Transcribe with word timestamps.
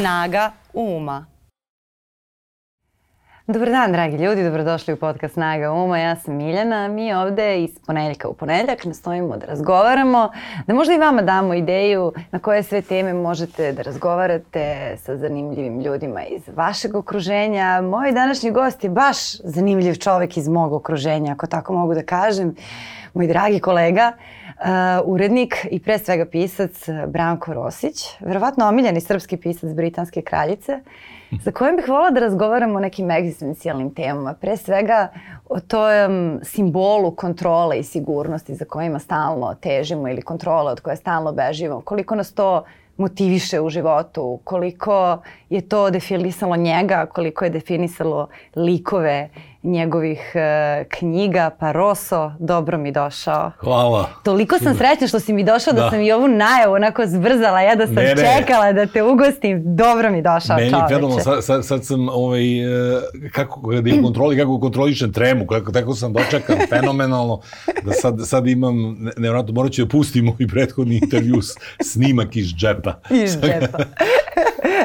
Snaga 0.00 0.52
uma. 0.72 1.26
Dobar 3.46 3.70
dan, 3.70 3.92
dragi 3.92 4.16
ljudi, 4.16 4.44
dobrodošli 4.44 4.94
u 4.94 4.96
podcast 4.96 5.34
Snaga 5.34 5.72
uma. 5.72 5.98
Ja 5.98 6.16
sam 6.16 6.34
Miljana. 6.34 6.88
Mi 6.88 7.14
ovde 7.14 7.62
iz 7.62 7.70
ponedeljka 7.86 8.28
u 8.28 8.34
ponedeljak 8.34 8.84
nastojimo 8.84 9.36
da 9.36 9.46
razgovaramo, 9.46 10.30
da 10.66 10.74
možda 10.74 10.94
i 10.94 10.98
vama 10.98 11.22
damo 11.22 11.54
ideju 11.54 12.12
na 12.30 12.38
koje 12.38 12.62
sve 12.62 12.82
teme 12.82 13.14
možete 13.14 13.72
da 13.72 13.82
razgovarate 13.82 14.96
sa 15.02 15.16
zanimljivim 15.16 15.80
ljudima 15.80 16.24
iz 16.24 16.42
vašeg 16.56 16.96
okruženja. 16.96 17.80
Moj 17.82 18.12
današnji 18.12 18.50
gost 18.50 18.84
je 18.84 18.90
baš 18.90 19.36
zanimljiv 19.36 19.94
čovek 19.94 20.36
iz 20.36 20.48
mog 20.48 20.72
okruženja, 20.72 21.32
ako 21.32 21.46
tako 21.46 21.72
mogu 21.72 21.94
da 21.94 22.02
kažem. 22.02 22.54
Moj 23.14 23.26
dragi 23.26 23.60
kolega, 23.60 24.12
uh, 24.12 24.64
urednik 25.04 25.66
i 25.70 25.80
pre 25.80 25.98
svega 25.98 26.24
pisac 26.24 26.88
Branko 27.06 27.54
Rosić, 27.54 28.04
verovatno 28.20 28.68
omiljeni 28.68 29.00
srpski 29.00 29.36
pisac 29.36 29.74
Britanske 29.74 30.22
kraljice 30.22 30.80
za 31.42 31.52
kojim 31.52 31.76
bih 31.76 31.88
volila 31.88 32.10
da 32.10 32.20
razgovaramo 32.20 32.76
o 32.76 32.80
nekim 32.80 33.10
egzistencijalnim 33.10 33.94
temama. 33.94 34.34
Pre 34.34 34.56
svega 34.56 35.08
o 35.48 35.60
tom 35.60 36.40
simbolu 36.42 37.10
kontrole 37.10 37.78
i 37.78 37.82
sigurnosti 37.82 38.54
za 38.54 38.64
kojima 38.64 38.98
stalno 38.98 39.54
težimo 39.54 40.08
ili 40.08 40.22
kontrole 40.22 40.72
od 40.72 40.80
koje 40.80 40.96
stalno 40.96 41.32
bežimo. 41.32 41.80
Koliko 41.80 42.14
nas 42.14 42.32
to 42.32 42.64
motiviše 42.96 43.60
u 43.60 43.70
životu, 43.70 44.40
koliko 44.44 45.22
je 45.50 45.60
to 45.68 45.90
definisalo 45.90 46.56
njega, 46.56 47.06
koliko 47.06 47.44
je 47.44 47.50
definisalo 47.50 48.28
likove 48.56 49.28
njegovih 49.62 50.20
uh, 50.34 50.86
knjiga, 50.88 51.50
pa 51.60 51.72
Roso, 51.72 52.32
dobro 52.38 52.78
mi 52.78 52.92
došao. 52.92 53.52
Hvala. 53.58 54.08
Toliko 54.22 54.58
sam 54.58 54.74
srećna 54.74 55.06
što 55.06 55.20
si 55.20 55.32
mi 55.32 55.44
došao 55.44 55.72
da, 55.72 55.80
da 55.80 55.90
sam 55.90 56.00
i 56.00 56.12
ovu 56.12 56.28
najavu 56.28 56.74
onako 56.74 57.02
zbrzala, 57.06 57.60
ja 57.60 57.74
da 57.74 57.86
sam 57.86 57.94
ne, 57.94 58.14
ne. 58.14 58.38
čekala 58.38 58.72
da 58.72 58.86
te 58.86 59.02
ugostim, 59.02 59.62
dobro 59.76 60.10
mi 60.10 60.22
došao 60.22 60.56
Meni 60.56 60.70
čoveče. 60.70 60.94
Meni 60.94 61.14
je 61.14 61.20
sad, 61.20 61.44
sad, 61.44 61.66
sad 61.66 61.84
sam, 61.84 62.08
ovaj, 62.08 62.58
e, 62.96 63.00
kako 63.32 63.72
da 63.72 63.90
je 63.90 64.02
kontroli, 64.02 64.38
kako 64.38 64.60
kontrolišem 64.60 65.12
tremu, 65.12 65.46
kako 65.46 65.72
tako 65.72 65.94
sam 65.94 66.12
dočekan, 66.12 66.58
fenomenalno, 66.72 67.40
da 67.82 67.92
sad, 67.92 68.18
sad 68.24 68.46
imam, 68.46 68.96
nevjerojatno, 69.16 69.52
morat 69.54 69.72
ću 69.72 69.84
da 69.84 69.88
pustim 69.88 70.28
ovaj 70.28 70.46
prethodni 70.46 71.00
intervju, 71.02 71.40
snimak 71.82 72.36
iz 72.36 72.46
džepa. 72.46 72.94
Iz 73.10 73.40
džepa. 73.40 73.78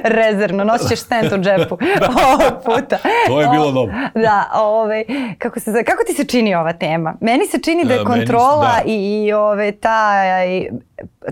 rezervno, 0.03 0.63
nosit 0.63 0.89
ćeš 0.89 0.99
stent 0.99 1.31
u 1.33 1.37
džepu 1.37 1.77
ovog 2.33 2.63
puta. 2.65 2.97
To 3.27 3.41
je 3.41 3.47
bilo 3.47 3.71
dobro. 3.71 3.95
Da, 4.15 4.49
ovaj, 4.65 5.03
kako, 5.37 5.59
se, 5.59 5.83
kako 5.83 6.03
ti 6.07 6.13
se 6.13 6.25
čini 6.25 6.55
ova 6.55 6.73
tema? 6.73 7.15
Meni 7.21 7.45
se 7.45 7.59
čini 7.61 7.85
da 7.85 7.93
je 7.93 8.03
kontrola 8.03 8.75
da. 8.75 8.81
i, 8.85 9.25
i 9.25 9.33
ove, 9.33 9.71
ta, 9.71 10.23
i, 10.47 10.69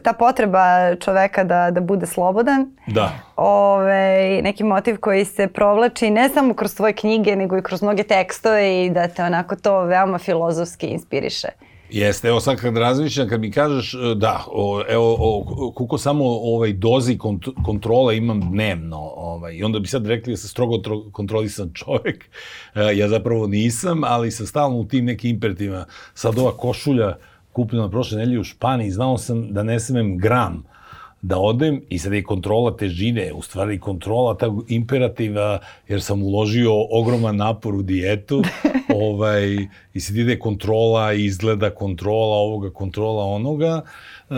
ta 0.04 0.14
potreba 0.14 0.96
čoveka 0.96 1.44
da, 1.44 1.72
da 1.72 1.82
bude 1.82 2.06
slobodan. 2.06 2.76
Da. 2.88 3.12
Ove, 3.36 4.42
neki 4.42 4.64
motiv 4.64 4.98
koji 4.98 5.26
se 5.26 5.48
provlači 5.48 6.10
ne 6.10 6.30
samo 6.30 6.54
kroz 6.54 6.76
tvoje 6.76 6.94
knjige, 6.94 7.36
nego 7.36 7.58
i 7.58 7.64
kroz 7.64 7.82
mnoge 7.82 8.04
tekstove 8.04 8.86
i 8.86 8.90
da 8.90 9.08
te 9.08 9.24
onako 9.24 9.56
to 9.56 9.82
veoma 9.82 10.18
filozofski 10.18 10.88
inspiriše. 10.88 11.48
Jeste, 11.94 12.28
evo 12.28 12.40
sad 12.40 12.58
kad 12.58 12.78
razmišljam, 12.78 13.30
kad 13.30 13.42
mi 13.42 13.52
kažeš, 13.52 13.94
e, 13.94 13.98
da, 14.16 14.46
o, 14.48 14.84
evo, 14.90 15.16
o, 15.20 15.72
koliko 15.76 15.98
samo 15.98 16.26
ovaj, 16.26 16.74
dozi 16.74 17.18
kont 17.18 17.46
kontrola 17.66 18.14
imam 18.14 18.52
dnevno, 18.52 18.98
ovaj, 19.16 19.56
i 19.56 19.64
onda 19.64 19.80
bi 19.80 19.88
sad 19.88 20.08
rekli 20.08 20.34
da 20.34 20.38
sam 20.38 20.50
strogo 20.50 20.82
kontrolisan 21.12 21.72
čovek, 21.86 22.26
e, 22.76 22.98
ja 22.98 23.10
zapravo 23.10 23.48
nisam, 23.48 24.04
ali 24.04 24.32
sam 24.32 24.46
stalno 24.46 24.78
u 24.78 24.86
tim 24.86 25.06
nekim 25.06 25.30
imperativima. 25.30 25.86
Sad 26.14 26.38
ova 26.38 26.52
košulja 26.58 27.18
kupljena 27.52 27.90
prošle 27.90 28.18
nedelje 28.18 28.40
u 28.40 28.44
Španiji, 28.44 28.92
znao 28.92 29.18
sam 29.18 29.54
da 29.54 29.64
ne 29.64 29.80
smem 29.80 30.18
gram, 30.18 30.64
da 31.24 31.38
odem 31.40 31.82
i 31.90 32.00
sad 32.00 32.14
je 32.14 32.24
kontrola 32.24 32.78
težine, 32.78 33.34
u 33.34 33.42
stvari 33.42 33.80
kontrola 33.80 34.34
tog 34.34 34.66
imperativa, 34.68 35.60
jer 35.88 36.02
sam 36.02 36.24
uložio 36.24 36.72
ogroman 36.92 37.36
napor 37.36 37.76
u 37.76 37.82
dijetu, 37.82 38.44
ovaj, 39.08 39.68
i 39.94 40.00
sad 40.00 40.16
ide 40.16 40.40
kontrola, 40.40 41.14
izgleda 41.14 41.70
kontrola 41.70 42.36
ovoga, 42.36 42.70
kontrola 42.70 43.26
onoga, 43.26 43.82
e, 44.30 44.36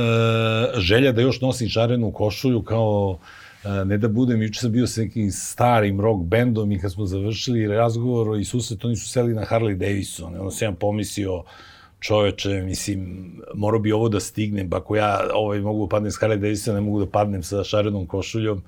želja 0.78 1.12
da 1.12 1.22
još 1.22 1.42
nosim 1.42 1.70
šarenu 1.70 2.12
košulju 2.12 2.62
kao 2.62 3.18
e, 3.64 3.86
ne 3.86 3.98
da 3.98 4.08
budem, 4.08 4.42
juče 4.42 4.60
sam 4.60 4.72
bio 4.72 4.88
sa 4.88 5.02
nekim 5.02 5.32
starim 5.32 6.02
rock 6.02 6.24
bendom 6.24 6.72
i 6.72 6.80
kad 6.80 6.92
smo 6.92 7.06
završili 7.06 7.68
razgovor 7.68 8.40
i 8.40 8.46
susret, 8.46 8.86
oni 8.86 8.96
su 8.96 9.10
seli 9.10 9.34
na 9.34 9.46
Harley 9.46 9.78
Davidson, 9.78 10.36
ono 10.40 10.52
ja 10.62 10.72
pomislio, 10.72 11.44
čoveče, 12.06 12.62
mislim, 12.62 13.32
morao 13.54 13.80
bi 13.80 13.92
ovo 13.92 14.10
da 14.10 14.20
stignem, 14.20 14.70
pa 14.70 14.78
ako 14.78 14.96
ja 14.96 15.20
ovaj, 15.34 15.62
mogu 15.62 15.86
da 15.86 15.90
padnem 15.90 16.12
s 16.12 16.20
Harley 16.22 16.38
Davidson, 16.38 16.76
ne 16.76 16.82
mogu 16.82 17.00
da 17.00 17.10
padnem 17.10 17.44
sa 17.44 17.64
šarenom 17.64 18.06
košuljom, 18.08 18.62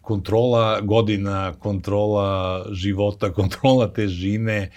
kontrola 0.00 0.80
godina, 0.80 1.54
kontrola 1.58 2.64
života, 2.72 3.32
kontrola 3.38 3.86
težine, 3.92 4.70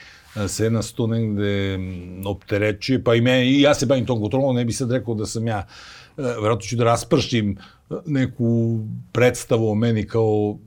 sve 0.47 0.69
nas 0.69 0.93
to 0.93 1.07
negde 1.07 1.79
opterećuje, 2.25 3.03
pa 3.03 3.15
i, 3.15 3.21
me, 3.21 3.45
i 3.45 3.61
ja 3.61 3.73
se 3.73 3.85
bavim 3.85 4.05
tom 4.05 4.21
kontrolom, 4.21 4.55
ne 4.55 4.65
bi 4.65 4.73
sad 4.73 4.91
rekao 4.91 5.15
da 5.15 5.25
sam 5.25 5.47
ja, 5.47 5.65
e, 6.17 6.21
verovatno 6.21 6.67
ću 6.69 6.75
da 6.75 6.83
raspršim 6.83 7.57
neku 8.05 8.79
predstavu 9.11 9.71
o 9.71 9.75
meni 9.75 10.07
kao 10.07 10.57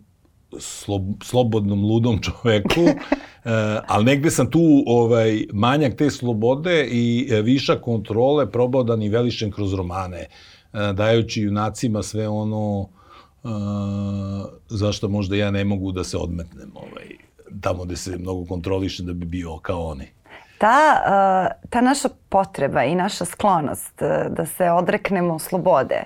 slob, 0.59 1.03
slobodnom, 1.23 1.85
ludom 1.85 2.19
čoveku, 2.25 2.87
E, 3.45 3.81
ali 3.87 4.05
negde 4.05 4.31
sam 4.31 4.51
tu 4.51 4.83
ovaj, 4.87 5.45
manjak 5.53 5.95
te 5.97 6.11
slobode 6.11 6.87
i 6.91 7.29
e, 7.31 7.43
viša 7.43 7.77
kontrole 7.77 8.51
probao 8.51 8.83
da 8.83 8.97
nivelišem 8.97 9.51
kroz 9.51 9.75
romane, 9.75 10.19
e, 10.19 10.29
dajući 10.93 11.43
junacima 11.43 12.03
sve 12.03 12.29
ono 12.29 12.89
zašto 14.69 15.09
možda 15.09 15.37
ja 15.37 15.51
ne 15.51 15.65
mogu 15.65 15.93
da 15.93 16.05
se 16.05 16.17
odmetnem 16.17 16.71
ovaj, 16.75 17.09
tamo 17.61 17.85
gde 17.85 17.97
se 17.97 18.19
mnogo 18.19 18.45
kontrolišem 18.45 19.07
da 19.07 19.13
bi 19.13 19.27
bio 19.27 19.59
kao 19.59 19.87
oni. 19.87 20.09
Ta, 20.59 21.01
ta 21.71 21.81
naša 21.81 22.09
potreba 22.29 22.85
i 22.85 22.95
naša 22.95 23.25
sklonost 23.25 24.03
da 24.31 24.47
se 24.47 24.71
odreknemo 24.71 25.39
slobode 25.39 26.03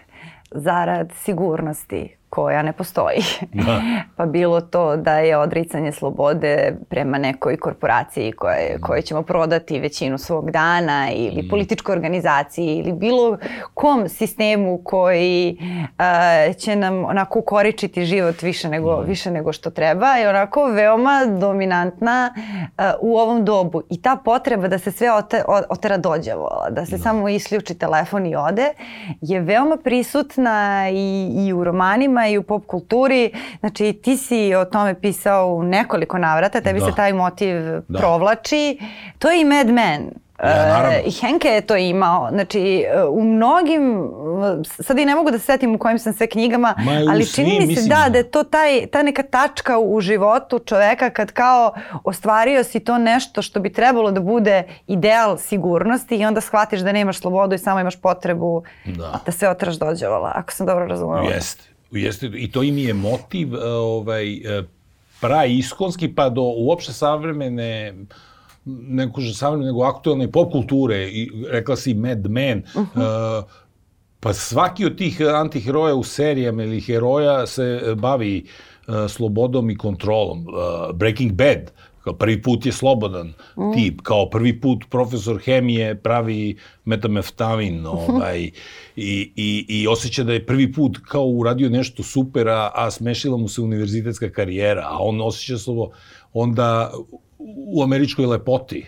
zarad 0.50 1.12
sigurnosti, 1.24 2.16
koja 2.34 2.62
ne 2.62 2.72
postoji. 2.72 3.18
Da. 3.52 3.80
pa 4.16 4.26
bilo 4.26 4.60
to 4.60 4.96
da 4.96 5.18
je 5.18 5.36
odricanje 5.36 5.92
slobode 5.92 6.76
prema 6.88 7.18
nekoj 7.18 7.56
korporaciji 7.56 8.32
koje, 8.32 8.78
koje 8.80 9.02
ćemo 9.02 9.22
prodati 9.22 9.80
većinu 9.80 10.18
svog 10.18 10.50
dana 10.50 11.10
ili 11.12 11.42
mm. 11.42 11.48
političkoj 11.50 11.92
organizaciji 11.92 12.76
ili 12.76 12.92
bilo 12.92 13.38
kom 13.74 14.08
sistemu 14.08 14.80
koji 14.84 15.58
uh, 15.60 16.56
će 16.56 16.76
nam 16.76 17.04
onako 17.04 17.38
ukoričiti 17.38 18.04
život 18.04 18.42
više 18.42 18.68
nego, 18.68 19.00
mm. 19.00 19.04
više 19.06 19.30
nego 19.30 19.52
što 19.52 19.70
treba 19.70 20.06
je 20.06 20.28
onako 20.28 20.66
veoma 20.66 21.24
dominantna 21.40 22.34
uh, 22.36 22.84
u 23.00 23.16
ovom 23.16 23.44
dobu. 23.44 23.82
I 23.90 24.02
ta 24.02 24.16
potreba 24.24 24.68
da 24.68 24.78
se 24.78 24.92
sve 24.92 25.12
ote, 25.12 25.42
otera 25.68 25.96
dođavola, 25.96 26.70
da 26.70 26.86
se 26.86 26.96
da. 26.96 27.02
samo 27.02 27.28
isključi 27.28 27.74
telefon 27.74 28.26
i 28.26 28.36
ode 28.36 28.68
je 29.20 29.40
veoma 29.40 29.76
prisutna 29.76 30.88
i, 30.90 31.32
i 31.46 31.52
u 31.52 31.64
romanima 31.64 32.23
i 32.28 32.38
u 32.38 32.42
pop 32.42 32.66
kulturi. 32.66 33.30
Znači 33.60 33.92
ti 33.92 34.16
si 34.16 34.54
o 34.54 34.64
tome 34.64 35.00
pisao 35.00 35.54
u 35.54 35.62
nekoliko 35.62 36.18
navrata, 36.18 36.60
tebi 36.60 36.80
da. 36.80 36.86
se 36.86 36.92
taj 36.96 37.12
motiv 37.12 37.56
da. 37.88 37.98
provlači. 37.98 38.78
To 39.18 39.30
je 39.30 39.40
i 39.40 39.44
Mad 39.44 39.68
Men. 39.68 40.10
Ja, 40.42 40.90
e, 40.92 41.02
I 41.06 41.10
Henke 41.10 41.48
je 41.48 41.60
to 41.60 41.76
imao. 41.76 42.28
Znači, 42.30 42.84
u 43.10 43.24
mnogim, 43.24 44.10
sad 44.64 44.98
i 44.98 45.04
ne 45.04 45.14
mogu 45.14 45.30
da 45.30 45.38
se 45.38 45.44
setim 45.44 45.74
u 45.74 45.78
kojim 45.78 45.98
sam 45.98 46.12
sve 46.12 46.26
knjigama, 46.26 46.74
Ma, 46.78 46.92
ali 47.10 47.26
čini 47.26 47.50
mi 47.50 47.60
se 47.60 47.66
mislim, 47.66 47.88
da, 47.88 48.08
da 48.10 48.18
je 48.18 48.30
to 48.30 48.44
taj, 48.44 48.86
ta 48.86 49.02
neka 49.02 49.22
tačka 49.22 49.78
u 49.78 50.00
životu 50.00 50.58
čoveka 50.58 51.10
kad 51.10 51.32
kao 51.32 51.74
ostvario 52.04 52.64
si 52.64 52.80
to 52.80 52.98
nešto 52.98 53.42
što 53.42 53.60
bi 53.60 53.72
trebalo 53.72 54.10
da 54.10 54.20
bude 54.20 54.62
ideal 54.86 55.36
sigurnosti 55.36 56.16
i 56.16 56.24
onda 56.24 56.40
shvatiš 56.40 56.80
da 56.80 56.92
nemaš 56.92 57.18
slobodu 57.18 57.54
i 57.54 57.58
samo 57.58 57.80
imaš 57.80 58.00
potrebu 58.00 58.62
da, 58.84 59.20
da 59.26 59.32
sve 59.32 59.48
otraš 59.48 59.74
dođevala, 59.74 60.32
ako 60.34 60.52
sam 60.52 60.66
dobro 60.66 60.86
razumela. 60.86 61.30
Jeste. 61.30 61.73
Jeste, 61.90 62.26
i 62.26 62.50
to 62.50 62.62
im 62.62 62.78
je 62.78 62.94
motiv 62.94 63.54
e, 63.54 63.64
ovaj, 63.64 64.32
e, 64.34 64.62
pra 65.20 65.44
iskonski 65.44 66.08
pa 66.14 66.28
do 66.28 66.42
uopšte 66.42 66.92
savremene 66.92 67.94
neko 68.64 69.20
že 69.20 69.34
savremene, 69.34 69.72
nego 69.72 69.84
aktualne 69.84 70.30
pop 70.32 70.52
kulture, 70.52 71.04
i 71.08 71.28
rekla 71.50 71.76
si 71.76 71.94
Mad 71.94 72.26
Men, 72.30 72.64
uh 72.74 72.86
-huh. 72.94 73.40
uh, 73.40 73.44
pa 74.20 74.32
svaki 74.32 74.86
od 74.86 74.96
tih 74.98 75.20
antiheroja 75.34 75.94
u 75.94 76.04
serijama 76.04 76.62
ili 76.64 76.80
heroja 76.80 77.46
se 77.46 77.94
bavi 77.96 78.44
uh, 78.88 78.94
slobodom 79.08 79.70
i 79.70 79.76
kontrolom. 79.76 80.46
Uh, 80.46 80.96
Breaking 80.96 81.32
Bad, 81.32 81.72
Kao 82.04 82.12
prvi 82.12 82.42
put 82.42 82.66
je 82.66 82.72
slobodan 82.72 83.26
mm. 83.28 83.72
tip, 83.74 84.00
kao 84.02 84.30
prvi 84.30 84.60
put 84.60 84.84
profesor 84.90 85.38
hemije 85.44 85.94
pravi 85.94 86.56
metameftavin 86.84 87.86
ovaj, 87.98 88.50
i, 88.96 89.32
i, 89.36 89.66
i 89.68 89.86
osjeća 89.88 90.24
da 90.24 90.32
je 90.32 90.46
prvi 90.46 90.72
put 90.72 90.98
kao 91.08 91.24
uradio 91.24 91.70
nešto 91.70 92.02
super, 92.02 92.48
a, 92.48 92.70
a 92.74 92.90
smešila 92.90 93.36
mu 93.36 93.48
se 93.48 93.60
univerzitetska 93.60 94.30
karijera, 94.30 94.82
a 94.90 94.98
on 95.00 95.20
osjeća 95.20 95.58
slobo, 95.58 95.90
onda 96.32 96.92
u 97.66 97.82
američkoj 97.82 98.26
lepoti, 98.26 98.86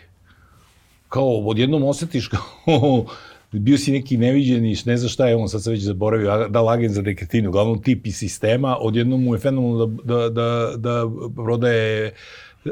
kao 1.09 1.39
odjednom 1.39 1.85
osjetiš 1.85 2.29
kao 2.29 3.05
bio 3.53 3.79
si 3.79 3.93
neki 3.93 4.17
neviđeni, 4.17 4.77
ne 4.85 4.97
znam 4.97 5.09
šta 5.09 5.29
je 5.29 5.37
on, 5.37 5.49
sad 5.49 5.63
sam 5.63 5.73
već 5.73 5.83
zaboravio, 5.83 6.49
da 6.49 6.61
lagen 6.61 6.93
za 6.93 7.03
dekretinu, 7.03 7.49
uglavnom 7.49 7.83
tip 7.83 8.07
iz 8.07 8.17
sistema, 8.17 8.77
odjednom 8.81 9.25
mu 9.25 9.35
je 9.35 9.41
fenomenalno 9.41 9.87
da, 9.87 10.15
da, 10.15 10.29
da, 10.29 10.77
da 10.77 11.05
prodaje 11.35 12.13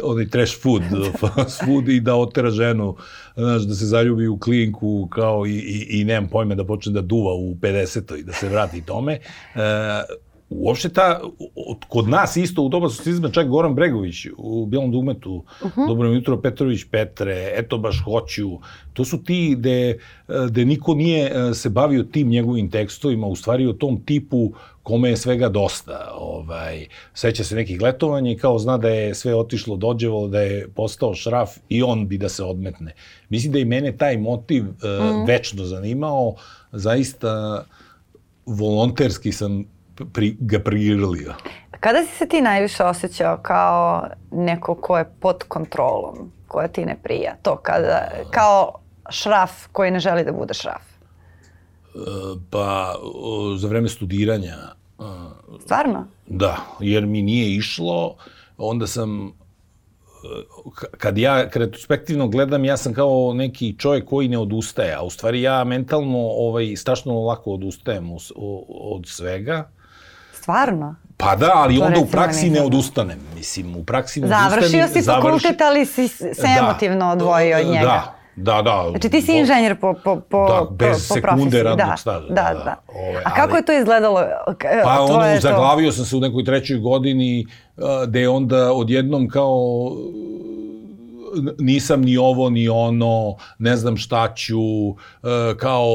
onaj 0.03 0.29
trash 0.29 0.61
food, 0.61 0.83
fast 1.21 1.65
food 1.65 1.89
i 1.89 2.01
da 2.01 2.15
otera 2.15 2.51
ženu, 2.51 2.97
znaš, 3.37 3.63
da 3.63 3.75
se 3.75 3.87
zaljubi 3.87 4.27
u 4.27 4.39
klinku 4.39 5.09
kao 5.13 5.47
i, 5.47 5.51
i, 5.51 6.01
i 6.01 6.05
nemam 6.05 6.31
pojme 6.31 6.55
da 6.55 6.65
počne 6.65 6.93
da 6.93 7.01
duva 7.01 7.35
u 7.35 7.55
50. 7.55 8.19
i 8.19 8.23
da 8.23 8.33
se 8.33 8.49
vrati 8.49 8.83
tome. 8.83 9.13
E, 9.13 9.21
uopšte 10.51 10.89
ta, 10.89 11.21
kod 11.89 12.09
nas 12.09 12.37
isto 12.37 12.63
u 12.63 12.69
doba 12.69 12.89
socializma, 12.89 13.31
čak 13.31 13.49
Goran 13.49 13.75
Bregović 13.75 14.27
u 14.37 14.67
Bijelom 14.67 14.93
dugmetu, 14.93 15.45
uh 15.63 15.77
-huh. 15.77 15.87
Dobro 15.89 16.09
jutro 16.09 16.41
Petrović 16.41 16.85
Petre, 16.91 17.53
eto 17.57 17.79
baš 17.79 18.03
hoću, 18.05 18.59
to 18.93 19.05
su 19.05 19.23
ti 19.23 19.55
gde, 19.59 19.99
gde 20.49 20.65
niko 20.65 20.95
nije 20.95 21.33
e, 21.35 21.55
se 21.55 21.69
bavio 21.69 22.03
tim 22.03 22.29
njegovim 22.29 22.71
tekstovima, 22.71 23.27
u 23.27 23.37
stvari 23.37 23.67
o 23.67 23.73
tom 23.73 24.03
tipu 24.05 24.53
kome 24.83 25.11
je 25.11 25.17
svega 25.17 25.49
dosta. 25.49 26.11
Ovaj, 26.19 26.87
seća 27.15 27.45
se 27.45 27.55
nekih 27.55 27.81
letovanja 27.81 28.31
i 28.31 28.37
kao 28.37 28.59
zna 28.59 28.79
da 28.79 28.89
je 28.89 29.15
sve 29.15 29.35
otišlo 29.35 29.77
dođevo, 29.77 30.29
da 30.29 30.41
je 30.41 30.69
postao 30.69 31.15
šraf 31.15 31.51
i 31.69 31.83
on 31.83 32.09
bi 32.09 32.19
da 32.19 32.29
se 32.29 32.45
odmetne. 32.45 32.95
Mislim 33.29 33.53
da 33.53 33.59
i 33.59 33.65
mene 33.65 33.97
taj 33.97 34.19
motiv 34.19 34.65
uh, 34.65 34.71
mm. 34.71 35.25
večno 35.27 35.65
zanimao, 35.65 36.35
zaista 36.73 37.65
volonterski 38.47 39.33
sam 39.33 39.65
pri, 40.13 40.37
ga 40.41 40.59
prigrlio. 40.59 41.35
Kada 41.81 42.03
si 42.03 42.17
se 42.19 42.29
ti 42.29 42.41
najviše 42.41 42.85
osjećao 42.85 43.39
kao 43.43 44.07
neko 44.31 44.75
ko 44.75 44.99
je 44.99 45.13
pod 45.21 45.45
kontrolom, 45.49 46.33
koja 46.49 46.69
ti 46.69 46.85
ne 46.85 46.97
prija? 47.03 47.37
To 47.43 47.57
kada, 47.57 48.09
kao 48.31 48.73
šraf 49.11 49.51
koji 49.73 49.91
ne 49.91 49.99
želi 49.99 50.25
da 50.25 50.33
bude 50.33 50.55
šraf? 50.55 50.83
E, 50.83 51.99
pa, 52.51 52.95
za 53.59 53.69
vreme 53.69 53.89
studiranja. 53.89 54.57
Stvarno? 55.61 56.07
Da, 56.27 56.57
jer 56.81 57.07
mi 57.07 57.23
nije 57.23 57.57
išlo, 57.57 58.17
onda 58.59 58.87
sam 58.87 59.33
kad 60.99 61.19
ja 61.19 61.49
retrospektivno 61.55 62.29
gledam, 62.29 62.65
ja 62.65 62.77
sam 62.77 62.95
kao 62.95 63.33
neki 63.35 63.79
čovjek 63.79 64.05
koji 64.05 64.29
ne 64.29 64.39
odustaje, 64.39 64.95
a 64.95 65.03
u 65.03 65.11
stvari 65.11 65.43
ja 65.43 65.65
mentalno 65.65 66.19
ovaj, 66.19 66.77
strašno 66.77 67.21
lako 67.21 67.53
odustajem 67.53 68.11
od 68.69 69.07
svega. 69.07 69.71
Stvarno? 70.45 70.95
Pa 71.17 71.37
da, 71.37 71.51
ali 71.55 71.79
to 71.79 71.85
onda 71.85 72.01
u 72.01 72.07
praksi 72.07 72.51
ne 72.51 72.63
odustanem. 72.63 73.19
Mislim, 73.35 73.77
u 73.77 73.85
praksi 73.85 74.21
ne 74.21 74.27
odustanem. 74.27 74.51
Završio 74.51 74.89
si 74.89 75.03
fakultet, 75.03 75.61
ali 75.61 75.87
si 75.87 76.09
se 76.09 76.33
da, 76.43 76.57
emotivno 76.59 77.11
odvojio 77.11 77.59
od 77.59 77.67
njega. 77.67 77.87
Da, 77.87 78.15
da, 78.37 78.63
da. 78.63 78.87
Znači 78.91 79.09
ti 79.09 79.23
si 79.23 79.33
inženjer 79.39 79.81
po, 79.81 79.95
po, 80.05 80.21
po, 80.21 80.47
da, 80.49 80.67
bez 80.71 81.09
po, 81.09 81.15
po 81.15 81.21
sekunde 81.21 81.63
radnog 81.63 81.89
da, 81.89 81.97
staža. 81.97 82.27
Da, 82.29 82.35
da. 82.35 82.65
da. 82.65 82.77
Ove, 82.89 83.09
ovaj, 83.09 83.23
A 83.25 83.35
kako 83.35 83.51
ali, 83.51 83.59
je 83.59 83.65
to 83.65 83.73
izgledalo? 83.73 84.25
Pa 84.85 85.01
ono, 85.01 85.41
zaglavio 85.41 85.93
sam 85.93 86.05
se 86.05 86.17
u 86.17 86.21
nekoj 86.21 86.45
trećoj 86.45 86.79
godini, 86.79 87.47
gde 88.07 88.21
je 88.21 88.29
onda 88.29 88.73
odjednom 88.73 89.29
kao 89.29 89.91
nisam 91.59 92.03
ni 92.03 92.17
ovo 92.17 92.51
ni 92.51 92.69
ono, 92.69 93.37
ne 93.59 93.77
znam 93.77 93.97
šta 93.97 94.35
ću, 94.35 94.61
e, 94.91 95.57
kao 95.57 95.89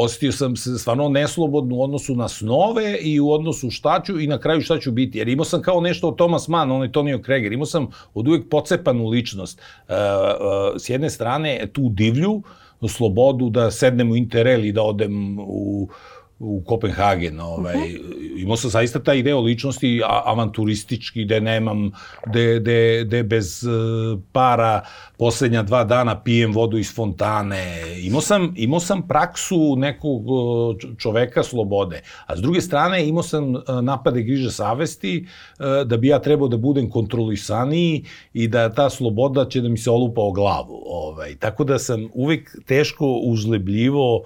ostio 0.00 0.32
sam 0.32 0.56
se 0.56 0.78
stvarno 0.78 1.08
neslobodno 1.08 1.76
u 1.76 1.82
odnosu 1.82 2.16
na 2.16 2.28
snove 2.28 2.98
i 3.00 3.20
u 3.20 3.30
odnosu 3.30 3.70
šta 3.70 4.02
ću 4.06 4.20
i 4.20 4.26
na 4.26 4.38
kraju 4.38 4.60
šta 4.60 4.78
ću 4.78 4.92
biti. 4.92 5.18
Jer 5.18 5.28
imao 5.28 5.44
sam 5.44 5.62
kao 5.62 5.80
nešto 5.80 6.08
od 6.08 6.16
Thomas 6.16 6.48
Mann, 6.48 6.70
on 6.70 6.82
je 6.82 6.92
Tonio 6.92 7.18
Kreger, 7.18 7.52
imao 7.52 7.66
sam 7.66 7.86
od 8.14 8.28
uvek 8.28 8.48
pocepanu 8.50 9.08
ličnost. 9.08 9.60
E, 9.88 9.94
e, 9.94 9.98
s 10.78 10.90
jedne 10.90 11.10
strane 11.10 11.66
tu 11.72 11.88
divlju, 11.88 12.42
slobodu 12.86 13.50
da 13.50 13.70
sednem 13.70 14.10
u 14.10 14.16
Interrail 14.16 14.64
i 14.64 14.72
da 14.72 14.82
odem 14.82 15.38
u 15.38 15.88
u 16.38 16.62
Kopenhagen. 16.66 17.40
Ovaj. 17.40 17.76
Uh 17.76 17.82
-huh. 17.82 18.42
Imao 18.42 18.56
sam 18.56 18.70
zaista 18.70 18.98
taj 18.98 19.18
ideo 19.18 19.40
ličnosti 19.40 20.00
avanturistički, 20.24 21.24
gde 21.24 21.40
nemam, 21.40 21.90
gde, 22.26 22.60
gde, 22.60 23.04
gde 23.04 23.22
bez 23.22 23.64
uh, 23.64 24.20
para 24.32 24.80
poslednja 25.16 25.62
dva 25.62 25.84
dana 25.84 26.22
pijem 26.22 26.52
vodu 26.52 26.78
iz 26.78 26.94
fontane. 26.94 27.82
Imao 28.02 28.20
sam, 28.20 28.54
imao 28.56 28.80
sam 28.80 29.08
praksu 29.08 29.76
nekog 29.76 30.30
uh, 30.30 30.76
čoveka 30.98 31.42
slobode. 31.42 32.02
A 32.26 32.36
s 32.36 32.40
druge 32.40 32.60
strane, 32.60 33.08
imao 33.08 33.22
sam 33.22 33.54
uh, 33.54 33.62
napade 33.82 34.22
griže 34.22 34.50
savesti 34.50 35.26
da 35.84 35.96
bi 35.96 36.08
ja 36.08 36.18
trebao 36.18 36.48
da 36.48 36.56
budem 36.56 36.90
kontrolisaniji 36.90 38.04
i 38.32 38.48
da 38.48 38.74
ta 38.74 38.90
sloboda 38.90 39.48
će 39.48 39.60
da 39.60 39.68
mi 39.68 39.78
se 39.78 39.90
olupa 39.90 40.20
o 40.20 40.32
glavu. 40.32 40.82
Ovaj. 40.86 41.36
Tako 41.36 41.64
da 41.64 41.78
sam 41.78 42.08
uvek 42.14 42.56
teško 42.66 43.06
uzlebljivo 43.06 44.22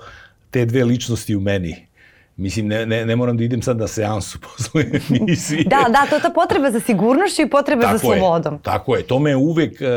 te 0.50 0.64
dve 0.64 0.85
ličnosti 0.85 1.37
u 1.37 1.41
meni. 1.41 1.91
Mislim, 2.37 2.67
ne, 2.67 2.87
ne, 2.87 3.06
ne 3.06 3.17
moram 3.17 3.37
da 3.37 3.44
idem 3.44 3.62
sad 3.62 3.79
na 3.79 3.87
seansu 3.87 4.38
posle 4.46 4.84
emisije. 5.20 5.64
da, 5.64 5.87
da, 5.88 6.06
to 6.11 6.14
je 6.14 6.23
ta 6.23 6.31
potreba 6.31 6.70
za 6.70 6.81
sigurnošću 6.81 7.43
i 7.43 7.50
potreba 7.50 7.82
tako 7.82 7.99
za 7.99 7.99
slobodom. 7.99 8.55
Je, 8.55 8.62
tako 8.62 8.96
je, 8.96 9.02
to 9.02 9.19
me 9.19 9.37
uvek 9.37 9.73
uh, 9.81 9.88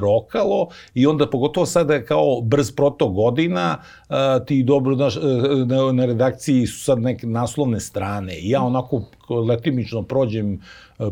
rokalo 0.00 0.68
i 0.94 1.06
onda 1.06 1.30
pogotovo 1.30 1.66
sada 1.66 2.04
kao 2.04 2.40
brz 2.40 2.72
protok 2.72 3.12
godina, 3.12 3.78
uh, 4.08 4.16
ti 4.46 4.62
dobro 4.62 4.96
naš, 4.96 5.16
uh, 5.16 5.22
na, 5.66 5.92
na 5.92 6.04
redakciji 6.04 6.66
su 6.66 6.84
sad 6.84 6.98
neke 6.98 7.26
naslovne 7.26 7.80
strane 7.80 8.38
i 8.38 8.50
ja 8.50 8.62
onako 8.62 9.02
letimično 9.48 10.02
prođem 10.02 10.60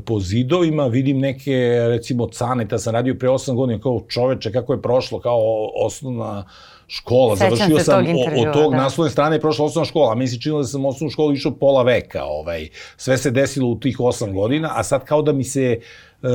po 0.04 0.20
zidovima, 0.20 0.86
vidim 0.86 1.18
neke, 1.18 1.84
recimo, 1.88 2.28
caneta, 2.28 2.78
sam 2.78 2.92
radio 2.92 3.14
pre 3.14 3.28
8 3.28 3.54
godina, 3.54 3.80
kao 3.80 4.04
čoveče, 4.08 4.52
kako 4.52 4.72
je 4.72 4.82
prošlo, 4.82 5.20
kao 5.20 5.40
osnovna 5.84 6.44
škola, 6.92 7.36
Sećam 7.36 7.56
završio 7.56 7.78
sam 7.78 8.04
tog 8.06 8.46
od 8.46 8.52
tog 8.52 8.70
da. 8.70 8.76
naslovne 8.76 9.10
strane 9.10 9.40
prošla 9.40 9.64
osnovna 9.64 9.88
škola, 9.88 10.12
a 10.12 10.14
mi 10.14 10.28
se 10.28 10.40
činilo 10.40 10.60
da 10.60 10.66
sam 10.66 10.84
osnovnu 10.84 11.10
školu 11.10 11.32
išao 11.32 11.52
pola 11.52 11.82
veka, 11.82 12.24
ovaj. 12.24 12.68
sve 12.96 13.18
se 13.18 13.30
desilo 13.30 13.68
u 13.68 13.78
tih 13.80 14.00
osam 14.00 14.34
godina, 14.34 14.70
a 14.74 14.82
sad 14.82 15.04
kao 15.04 15.22
da 15.22 15.32
mi 15.32 15.44
se 15.44 15.80
e, 16.22 16.28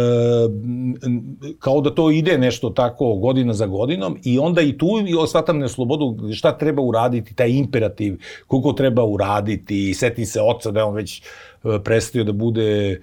kao 1.59 1.81
da 1.81 1.95
to 1.95 2.11
ide 2.11 2.37
nešto 2.37 2.69
tako 2.69 3.15
godina 3.15 3.53
za 3.53 3.65
godinom 3.65 4.17
i 4.23 4.39
onda 4.39 4.61
i 4.61 4.77
tu 4.77 4.87
i 5.07 5.15
osvatam 5.15 5.57
neslobodu 5.57 6.33
šta 6.33 6.57
treba 6.57 6.81
uraditi, 6.81 7.35
taj 7.35 7.49
imperativ, 7.49 8.17
koliko 8.47 8.73
treba 8.73 9.03
uraditi, 9.03 9.93
setim 9.93 10.25
se 10.25 10.41
oca 10.41 10.71
da 10.71 10.79
je 10.79 10.83
on 10.83 10.95
već 10.95 11.21
prestao 11.83 12.23
da 12.23 12.31
bude 12.31 12.91
e, 12.91 12.97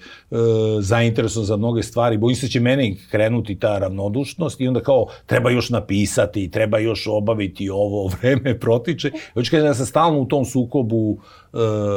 zainteresovan 0.81 1.47
za 1.47 1.57
mnoge 1.57 1.83
stvari, 1.83 2.19
bojim 2.19 2.37
se 2.37 2.49
će 2.49 2.61
mene 2.61 2.95
krenuti 3.11 3.59
ta 3.59 3.79
ravnodušnost 3.79 4.61
i 4.61 4.69
onda 4.69 4.81
kao 4.81 5.07
treba 5.27 5.51
još 5.51 5.71
napisati, 5.71 6.51
treba 6.51 6.79
još 6.79 7.07
obaviti 7.07 7.71
ovo, 7.71 8.09
vreme 8.23 8.61
protiče. 8.61 9.11
Hoću 9.35 9.51
kažem 9.51 9.67
da 9.67 9.75
sam 9.75 9.87
stalno 9.87 10.21
u 10.21 10.27
tom 10.27 10.45
sukobu 10.45 11.19
e, 11.53 11.57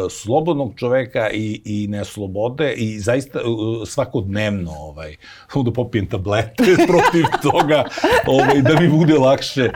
slobodnog 0.09 0.74
čoveka 0.75 1.30
i, 1.33 1.62
i 1.65 1.88
neslobode 1.88 2.73
i 2.73 2.99
zaista 2.99 3.40
e, 3.40 3.44
svakodnevno 3.85 4.71
ovaj, 4.71 5.16
da 5.66 5.71
popijem 5.71 6.06
tablete 6.06 6.64
protiv 6.87 7.26
toga 7.42 7.83
ovaj, 8.28 8.61
da 8.61 8.81
mi 8.81 8.87
bude 8.90 9.14
lakše 9.14 9.69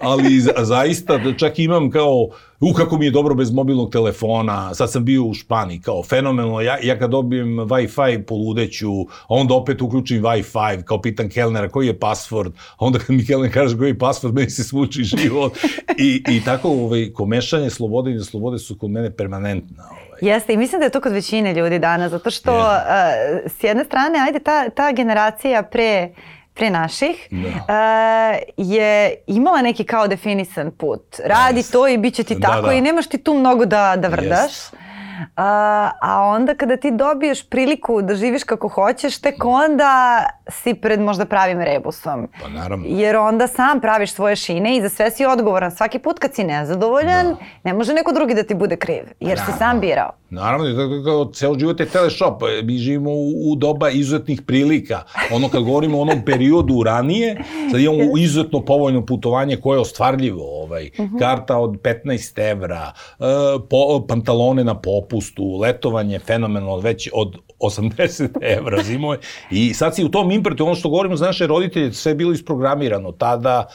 ali 0.00 0.40
za, 0.40 0.52
zaista 0.58 1.18
da 1.18 1.34
čak 1.34 1.58
imam 1.58 1.90
kao 1.90 2.28
u 2.60 2.72
kako 2.72 2.98
mi 2.98 3.04
je 3.04 3.10
dobro 3.10 3.34
bez 3.34 3.52
mobilnog 3.52 3.92
telefona, 3.92 4.74
sad 4.74 4.92
sam 4.92 5.04
bio 5.04 5.24
u 5.24 5.34
Španiji, 5.34 5.80
kao 5.80 6.02
fenomenalno, 6.02 6.60
ja, 6.60 6.78
ja 6.82 6.98
kad 6.98 7.10
dobijem 7.10 7.48
Wi-Fi 7.48 8.22
poludeću, 8.22 9.00
a 9.00 9.06
onda 9.28 9.54
opet 9.54 9.82
uključim 9.82 10.22
Wi-Fi, 10.22 10.82
kao 10.82 11.00
pitan 11.00 11.28
Kelnera 11.28 11.68
koji 11.68 11.86
je 11.86 11.98
password, 11.98 12.50
a 12.72 12.84
onda 12.84 12.98
kad 12.98 13.16
mi 13.16 13.26
Kelner 13.26 13.52
kaže 13.52 13.78
koji 13.78 13.88
je 13.88 13.98
password, 13.98 14.32
meni 14.32 14.50
se 14.50 14.64
svuči 14.64 15.04
život. 15.04 15.58
I, 15.98 16.22
i 16.28 16.44
tako 16.44 16.68
ovaj, 16.68 17.12
komešanje 17.12 17.70
slobode 17.70 18.10
i 18.10 18.14
neslobode 18.14 18.58
su 18.58 18.78
kod 18.78 18.90
mene 18.90 19.10
permanentna. 19.10 19.84
Ovaj. 19.90 20.18
Jeste, 20.20 20.52
i 20.52 20.56
mislim 20.56 20.78
da 20.78 20.84
je 20.84 20.90
to 20.90 21.00
kod 21.00 21.12
većine 21.12 21.54
ljudi 21.54 21.78
danas, 21.78 22.10
zato 22.10 22.30
što 22.30 22.58
uh, 22.58 22.66
s 23.46 23.64
jedne 23.64 23.84
strane, 23.84 24.18
ajde, 24.26 24.38
ta, 24.38 24.70
ta 24.70 24.92
generacija 24.92 25.62
pre 25.62 26.08
pre 26.58 26.70
naših, 26.70 27.28
da. 27.30 27.48
uh, 27.48 28.38
je 28.56 29.14
imala 29.26 29.62
neki 29.62 29.84
kao 29.84 30.08
definisan 30.08 30.70
put. 30.70 31.20
Radi 31.24 31.60
yes. 31.60 31.72
to 31.72 31.88
i 31.88 31.98
bit 31.98 32.14
će 32.14 32.24
ti 32.24 32.34
da, 32.34 32.48
tako 32.48 32.66
da. 32.66 32.72
i 32.72 32.80
nemaš 32.80 33.06
ti 33.06 33.18
tu 33.18 33.34
mnogo 33.34 33.64
da, 33.64 33.94
da 33.96 34.08
vrdaš. 34.08 34.52
Yes. 34.52 34.74
A, 35.36 35.90
a 36.00 36.22
onda 36.22 36.54
kada 36.54 36.76
ti 36.76 36.90
dobiješ 36.90 37.48
priliku 37.48 38.02
da 38.02 38.14
živiš 38.14 38.44
kako 38.44 38.68
hoćeš, 38.68 39.20
tek 39.20 39.44
onda 39.44 40.24
si 40.48 40.74
pred 40.74 41.00
možda 41.00 41.24
pravim 41.24 41.60
rebusom. 41.60 42.28
Pa 42.42 42.48
naravno. 42.48 42.84
Jer 42.88 43.16
onda 43.16 43.46
sam 43.46 43.80
praviš 43.80 44.12
svoje 44.12 44.36
šine 44.36 44.76
i 44.76 44.82
za 44.82 44.88
sve 44.88 45.10
si 45.10 45.26
odgovoran. 45.26 45.70
Svaki 45.70 45.98
put 45.98 46.18
kad 46.18 46.34
si 46.34 46.44
nezadovoljan, 46.44 47.26
da. 47.26 47.36
ne 47.64 47.72
može 47.72 47.92
neko 47.92 48.12
drugi 48.12 48.34
da 48.34 48.42
ti 48.42 48.54
bude 48.54 48.76
kriv, 48.76 49.04
jer 49.20 49.38
naravno. 49.38 49.52
si 49.52 49.58
sam 49.58 49.80
birao. 49.80 50.12
Naravno, 50.30 51.02
kao 51.04 51.30
ceo 51.32 51.58
život 51.58 51.80
je 51.80 51.86
teleshop. 51.86 52.42
Mi 52.62 52.78
živimo 52.78 53.10
u, 53.10 53.52
u 53.52 53.56
doba 53.56 53.90
izuzetnih 53.90 54.42
prilika. 54.42 55.02
Ono 55.32 55.48
kad 55.48 55.62
govorimo 55.62 55.98
o 55.98 56.00
onom 56.00 56.22
periodu 56.26 56.82
ranije, 56.82 57.44
sad 57.70 57.80
imamo 57.80 58.18
izuzetno 58.18 58.64
povoljno 58.64 59.06
putovanje 59.06 59.56
koje 59.56 59.76
je 59.76 59.80
ostvarljivo. 59.80 60.62
Ovaj, 60.62 60.90
uh 60.98 61.04
mhm. 61.04 61.14
-huh. 61.14 61.18
Karta 61.18 61.58
od 61.58 61.70
15 61.70 62.50
evra, 62.50 62.92
uh, 63.18 63.26
po, 63.70 64.06
pantalone 64.08 64.64
na 64.64 64.80
popustu, 64.80 65.58
letovanje 65.60 66.18
fenomenalno 66.18 66.76
već 66.76 67.08
od 67.12 67.36
80 67.60 68.28
evra 68.40 68.82
zimove. 68.82 69.18
I 69.50 69.74
sad 69.74 69.94
si 69.94 70.04
u 70.04 70.08
tom 70.08 70.30
impertu, 70.30 70.64
ono 70.64 70.74
što 70.74 70.88
govorimo 70.88 71.16
za 71.16 71.26
naše 71.26 71.46
roditelje, 71.46 71.92
sve 71.92 72.12
je 72.12 72.16
bilo 72.16 72.32
isprogramirano. 72.32 73.12
Tada 73.12 73.66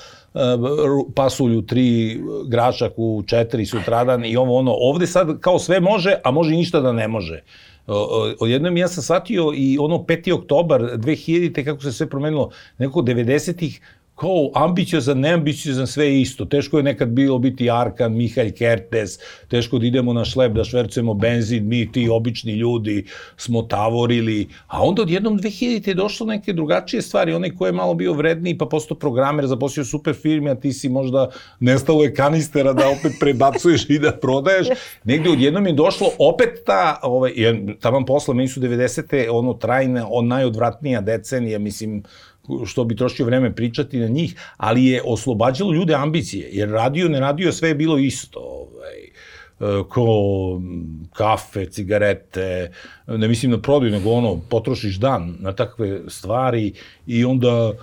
pasulju 1.15 1.61
tri, 1.61 2.19
grašak 2.47 2.93
u 2.97 3.23
četiri 3.27 3.65
sutradan 3.65 4.25
i 4.25 4.37
ovo 4.37 4.57
ono. 4.57 4.73
Ovde 4.75 5.07
sad 5.07 5.39
kao 5.39 5.59
sve 5.59 5.79
može, 5.79 6.15
a 6.23 6.31
može 6.31 6.51
ništa 6.51 6.79
da 6.79 6.91
ne 6.91 7.07
može. 7.07 7.43
Odjednom 8.39 8.77
ja 8.77 8.87
sam 8.87 9.03
shvatio 9.03 9.51
i 9.55 9.77
ono 9.79 9.97
5. 9.97 10.33
oktobar 10.33 10.81
2000. 10.81 11.65
kako 11.65 11.81
se 11.81 11.91
sve 11.91 12.09
promenilo, 12.09 12.49
nekako 12.77 13.01
90-ih, 13.01 13.81
kao 14.15 14.51
ambiciozan, 14.53 15.19
neambiciozan, 15.19 15.87
sve 15.87 16.05
je 16.05 16.21
isto. 16.21 16.45
Teško 16.45 16.77
je 16.77 16.83
nekad 16.83 17.09
bilo 17.09 17.39
biti 17.39 17.69
Arkan, 17.71 18.13
Mihalj 18.13 18.51
Kertes, 18.51 19.19
teško 19.47 19.79
da 19.79 19.85
idemo 19.85 20.13
na 20.13 20.25
šlep, 20.25 20.51
da 20.53 20.63
švercujemo 20.63 21.13
benzin, 21.13 21.67
mi 21.67 21.91
ti 21.91 22.09
obični 22.09 22.53
ljudi 22.53 23.05
smo 23.37 23.61
tavorili, 23.61 24.47
a 24.67 24.83
onda 24.83 25.01
odjednom 25.01 25.39
2000. 25.39 25.87
je 25.87 25.93
došlo 25.93 26.25
neke 26.25 26.53
drugačije 26.53 27.01
stvari, 27.01 27.33
onaj 27.33 27.49
ko 27.49 27.65
je 27.65 27.71
malo 27.71 27.93
bio 27.93 28.13
vredniji 28.13 28.57
pa 28.57 28.65
postao 28.65 28.97
programer, 28.97 29.47
zaposlio 29.47 29.85
super 29.85 30.13
firme, 30.13 30.51
a 30.51 30.55
ti 30.55 30.73
si 30.73 30.89
možda 30.89 31.29
nestalo 31.59 32.03
je 32.03 32.13
kanistera 32.13 32.73
da 32.73 32.89
opet 32.89 33.11
prebacuješ 33.19 33.89
i 33.89 33.99
da 33.99 34.11
prodaješ. 34.11 34.67
Negde 35.03 35.29
odjednom 35.29 35.67
je 35.67 35.73
došlo 35.73 36.07
opet 36.19 36.49
ta, 36.65 36.99
ovaj, 37.01 37.31
tamo 37.79 38.05
posle, 38.05 38.33
meni 38.33 38.47
su 38.47 38.59
90. 38.59 39.27
ono 39.31 39.53
trajne, 39.53 40.03
on 40.09 40.27
najodvratnija 40.27 41.01
decenija, 41.01 41.59
mislim, 41.59 42.03
što 42.65 42.83
bi 42.83 42.95
trošio 42.95 43.25
vreme 43.25 43.55
pričati 43.55 43.99
na 43.99 44.07
njih, 44.07 44.35
ali 44.57 44.85
je 44.85 45.01
oslobađalo 45.05 45.73
ljude 45.73 45.93
ambicije, 45.93 46.49
jer 46.51 46.69
radio, 46.69 47.09
ne 47.09 47.19
radio, 47.19 47.51
sve 47.51 47.69
je 47.69 47.75
bilo 47.75 47.97
isto. 47.97 48.39
Ovaj, 48.39 49.03
e, 49.79 49.83
ko 49.89 50.61
kafe, 51.13 51.65
cigarete, 51.65 52.71
ne 53.07 53.27
mislim 53.27 53.51
na 53.51 53.61
prodaju, 53.61 53.91
nego 53.91 54.11
ono, 54.11 54.41
potrošiš 54.49 54.95
dan 54.95 55.35
na 55.39 55.51
takve 55.51 56.01
stvari 56.07 56.73
i 57.07 57.25
onda 57.25 57.73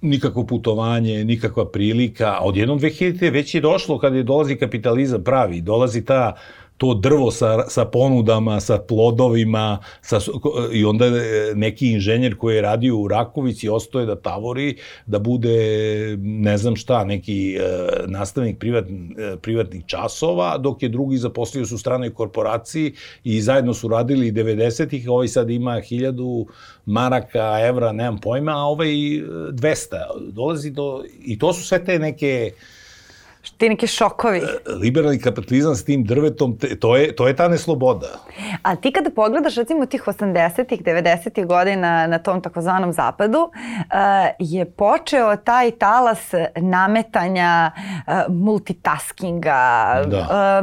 nikakvo 0.00 0.46
putovanje, 0.46 1.24
nikakva 1.24 1.70
prilika, 1.70 2.36
a 2.38 2.44
odjednom 2.44 2.80
2000. 2.80 3.32
već 3.32 3.54
je 3.54 3.60
došlo 3.60 3.98
kada 3.98 4.16
je 4.16 4.22
dolazi 4.22 4.56
kapitalizam 4.56 5.24
pravi, 5.24 5.60
dolazi 5.60 6.04
ta 6.04 6.36
to 6.76 6.94
drvo 6.94 7.30
sa, 7.30 7.68
sa 7.68 7.84
ponudama, 7.84 8.60
sa 8.60 8.78
plodovima, 8.78 9.78
sa, 10.02 10.18
i 10.72 10.84
onda 10.84 11.06
neki 11.54 11.92
inženjer 11.92 12.36
koji 12.36 12.56
je 12.56 12.62
radio 12.62 12.96
u 12.96 13.08
Rakovici 13.08 13.68
ostoje 13.68 14.06
da 14.06 14.16
tavori, 14.16 14.76
da 15.06 15.18
bude, 15.18 15.56
ne 16.20 16.58
znam 16.58 16.76
šta, 16.76 17.04
neki 17.04 17.56
e, 17.56 17.60
nastavnik 18.06 18.58
privat, 18.58 18.84
e, 18.84 19.36
privatnih 19.42 19.84
časova, 19.86 20.58
dok 20.58 20.82
je 20.82 20.88
drugi 20.88 21.16
zaposlio 21.16 21.66
su 21.66 21.74
u 21.74 21.78
stranoj 21.78 22.14
korporaciji 22.14 22.94
i 23.24 23.40
zajedno 23.40 23.74
su 23.74 23.88
radili 23.88 24.32
90-ih, 24.32 25.08
ovaj 25.08 25.28
sad 25.28 25.50
ima 25.50 25.80
hiljadu 25.80 26.46
maraka, 26.86 27.60
evra, 27.60 27.92
nemam 27.92 28.18
pojma, 28.18 28.52
a 28.52 28.64
ovaj 28.64 28.88
200. 28.88 29.96
Dolazi 30.32 30.70
do, 30.70 31.04
i 31.24 31.38
to 31.38 31.52
su 31.52 31.62
sve 31.62 31.84
te 31.84 31.98
neke 31.98 32.52
ti 33.56 33.68
neki 33.68 33.86
šokovi. 33.86 34.38
E, 34.38 34.42
liberalni 34.80 35.18
kapitalizam 35.18 35.74
s 35.74 35.84
tim 35.84 36.04
drvetom, 36.04 36.58
te, 36.58 36.78
to, 36.78 36.96
je, 36.96 37.16
to 37.16 37.28
je 37.28 37.36
ta 37.36 37.48
nesloboda. 37.48 38.06
A 38.62 38.76
ti 38.76 38.92
kada 38.92 39.10
pogledaš 39.10 39.56
recimo 39.56 39.86
tih 39.86 40.02
80-ih, 40.06 40.82
90-ih 40.82 41.46
godina 41.46 42.06
na 42.06 42.18
tom 42.18 42.40
takozvanom 42.40 42.92
zapadu, 42.92 43.38
uh, 43.38 43.50
je 44.38 44.64
počeo 44.64 45.36
taj 45.36 45.70
talas 45.70 46.30
nametanja, 46.56 47.70
uh, 47.74 48.12
multitaskinga, 48.28 50.02
da. 50.06 50.62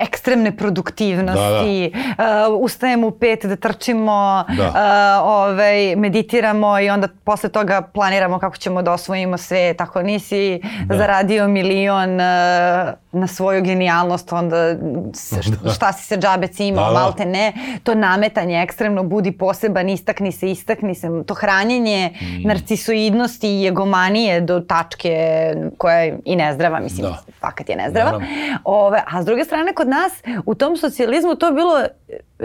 ekstremne 0.00 0.56
produktivnosti, 0.56 1.92
da, 2.16 2.24
da. 2.24 2.48
Ustajemo 2.48 3.06
u 3.06 3.10
pet 3.10 3.46
da 3.46 3.56
trčimo, 3.56 4.44
da. 4.56 5.22
Ovaj, 5.24 5.96
meditiramo 5.96 6.80
i 6.80 6.90
onda 6.90 7.08
posle 7.24 7.48
toga 7.48 7.82
planiramo 7.82 8.38
kako 8.38 8.56
ćemo 8.56 8.82
da 8.82 8.92
osvojimo 8.92 9.38
sve, 9.38 9.74
tako 9.74 10.02
nisi 10.02 10.60
da. 10.84 10.96
zaradio 10.96 11.48
milion 11.48 11.99
on 12.02 12.14
uh, 12.14 13.20
na 13.20 13.26
svoju 13.26 13.62
genijalnost, 13.62 14.32
onda 14.32 14.76
šta 15.74 15.92
si 15.92 16.06
se 16.06 16.16
džabe 16.16 16.46
cimao, 16.46 16.84
da, 16.84 16.92
da. 16.92 17.00
malte 17.00 17.24
ne. 17.24 17.52
To 17.82 17.94
nametanje 17.94 18.62
ekstremno 18.62 19.02
budi 19.02 19.32
poseban, 19.32 19.88
istakni 19.88 20.32
se, 20.32 20.50
istakni 20.50 20.94
se. 20.94 21.08
To 21.26 21.34
hranjenje 21.34 22.10
mm. 22.20 22.48
narcisoidnosti 22.48 23.60
i 23.60 23.66
egomanije 23.66 24.40
do 24.40 24.60
tačke 24.60 25.54
koja 25.78 25.96
je 25.96 26.18
i 26.24 26.36
nezdrava, 26.36 26.80
mislim, 26.80 27.06
da. 27.06 27.22
fakat 27.40 27.68
je 27.68 27.76
nezdrava. 27.76 28.10
Da, 28.10 28.24
Ove, 28.64 29.02
a 29.06 29.22
s 29.22 29.26
druge 29.26 29.44
strane, 29.44 29.74
kod 29.74 29.88
nas 29.88 30.12
u 30.46 30.54
tom 30.54 30.76
socijalizmu 30.76 31.34
to 31.34 31.52
bilo 31.52 31.84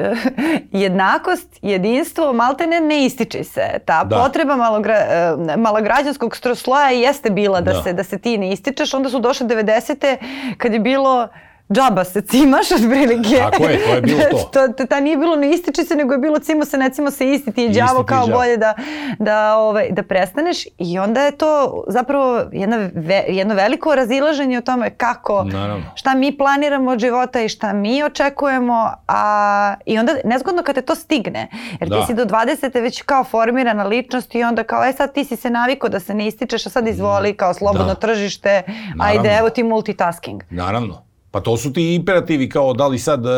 jednakost, 0.71 1.59
jedinstvo, 1.61 2.33
malte 2.33 2.67
ne, 2.67 2.79
ne 2.79 3.05
ističe 3.05 3.43
se. 3.43 3.79
Ta 3.85 4.03
da. 4.03 4.15
potreba 4.15 4.55
malogra, 4.55 4.95
e, 4.95 5.57
malograđanskog 5.57 6.37
sloja 6.55 6.89
jeste 6.89 7.29
bila 7.29 7.61
da, 7.61 7.73
da. 7.73 7.83
Se, 7.83 7.93
da 7.93 8.03
se 8.03 8.17
ti 8.17 8.37
ne 8.37 8.51
ističeš. 8.51 8.93
Onda 8.93 9.09
su 9.09 9.19
došle 9.19 9.47
90. 9.47 10.17
kad 10.57 10.73
je 10.73 10.79
bilo 10.79 11.27
džaba 11.73 12.03
se 12.03 12.21
cimaš 12.21 12.71
od 12.75 12.81
prilike. 12.89 13.37
Tako 13.37 13.63
je, 13.63 13.85
to 13.85 13.93
je 13.93 14.01
bilo 14.01 14.21
to. 14.31 14.37
to, 14.53 14.67
to 14.67 14.85
ta 14.85 14.99
nije 14.99 15.17
bilo 15.17 15.35
ne 15.35 15.51
ističi 15.51 15.83
se, 15.83 15.95
nego 15.95 16.13
je 16.13 16.17
bilo 16.17 16.39
cimo 16.39 16.65
se, 16.65 16.77
ne 16.77 16.89
cimo 16.89 17.11
se 17.11 17.31
isti, 17.31 17.51
ti 17.51 17.61
je 17.61 17.69
džavo 17.69 18.03
kao 18.03 18.25
džavo. 18.25 18.37
bolje 18.37 18.57
da, 18.57 18.73
da, 19.19 19.57
ovaj, 19.57 19.87
da 19.91 20.03
prestaneš. 20.03 20.57
I 20.77 20.99
onda 20.99 21.21
je 21.21 21.31
to 21.31 21.83
zapravo 21.87 22.43
jedna, 22.51 22.89
ve, 22.93 23.25
jedno 23.27 23.53
veliko 23.55 23.95
razilaženje 23.95 24.57
o 24.57 24.61
tome 24.61 24.89
kako, 24.89 25.43
Naravno. 25.43 25.85
šta 25.95 26.13
mi 26.15 26.37
planiramo 26.37 26.91
od 26.91 26.99
života 26.99 27.41
i 27.41 27.49
šta 27.49 27.73
mi 27.73 28.03
očekujemo, 28.03 28.91
a 29.07 29.75
i 29.85 29.97
onda 29.99 30.13
nezgodno 30.23 30.63
kad 30.63 30.75
te 30.75 30.81
to 30.81 30.95
stigne. 30.95 31.47
Jer 31.79 31.89
da. 31.89 31.99
ti 31.99 32.07
si 32.07 32.13
do 32.13 32.25
20. 32.25 32.81
već 32.81 33.01
kao 33.01 33.23
formirana 33.23 33.83
ličnost 33.83 34.35
i 34.35 34.43
onda 34.43 34.63
kao, 34.63 34.85
e 34.85 34.93
sad 34.93 35.13
ti 35.13 35.23
si 35.25 35.35
se 35.35 35.49
naviko 35.49 35.89
da 35.89 35.99
se 35.99 36.13
ne 36.13 36.27
ističeš, 36.27 36.65
a 36.65 36.69
sad 36.69 36.87
izvoli 36.87 37.37
kao 37.37 37.53
slobodno 37.53 37.93
da. 37.93 37.95
tržište, 37.95 38.63
Naravno. 38.67 39.03
ajde 39.03 39.37
evo 39.39 39.49
ti 39.49 39.63
multitasking. 39.63 40.43
Naravno. 40.49 41.04
Pa 41.35 41.41
to 41.41 41.57
su 41.57 41.73
ti 41.73 41.95
imperativi 41.95 42.49
kao 42.49 42.73
da 42.73 42.87
li 42.87 42.99
sad, 42.99 43.25
uh, 43.25 43.31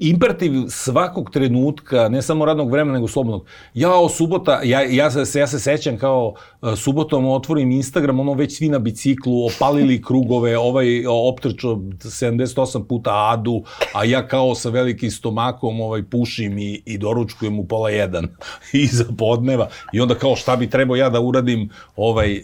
imperativ 0.00 0.52
svakog 0.68 1.30
trenutka, 1.30 2.08
ne 2.08 2.22
samo 2.22 2.44
radnog 2.44 2.70
vremena, 2.70 2.94
nego 2.94 3.08
slobodnog. 3.08 3.46
Jao, 3.74 4.08
subota, 4.08 4.60
ja, 4.64 4.82
ja, 4.82 5.10
se, 5.10 5.40
ja 5.40 5.46
se 5.46 5.60
sećam 5.60 5.98
kao 5.98 6.34
uh, 6.62 6.74
subotom 6.78 7.26
otvorim 7.26 7.70
Instagram, 7.70 8.20
ono 8.20 8.32
već 8.32 8.56
svi 8.56 8.68
na 8.68 8.78
biciklu, 8.78 9.46
opalili 9.46 10.02
krugove, 10.08 10.58
ovaj 10.58 11.06
optrčo 11.06 11.68
78 11.68 12.86
puta 12.86 13.30
adu, 13.32 13.62
a 13.94 14.04
ja 14.04 14.28
kao 14.28 14.54
sa 14.54 14.70
velikim 14.70 15.10
stomakom 15.10 15.80
ovaj, 15.80 16.02
pušim 16.10 16.58
i, 16.58 16.82
i 16.84 16.98
doručkujem 16.98 17.58
u 17.58 17.66
pola 17.66 17.90
jedan 17.90 18.28
iza 18.72 19.04
podneva. 19.18 19.68
I 19.92 20.00
onda 20.00 20.14
kao 20.14 20.36
šta 20.36 20.56
bi 20.56 20.70
trebao 20.70 20.96
ja 20.96 21.10
da 21.10 21.20
uradim, 21.20 21.70
ovaj, 21.96 22.42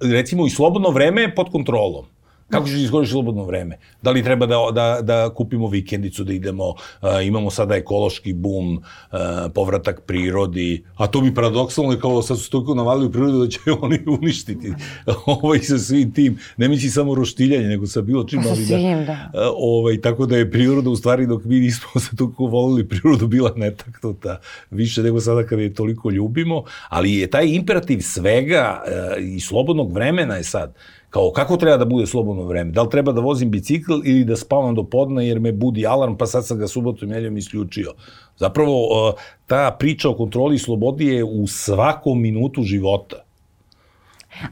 recimo 0.00 0.46
i 0.46 0.50
slobodno 0.50 0.90
vreme 0.90 1.22
je 1.22 1.34
pod 1.34 1.50
kontrolom. 1.50 2.04
Kako 2.50 2.68
ćeš 2.68 2.74
iskoristiš 2.74 3.12
slobodno 3.12 3.44
vreme? 3.44 3.78
Da 4.02 4.10
li 4.10 4.22
treba 4.22 4.46
da, 4.46 4.56
da, 4.72 4.98
da 5.02 5.34
kupimo 5.34 5.68
vikendicu, 5.68 6.24
da 6.24 6.32
idemo, 6.32 6.68
uh, 6.68 6.76
imamo 7.24 7.50
sada 7.50 7.76
ekološki 7.76 8.32
bum, 8.32 8.76
uh, 8.76 9.18
povratak 9.54 10.02
prirodi, 10.06 10.84
a 10.96 11.06
to 11.06 11.20
mi 11.20 11.34
paradoksalno 11.34 11.92
je 11.92 12.00
kao 12.00 12.22
sad 12.22 12.38
su 12.38 12.50
toliko 12.50 12.74
navali 12.74 13.06
u 13.06 13.12
prirodu 13.12 13.38
da 13.38 13.48
će 13.48 13.58
oni 13.82 13.98
uništiti 14.06 14.72
ovaj, 15.26 15.58
sa 15.58 15.78
svim 15.78 16.12
tim, 16.12 16.38
ne 16.56 16.68
misli 16.68 16.88
samo 16.88 17.14
roštiljanje, 17.14 17.68
nego 17.68 17.86
sa 17.86 18.00
bilo 18.00 18.24
čim, 18.24 18.42
ali 18.50 18.66
da, 18.66 19.04
da. 19.06 19.30
Uh, 19.34 19.54
ovaj, 19.58 20.00
tako 20.00 20.26
da 20.26 20.36
je 20.36 20.50
priroda 20.50 20.90
u 20.90 20.96
stvari 20.96 21.26
dok 21.26 21.44
mi 21.44 21.60
nismo 21.60 22.00
se 22.10 22.16
toliko 22.16 22.46
volili 22.46 22.88
prirodu 22.88 23.26
bila 23.26 23.52
netaknuta 23.56 24.40
više 24.70 25.02
nego 25.02 25.20
sada 25.20 25.46
kada 25.46 25.62
je 25.62 25.74
toliko 25.74 26.10
ljubimo, 26.10 26.64
ali 26.88 27.14
je 27.14 27.30
taj 27.30 27.46
imperativ 27.46 28.00
svega 28.00 28.82
uh, 28.86 29.24
i 29.24 29.40
slobodnog 29.40 29.92
vremena 29.92 30.36
je 30.36 30.44
sad, 30.44 30.74
Kao, 31.14 31.30
kako 31.30 31.56
treba 31.56 31.76
da 31.76 31.84
bude 31.84 32.06
slobodno 32.06 32.42
vreme? 32.42 32.72
Da 32.72 32.82
li 32.82 32.90
treba 32.90 33.12
da 33.12 33.20
vozim 33.20 33.50
bicikl 33.50 33.92
ili 34.04 34.24
da 34.24 34.36
spavam 34.36 34.74
do 34.74 34.82
podna 34.84 35.22
jer 35.22 35.40
me 35.40 35.52
budi 35.52 35.86
alarm, 35.86 36.16
pa 36.16 36.26
sad 36.26 36.46
sam 36.46 36.58
ga 36.58 36.66
subotom 36.66 37.08
nedeljom 37.08 37.36
isključio. 37.36 37.92
Zapravo, 38.36 39.14
ta 39.46 39.76
priča 39.78 40.10
o 40.10 40.14
kontroli 40.14 40.56
i 40.56 40.58
slobodi 40.58 41.06
je 41.06 41.24
u 41.24 41.46
svakom 41.46 42.20
minutu 42.22 42.62
života. 42.62 43.23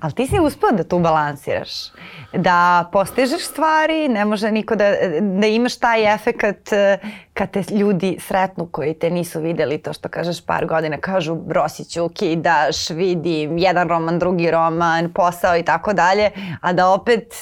Ali 0.00 0.12
ti 0.12 0.26
si 0.26 0.40
uspio 0.40 0.68
da 0.72 0.84
tu 0.84 0.98
balansiraš. 0.98 1.70
Da 2.32 2.88
postižeš 2.92 3.42
stvari, 3.44 4.08
ne 4.08 4.24
može 4.24 4.50
niko 4.50 4.76
da, 4.76 4.92
da 5.20 5.46
imaš 5.46 5.76
taj 5.76 6.14
efekat 6.14 6.72
eh, 6.72 6.98
kad 7.34 7.50
te 7.50 7.62
ljudi 7.70 8.16
sretnu 8.20 8.66
koji 8.66 8.94
te 8.94 9.10
nisu 9.10 9.40
videli, 9.40 9.78
to 9.78 9.92
što 9.92 10.08
kažeš 10.08 10.46
par 10.46 10.66
godina, 10.66 10.96
kažu 10.96 11.34
Brosiću, 11.34 12.08
kidaš, 12.08 12.90
vidim, 12.90 13.58
jedan 13.58 13.88
roman, 13.88 14.18
drugi 14.18 14.50
roman, 14.50 15.12
posao 15.12 15.56
i 15.56 15.62
tako 15.62 15.92
dalje, 15.92 16.30
a 16.60 16.72
da 16.72 16.88
opet 16.88 17.34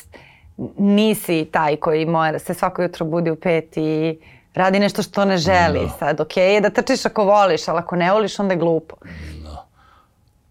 nisi 0.78 1.48
taj 1.52 1.76
koji 1.76 2.06
mora 2.06 2.38
se 2.38 2.54
svako 2.54 2.82
jutro 2.82 3.06
budi 3.06 3.30
u 3.30 3.36
pet 3.36 3.76
i 3.76 4.18
radi 4.54 4.78
nešto 4.78 5.02
što 5.02 5.24
ne 5.24 5.36
želi. 5.36 5.80
Da. 5.80 5.88
Sad, 5.98 6.20
okej 6.20 6.44
okay, 6.44 6.54
je 6.54 6.60
da 6.60 6.70
trčiš 6.70 7.06
ako 7.06 7.24
voliš, 7.24 7.68
ali 7.68 7.78
ako 7.78 7.96
ne 7.96 8.12
voliš, 8.12 8.38
onda 8.38 8.54
je 8.54 8.58
glupo. 8.58 8.96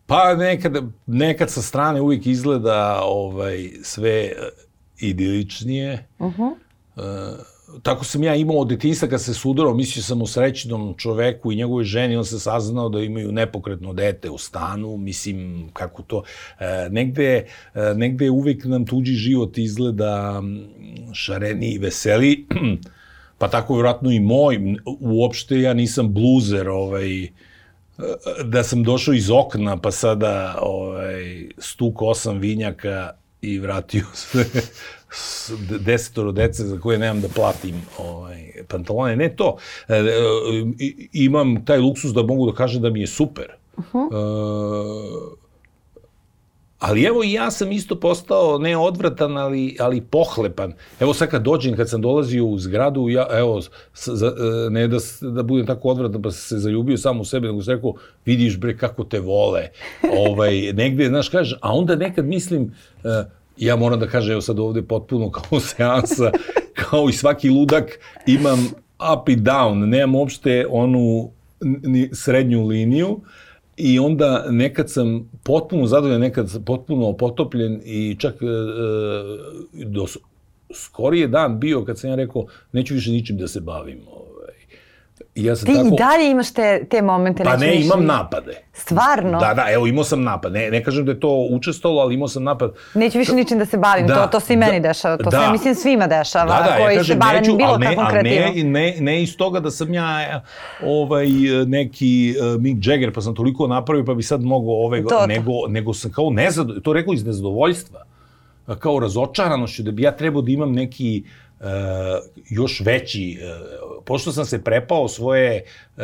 Pa 0.09 0.35
nekad, 0.35 0.83
nekad 1.07 1.51
sa 1.51 1.61
strane 1.61 2.01
uvijek 2.01 2.27
izgleda 2.27 3.01
ovaj, 3.03 3.69
sve 3.83 4.31
idiličnije. 4.99 6.07
Uh 6.19 6.33
-huh. 6.37 6.53
uh, 6.95 7.39
tako 7.83 8.05
sam 8.05 8.23
ja 8.23 8.35
imao 8.35 8.57
od 8.57 8.67
detinjstva 8.67 9.07
kad 9.07 9.21
se 9.21 9.33
sudarao, 9.33 9.73
mislio 9.73 10.03
sam 10.03 10.21
o 10.21 10.27
srećnom 10.27 10.93
čoveku 10.97 11.51
i 11.51 11.55
njegovoj 11.55 11.83
ženi, 11.83 12.15
on 12.15 12.25
se 12.25 12.39
saznao 12.39 12.89
da 12.89 12.99
imaju 12.99 13.31
nepokretno 13.31 13.93
dete 13.93 14.29
u 14.29 14.37
stanu, 14.37 14.97
mislim, 14.97 15.69
kako 15.73 16.03
to, 16.03 16.23
e, 16.59 16.89
negde, 16.91 17.45
e, 17.75 17.93
negde 17.95 18.29
uvek 18.29 18.65
nam 18.65 18.85
tuđi 18.85 19.13
život 19.13 19.57
izgleda 19.57 20.43
šareni 21.13 21.71
i 21.73 21.77
veseli, 21.77 22.47
pa 23.39 23.47
tako 23.47 23.73
vjerojatno 23.73 24.11
i 24.11 24.19
moj, 24.19 24.59
uopšte 24.99 25.61
ja 25.61 25.73
nisam 25.73 26.13
bluzer, 26.13 26.69
ovaj, 26.69 27.23
e, 27.23 27.29
da 28.43 28.63
sam 28.63 28.83
došao 28.83 29.13
iz 29.13 29.29
okna, 29.31 29.77
pa 29.77 29.91
sada 29.91 30.59
ovaj, 30.61 31.49
stuk 31.57 32.01
osam 32.01 32.39
vinjaka 32.39 33.11
i 33.41 33.59
vratio 33.59 34.05
se 34.13 34.45
desetoro 35.79 36.31
dece 36.31 36.63
za 36.63 36.79
koje 36.79 36.97
nemam 36.97 37.21
da 37.21 37.27
platim 37.27 37.81
ovaj, 37.97 38.51
pantalone. 38.67 39.15
Ne 39.15 39.35
to. 39.35 39.57
E, 39.87 39.95
e, 39.95 40.03
imam 41.13 41.65
taj 41.65 41.79
luksus 41.79 42.13
da 42.13 42.23
mogu 42.23 42.51
da 42.51 42.57
kažem 42.57 42.81
da 42.81 42.89
mi 42.89 43.01
je 43.01 43.07
super. 43.07 43.47
Uh 43.77 43.83
-huh. 43.93 44.07
e, 45.35 45.48
Ali 46.79 47.03
evo 47.03 47.23
i 47.23 47.31
ja 47.31 47.51
sam 47.51 47.71
isto 47.71 47.99
postao 47.99 48.57
ne 48.57 48.77
odvratan, 48.77 49.37
ali, 49.37 49.75
ali 49.79 50.01
pohlepan. 50.01 50.73
Evo 50.99 51.13
sad 51.13 51.29
kad 51.29 51.43
dođem, 51.43 51.75
kad 51.75 51.89
sam 51.89 52.01
dolazio 52.01 52.45
u 52.45 52.57
zgradu, 52.57 53.09
ja, 53.09 53.27
evo, 53.31 53.61
za, 53.93 54.27
e, 54.27 54.69
ne 54.69 54.87
da, 54.87 54.97
da 55.21 55.43
budem 55.43 55.65
tako 55.65 55.89
odvratan 55.89 56.21
pa 56.21 56.31
se 56.31 56.57
zaljubio 56.57 56.97
sam 56.97 57.19
u 57.19 57.25
sebe, 57.25 57.47
nego 57.47 57.61
sam 57.61 57.73
rekao, 57.73 57.93
vidiš 58.25 58.57
bre 58.57 58.77
kako 58.77 59.03
te 59.03 59.19
vole. 59.19 59.67
ovaj, 60.27 60.73
negde, 60.73 61.07
znaš, 61.07 61.29
kaže, 61.29 61.57
a 61.61 61.73
onda 61.73 61.95
nekad 61.95 62.25
mislim, 62.25 62.63
uh, 62.63 63.11
ja 63.57 63.75
moram 63.75 63.99
da 63.99 64.07
kažem, 64.07 64.31
evo 64.31 64.41
sad 64.41 64.59
ovde 64.59 64.81
potpuno 64.81 65.31
kao 65.39 65.59
seansa, 65.59 66.31
kao 66.73 67.09
i 67.09 67.13
svaki 67.13 67.49
ludak, 67.49 67.99
imam 68.27 68.59
up 69.13 69.29
i 69.29 69.35
down, 69.35 69.85
nemam 69.85 70.15
uopšte 70.15 70.65
onu 70.69 71.31
ni 71.83 72.09
srednju 72.13 72.67
liniju 72.67 73.19
i 73.79 73.99
onda 73.99 74.45
nekad 74.49 74.89
sam 74.89 75.29
potpuno 75.43 75.87
zadovoljan, 75.87 76.21
nekad 76.21 76.65
potpuno 76.65 77.13
potopljen 77.13 77.81
i 77.85 78.15
čak 78.19 78.35
e, 78.41 78.45
e 79.81 79.85
do 79.85 80.05
skorije 80.73 81.27
dan 81.27 81.59
bio 81.59 81.85
kad 81.85 81.99
sam 81.99 82.09
ja 82.09 82.15
rekao 82.15 82.45
neću 82.71 82.93
više 82.93 83.11
ničim 83.11 83.37
da 83.37 83.47
se 83.47 83.61
bavim. 83.61 83.99
I 85.39 85.43
ja 85.45 85.55
sam 85.55 85.65
Ti 85.65 85.73
tako... 85.73 85.87
i 85.87 85.91
dalje 85.97 86.31
imaš 86.31 86.51
te, 86.51 86.85
te 86.89 87.01
momente? 87.01 87.43
Pa 87.43 87.57
ne, 87.57 87.81
imam 87.81 88.05
napade. 88.05 88.61
Stvarno? 88.73 89.39
Da, 89.39 89.53
da, 89.53 89.65
evo 89.71 89.87
imao 89.87 90.03
sam 90.03 90.23
napad. 90.23 90.53
Ne, 90.53 90.69
ne 90.71 90.83
kažem 90.83 91.05
da 91.05 91.11
je 91.11 91.19
to 91.19 91.47
učestalo, 91.51 92.01
ali 92.01 92.13
imao 92.15 92.27
sam 92.27 92.43
napad. 92.43 92.73
Neću 92.93 93.17
više 93.17 93.33
ničim 93.33 93.59
da 93.59 93.65
se 93.65 93.77
bavim, 93.77 94.07
da, 94.07 94.15
to, 94.15 94.27
to 94.27 94.39
se 94.39 94.53
i 94.53 94.57
meni 94.57 94.79
da, 94.79 94.87
dešava. 94.87 95.17
To 95.17 95.29
da. 95.29 95.45
se, 95.45 95.51
mislim, 95.51 95.75
svima 95.75 96.07
dešava, 96.07 96.45
da, 96.45 96.69
da, 96.69 96.77
koji 96.77 96.93
ja 96.93 96.99
kažem, 96.99 97.15
se 97.15 97.19
bave 97.19 97.39
neću, 97.39 97.55
bilo 97.55 97.77
ne, 97.77 97.85
kakvom 97.85 98.07
kreativom. 98.09 98.71
Ne, 98.71 98.91
ne, 98.91 98.95
ne 98.99 99.23
iz 99.23 99.37
toga 99.37 99.59
da 99.59 99.71
sam 99.71 99.93
ja 99.93 100.41
ovaj, 100.85 101.27
neki 101.67 102.35
uh, 102.55 102.61
Mick 102.61 102.87
Jagger, 102.87 103.13
pa 103.13 103.21
sam 103.21 103.35
toliko 103.35 103.67
napravio, 103.67 104.05
pa 104.05 104.13
bi 104.13 104.23
sad 104.23 104.43
mogao 104.43 104.85
ove, 104.85 105.03
to, 105.03 105.27
nego, 105.27 105.67
nego 105.67 105.93
sam 105.93 106.11
kao 106.11 106.29
nezadovoljstvo, 106.29 106.81
to 106.83 106.93
rekao 106.93 107.13
iz 107.13 107.25
nezadovoljstva, 107.25 108.05
kao 108.79 108.99
razočaranošću, 108.99 109.83
da 109.83 109.91
bi 109.91 110.01
ja 110.01 110.11
trebao 110.11 110.41
da 110.41 110.51
imam 110.51 110.71
neki 110.71 111.23
uh, 111.25 111.48
još 112.49 112.81
veći, 112.85 113.39
uh, 113.41 114.03
pošto 114.05 114.31
sam 114.31 114.45
se 114.45 114.63
prepao 114.63 115.07
svoje 115.07 115.63
uh, 115.97 116.03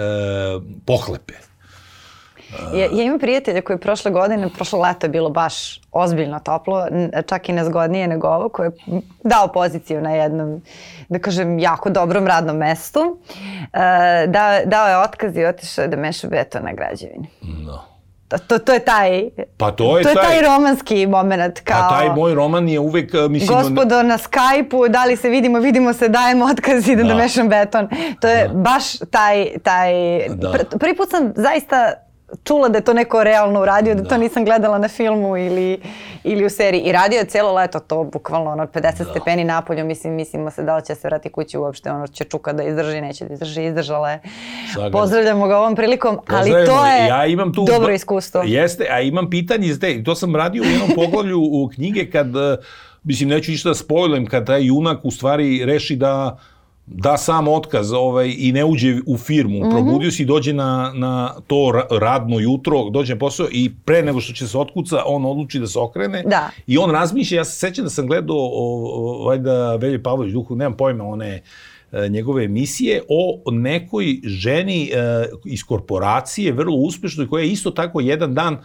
pohlepe. 0.86 1.34
Ja, 2.74 2.88
ja 2.92 3.04
imam 3.04 3.20
prijatelja 3.20 3.62
koji 3.62 3.76
je 3.76 3.82
prošle 3.82 4.12
godine, 4.12 4.50
prošlo 4.56 4.82
leto 4.82 5.06
je 5.06 5.10
bilo 5.10 5.30
baš 5.30 5.82
ozbiljno 5.92 6.40
toplo, 6.40 6.88
čak 7.26 7.50
i 7.50 7.54
nezgodnije 7.54 8.08
nego 8.08 8.28
ovo, 8.28 8.50
koji 8.50 8.68
je 8.68 9.02
dao 9.24 9.48
poziciju 9.48 10.02
na 10.02 10.12
jednom, 10.12 10.62
da 11.10 11.20
kažem, 11.20 11.60
jako 11.60 11.90
dobrom 11.90 12.28
radnom 12.28 12.58
mestu. 12.58 13.00
Uh, 13.00 13.80
da, 14.28 14.62
dao 14.66 14.88
je 14.88 14.98
otkaz 14.98 15.38
i 15.38 15.46
otišao 15.46 15.88
da 15.88 15.98
meša 15.98 16.28
beton 16.28 16.64
na 16.64 16.74
građevini. 16.74 17.28
No. 17.42 17.95
To, 18.38 18.40
to, 18.48 18.60
to 18.60 18.74
je 18.74 18.80
taj, 18.80 19.24
pa 19.58 19.72
to 19.72 19.98
je, 19.98 20.04
to 20.04 20.10
je 20.10 20.16
taj, 20.16 20.24
taj 20.24 20.42
romanski 20.42 21.08
moment. 21.08 21.62
Pa 21.66 21.74
kao, 21.74 21.90
pa 21.90 21.96
taj 21.96 22.10
moj 22.10 22.34
roman 22.34 22.70
je 22.70 22.80
uvek, 22.80 23.14
mislim... 23.30 23.60
Gospodo 23.60 24.04
na 24.04 24.18
Skype-u, 24.18 24.88
da 24.90 25.06
li 25.06 25.16
se 25.16 25.30
vidimo, 25.30 25.60
vidimo 25.60 25.94
se, 25.94 26.10
dajemo 26.10 26.46
otkaz, 26.46 26.88
idem 26.88 27.08
da, 27.08 27.14
da 27.14 27.20
mešam 27.20 27.50
beton. 27.50 27.90
To 28.20 28.28
je 28.28 28.48
da. 28.48 28.54
baš 28.54 28.98
taj, 29.12 29.48
taj... 29.64 29.94
Da. 30.30 30.52
Pr, 30.52 30.78
prvi 30.80 30.96
put 30.96 31.10
sam 31.10 31.34
zaista 31.36 31.94
čula 32.44 32.70
da 32.70 32.78
je 32.78 32.84
to 32.84 32.94
neko 32.94 33.24
realno 33.24 33.62
uradio, 33.62 33.96
da, 33.96 34.02
da 34.02 34.10
to 34.10 34.18
nisam 34.18 34.46
gledala 34.46 34.78
na 34.78 34.88
filmu 34.88 35.38
ili, 35.38 35.80
ili 36.24 36.46
u 36.46 36.50
seriji. 36.50 36.82
I 36.82 36.92
radio 36.92 37.18
je 37.18 37.26
celo 37.26 37.54
leto 37.54 37.80
to, 37.80 38.04
bukvalno 38.04 38.52
ono, 38.52 38.66
50 38.66 38.82
da. 38.82 38.92
stepeni 38.92 39.44
napolju, 39.44 39.86
mislim, 39.86 40.14
mislimo 40.14 40.52
se 40.52 40.64
da 40.64 40.76
li 40.78 40.86
će 40.86 40.96
se 40.96 41.08
vrati 41.08 41.30
kući 41.30 41.58
uopšte, 41.58 41.92
ono 41.92 42.08
će 42.08 42.24
čuka 42.24 42.54
da 42.54 42.64
izdrži, 42.64 43.02
neće 43.02 43.26
da 43.26 43.34
izdrži, 43.34 43.66
izdržala 43.66 44.12
je. 44.12 44.20
Pozdravljamo 44.92 45.48
ga 45.48 45.58
ovom 45.58 45.76
prilikom, 45.76 46.20
ali 46.28 46.52
to 46.52 46.86
je 46.86 47.08
ja 47.08 47.26
imam 47.26 47.54
tu, 47.54 47.66
dobro 47.66 47.94
iskustvo. 47.94 48.42
Jeste, 48.46 48.88
a 48.92 49.02
imam 49.02 49.30
pitanje 49.30 49.68
iz 49.68 49.80
te, 49.80 50.04
to 50.04 50.16
sam 50.16 50.36
radio 50.36 50.64
u 50.64 50.66
jednom 50.66 50.90
poglavlju 50.96 51.40
u 51.42 51.70
knjige 51.76 52.10
kad, 52.10 52.28
mislim, 53.04 53.30
neću 53.30 53.52
ništa 53.52 53.70
da 53.70 53.76
spojlem, 53.76 54.26
kad 54.26 54.46
taj 54.46 54.66
junak 54.66 55.00
u 55.04 55.12
stvari 55.12 55.66
reši 55.66 55.96
da 55.96 56.38
da 56.88 57.18
sam 57.18 57.48
otkaz 57.48 57.94
ovaj, 57.94 58.36
i 58.38 58.52
ne 58.52 58.66
uđe 58.66 58.98
u 59.06 59.18
firmu, 59.18 59.60
mm 59.60 59.64
-hmm. 59.64 59.72
probudio 59.72 60.12
se 60.12 60.24
i 60.24 60.26
dođe 60.26 60.54
na, 60.54 60.92
na 60.96 61.36
to 61.48 61.72
radno 61.92 62.40
jutro, 62.40 62.90
dođe 62.90 63.14
na 63.14 63.20
posao 63.20 63.48
i 63.52 63.72
pre 63.86 64.04
nego 64.04 64.22
što 64.22 64.34
će 64.34 64.48
se 64.48 64.58
otkuca, 64.58 65.04
on 65.06 65.26
odluči 65.26 65.60
da 65.60 65.68
se 65.68 65.80
okrene 65.80 66.24
da. 66.24 66.50
i 66.68 66.78
on 66.78 66.92
razmišlja, 66.92 67.38
ja 67.38 67.46
se 67.46 67.60
sećam 67.60 67.84
da 67.84 67.90
sam 67.90 68.08
gledao 68.08 68.38
o, 68.38 68.92
o, 68.94 69.26
valjda 69.26 69.76
Velje 69.76 70.04
Pavlović 70.04 70.34
duhu, 70.34 70.56
nemam 70.56 70.78
pojma, 70.78 71.04
one 71.04 71.42
e, 71.92 72.10
njegove 72.10 72.44
emisije 72.44 73.02
o 73.10 73.52
nekoj 73.52 74.20
ženi 74.24 74.92
e, 74.94 75.26
iz 75.46 75.64
korporacije, 75.64 76.52
vrlo 76.52 76.76
uspešnoj, 76.76 77.28
koja 77.28 77.44
je 77.44 77.52
isto 77.52 77.72
tako 77.72 78.02
jedan 78.02 78.34
dan 78.34 78.54
uh, 78.54 78.60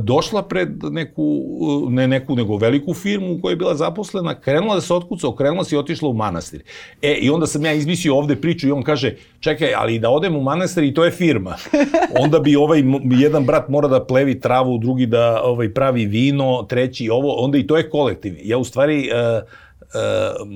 došla 0.00 0.42
pred 0.42 0.68
neku, 0.90 1.42
ne 1.88 2.08
neku, 2.08 2.36
nego 2.36 2.56
veliku 2.56 2.94
firmu 2.94 3.32
u 3.32 3.40
kojoj 3.40 3.52
je 3.52 3.56
bila 3.56 3.74
zaposlena, 3.74 4.40
krenula 4.40 4.74
da 4.74 4.80
se 4.80 4.94
otkuca, 4.94 5.28
okrenula 5.28 5.64
se 5.64 5.74
i 5.74 5.78
otišla 5.78 6.08
u 6.08 6.12
manastir. 6.12 6.62
E, 7.02 7.14
i 7.14 7.30
onda 7.30 7.46
sam 7.46 7.64
ja 7.64 7.72
izmislio 7.72 8.16
ovde 8.16 8.36
priču 8.36 8.68
i 8.68 8.70
on 8.70 8.82
kaže, 8.82 9.16
čekaj, 9.40 9.74
ali 9.74 9.98
da 9.98 10.10
odem 10.10 10.36
u 10.36 10.42
manastir 10.42 10.84
i 10.84 10.94
to 10.94 11.04
je 11.04 11.10
firma. 11.10 11.56
Onda 12.24 12.38
bi 12.38 12.56
ovaj 12.56 12.82
jedan 13.10 13.44
brat 13.44 13.68
mora 13.68 13.88
da 13.88 14.04
plevi 14.04 14.40
travu, 14.40 14.78
drugi 14.78 15.06
da 15.06 15.42
ovaj 15.44 15.74
pravi 15.74 16.06
vino, 16.06 16.62
treći 16.68 17.10
ovo, 17.10 17.32
onda 17.32 17.58
i 17.58 17.66
to 17.66 17.76
je 17.76 17.90
kolektiv. 17.90 18.36
Ja 18.42 18.58
u 18.58 18.64
stvari, 18.64 19.10
uh, 19.12 19.42
uh, 19.80 20.48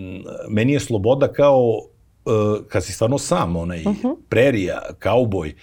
meni 0.49 0.73
je 0.73 0.81
sloboda 0.81 1.29
kao 1.33 1.81
uh, 2.25 2.67
kad 2.69 2.85
si 2.85 2.93
stvarno 2.93 3.19
sam, 3.19 3.57
onaj, 3.57 3.81
uh 3.81 3.87
mhm. 3.87 4.07
-huh. 4.07 4.17
prerija, 4.29 4.81
kauboj, 4.99 5.55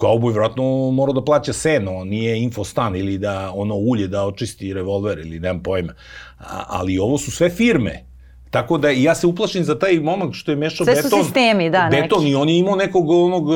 kauboj 0.00 0.32
vjerojatno 0.32 0.90
mora 0.90 1.12
da 1.12 1.24
plaća 1.24 1.52
seno, 1.52 2.04
nije 2.04 2.42
infostan 2.42 2.96
ili 2.96 3.18
da 3.18 3.52
ono 3.54 3.74
ulje 3.74 4.08
da 4.08 4.26
očisti 4.26 4.72
revolver 4.72 5.18
ili 5.18 5.40
nemam 5.40 5.62
pojma. 5.62 5.92
A, 6.38 6.64
ali 6.68 6.98
ovo 6.98 7.18
su 7.18 7.30
sve 7.30 7.50
firme. 7.50 8.04
Tako 8.50 8.78
da 8.78 8.90
ja 8.90 9.14
se 9.14 9.26
uplašim 9.26 9.64
za 9.64 9.78
taj 9.78 10.00
momak 10.00 10.34
što 10.34 10.52
je 10.52 10.56
mešao 10.56 10.84
Sve 10.84 10.94
beton. 10.94 11.10
Sve 11.10 11.18
su 11.18 11.24
sistemi, 11.24 11.70
da, 11.70 11.88
beton 11.90 12.18
neki. 12.18 12.30
i 12.30 12.34
on 12.34 12.48
je 12.48 12.58
imao 12.58 12.76
nekog 12.76 13.10
onog 13.10 13.52
e, 13.52 13.54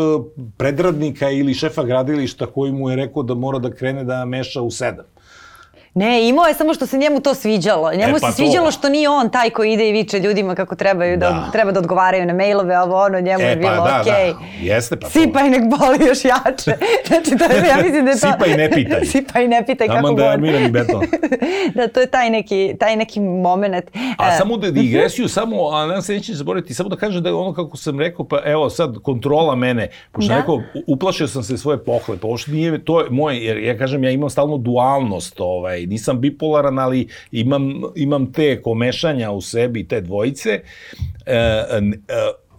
predradnika 0.56 1.30
ili 1.30 1.54
šefa 1.54 1.82
gradilišta 1.84 2.46
koji 2.46 2.72
mu 2.72 2.90
je 2.90 2.96
rekao 2.96 3.22
da 3.22 3.34
mora 3.34 3.58
da 3.58 3.70
krene 3.70 4.04
da 4.04 4.24
meša 4.24 4.62
u 4.62 4.70
sedam. 4.70 5.04
Ne, 5.94 6.28
imao 6.28 6.46
je 6.46 6.54
samo 6.54 6.74
što 6.74 6.86
se 6.86 6.98
njemu 6.98 7.20
to 7.20 7.34
sviđalo. 7.34 7.92
Njemu 7.92 8.16
e, 8.16 8.20
pa 8.20 8.30
se 8.30 8.36
sviđalo 8.36 8.66
to. 8.66 8.70
što 8.70 8.88
nije 8.88 9.08
on 9.08 9.30
taj 9.30 9.50
koji 9.50 9.72
ide 9.72 9.88
i 9.88 9.92
viče 9.92 10.18
ljudima 10.18 10.54
kako 10.54 10.74
trebaju 10.74 11.16
da, 11.16 11.30
da 11.30 11.50
treba 11.52 11.72
da 11.72 11.80
odgovaraju 11.80 12.26
na 12.26 12.34
mailove, 12.34 12.80
ovo 12.80 12.96
ono, 13.02 13.20
njemu 13.20 13.44
e, 13.44 13.46
je 13.46 13.56
bilo 13.56 13.76
pa, 13.76 13.90
da, 13.90 14.00
okej. 14.00 14.12
Okay. 14.12 14.32
Da. 14.32 14.74
Jeste, 14.74 14.96
pa 14.96 15.08
Sipaj 15.08 15.50
nek 15.50 15.62
boli 15.62 16.08
još 16.08 16.24
jače. 16.24 16.72
znači, 17.08 17.38
to 17.38 17.44
je, 17.44 17.68
ja 17.68 17.76
mislim 17.84 18.04
da 18.04 18.10
je 18.10 18.20
to... 18.20 18.32
Sipaj 18.32 18.56
ne 18.56 18.70
pitaj. 18.70 19.04
Sipaj 19.12 19.48
ne 19.48 19.66
pitaj 19.66 19.88
kako 19.88 20.08
god. 20.08 20.16
da 20.16 20.36
miram 20.36 20.62
i 20.62 20.70
beton. 20.70 21.02
da, 21.74 21.88
to 21.88 22.00
je 22.00 22.06
taj 22.06 22.30
neki, 22.30 22.74
taj 22.80 22.96
neki 22.96 23.20
moment. 23.20 23.84
A 24.18 24.28
uh, 24.28 24.38
samo 24.38 24.56
da 24.56 24.70
digresiju, 24.70 25.28
samo, 25.28 25.68
a 25.68 25.86
nam 25.86 26.02
se 26.02 26.12
neće 26.12 26.34
zaboraviti, 26.34 26.74
samo 26.74 26.88
da 26.88 26.96
kažem 26.96 27.22
da 27.22 27.28
je 27.28 27.34
ono 27.34 27.54
kako 27.54 27.76
sam 27.76 28.00
rekao, 28.00 28.28
pa 28.28 28.40
evo 28.44 28.70
sad 28.70 28.98
kontrola 29.02 29.54
mene, 29.56 29.88
pošto 30.12 30.28
da? 30.28 30.38
rekao, 30.38 30.62
uplašio 30.86 31.28
sam 31.28 31.42
se 31.42 31.58
svoje 31.58 31.84
pohlepe, 31.84 32.26
ovo 32.26 32.36
što 32.36 32.50
nije, 32.50 32.84
to 32.84 33.00
je 33.00 33.10
moje, 33.10 33.44
jer 33.44 33.58
ja 33.58 33.78
kažem, 33.78 34.04
ja 34.04 34.10
imam 34.10 34.30
stalno 34.30 34.56
dualnost, 34.56 35.40
ovaj, 35.40 35.81
ovaj, 35.82 35.86
nisam 35.86 36.20
bipolaran, 36.20 36.78
ali 36.78 37.08
imam, 37.32 37.82
imam 37.96 38.32
te 38.32 38.62
komešanja 38.62 39.30
u 39.30 39.40
sebi, 39.40 39.88
te 39.88 40.00
dvojice. 40.00 40.60
E, 41.26 41.34
e, 41.36 41.92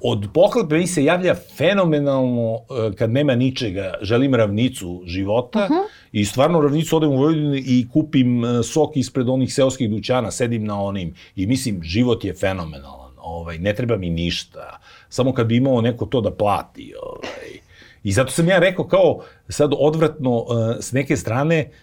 od 0.05 0.27
pohlepe 0.33 0.77
mi 0.77 0.87
se 0.87 1.03
javlja 1.03 1.35
fenomenalno 1.35 2.55
e, 2.55 2.95
kad 2.95 3.11
nema 3.11 3.35
ničega, 3.35 3.93
želim 4.01 4.35
ravnicu 4.35 5.03
života 5.05 5.59
uh 5.59 5.65
mhm. 5.65 5.73
-huh. 5.73 5.87
i 6.11 6.25
stvarno 6.25 6.61
ravnicu 6.61 6.97
odem 6.97 7.09
u 7.09 7.17
Vojvodinu 7.17 7.55
i 7.55 7.87
kupim 7.93 8.45
e, 8.45 8.63
sok 8.63 8.97
ispred 8.97 9.29
onih 9.29 9.53
seoskih 9.53 9.89
dućana, 9.89 10.31
sedim 10.31 10.65
na 10.65 10.81
onim 10.81 11.13
i 11.35 11.47
mislim, 11.47 11.83
život 11.83 12.25
je 12.25 12.33
fenomenalan, 12.33 13.11
ovaj, 13.17 13.57
ne 13.57 13.73
treba 13.73 13.97
mi 13.97 14.09
ništa, 14.09 14.79
samo 15.09 15.33
kad 15.33 15.47
bi 15.47 15.55
imao 15.55 15.81
neko 15.81 16.05
to 16.05 16.21
da 16.21 16.31
plati. 16.31 16.93
Ovaj. 17.03 17.63
I 18.03 18.11
zato 18.11 18.31
sam 18.31 18.47
ja 18.47 18.59
rekao 18.59 18.87
kao 18.87 19.19
sad 19.49 19.71
odvratno 19.77 20.45
s 20.79 20.91
neke 20.91 21.17
strane, 21.17 21.69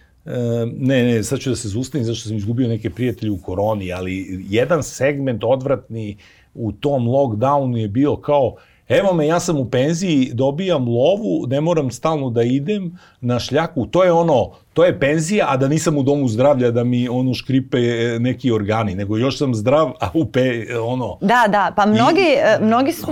ne, 0.77 1.03
ne, 1.03 1.23
sad 1.23 1.39
ću 1.39 1.49
da 1.49 1.55
se 1.55 1.67
zustavim 1.67 2.05
zašto 2.05 2.27
sam 2.27 2.37
izgubio 2.37 2.67
neke 2.67 2.89
prijatelje 2.89 3.31
u 3.31 3.37
koroni, 3.37 3.93
ali 3.93 4.45
jedan 4.49 4.83
segment 4.83 5.43
odvratni 5.43 6.17
u 6.53 6.71
tom 6.71 7.07
lockdownu 7.07 7.77
je 7.77 7.87
bio 7.87 8.15
kao, 8.15 8.55
evo 8.89 9.13
me, 9.13 9.27
ja 9.27 9.39
sam 9.39 9.57
u 9.57 9.69
penziji, 9.69 10.29
dobijam 10.33 10.87
lovu, 10.87 11.47
ne 11.47 11.61
moram 11.61 11.91
stalno 11.91 12.29
da 12.29 12.43
idem 12.43 12.97
na 13.21 13.39
šljaku, 13.39 13.85
to 13.85 14.03
je 14.03 14.11
ono, 14.11 14.51
to 14.73 14.85
je 14.85 14.99
penzija, 14.99 15.45
a 15.49 15.57
da 15.57 15.67
nisam 15.67 15.97
u 15.97 16.03
domu 16.03 16.27
zdravlja 16.27 16.71
da 16.71 16.83
mi 16.83 17.09
ono 17.09 17.33
škripe 17.33 17.77
e, 17.77 18.19
neki 18.19 18.51
organi, 18.51 18.95
nego 18.95 19.17
još 19.17 19.37
sam 19.37 19.55
zdrav, 19.55 19.91
a 19.99 20.09
u 20.13 20.25
pe, 20.25 20.65
ono... 20.83 21.17
Da, 21.21 21.45
da, 21.47 21.73
pa 21.75 21.85
mnogi, 21.85 22.25
I... 22.61 22.63
mnogi 22.63 22.91
su, 22.91 23.07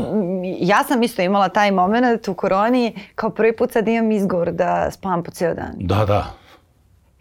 ja 0.59 0.83
sam 0.83 1.03
isto 1.03 1.21
imala 1.21 1.49
taj 1.49 1.71
moment 1.71 2.27
u 2.27 2.33
koroni, 2.33 2.93
kao 3.15 3.29
prvi 3.29 3.55
put 3.55 3.71
sad 3.71 3.87
imam 3.87 4.11
izgovor 4.11 4.51
da 4.51 4.91
spam 4.91 5.23
po 5.23 5.31
ceo 5.31 5.53
dan. 5.53 5.75
Da, 5.77 6.05
da. 6.05 6.33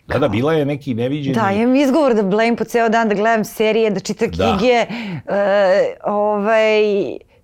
Da, 0.08 0.18
da, 0.18 0.28
bila 0.28 0.52
je 0.52 0.64
neki 0.64 0.94
neviđeni... 0.94 1.34
Da, 1.34 1.50
imam 1.52 1.76
izgovor 1.76 2.14
da 2.14 2.22
blame 2.22 2.56
po 2.56 2.64
ceo 2.64 2.88
dan, 2.88 3.08
da 3.08 3.14
gledam 3.14 3.44
serije, 3.44 3.90
da 3.90 4.00
čitam 4.00 4.30
da. 4.30 4.56
knjige, 4.58 4.86
uh, 4.88 6.12
ovaj, 6.12 6.82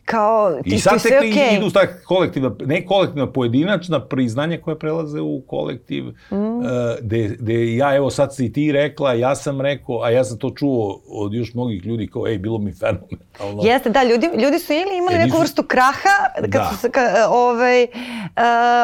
kao 0.04 0.62
ti, 0.62 0.74
I 0.74 0.78
sad 0.78 0.92
ti 0.92 1.00
sve 1.00 1.18
okej. 1.18 1.30
Okay. 1.30 1.56
idu 1.56 1.70
ta 1.70 1.80
kolektivna, 2.04 2.54
ne 2.66 2.86
kolektivna, 2.86 3.32
pojedinačna 3.32 4.00
priznanja 4.00 4.58
koja 4.60 4.76
prelaze 4.76 5.20
u 5.20 5.40
kolektiv, 5.46 6.04
mm. 6.30 6.36
uh, 6.36 6.64
de, 7.00 7.36
de 7.38 7.76
ja, 7.76 7.96
evo 7.96 8.10
sad 8.10 8.34
si 8.34 8.52
ti 8.52 8.72
rekla, 8.72 9.12
ja 9.12 9.34
sam 9.34 9.60
rekao, 9.60 10.02
a 10.02 10.10
ja 10.10 10.24
sam 10.24 10.38
to 10.38 10.50
čuo 10.50 11.00
od 11.08 11.34
još 11.34 11.54
mnogih 11.54 11.86
ljudi 11.86 12.06
kao, 12.06 12.26
ej, 12.26 12.38
bilo 12.38 12.58
mi 12.58 12.72
fenomenalno. 12.72 13.62
Jeste, 13.68 13.90
da, 13.90 14.02
ljudi, 14.02 14.30
ljudi 14.42 14.58
su 14.58 14.72
ili 14.72 14.98
imali 14.98 15.14
e, 15.14 15.18
neku 15.18 15.26
nisu... 15.26 15.40
vrstu 15.40 15.62
kraha, 15.62 16.16
kad 16.34 16.50
da. 16.50 16.72
su, 16.80 16.90
ka, 16.90 17.00
ovaj, 17.28 17.82
uh, 17.84 17.88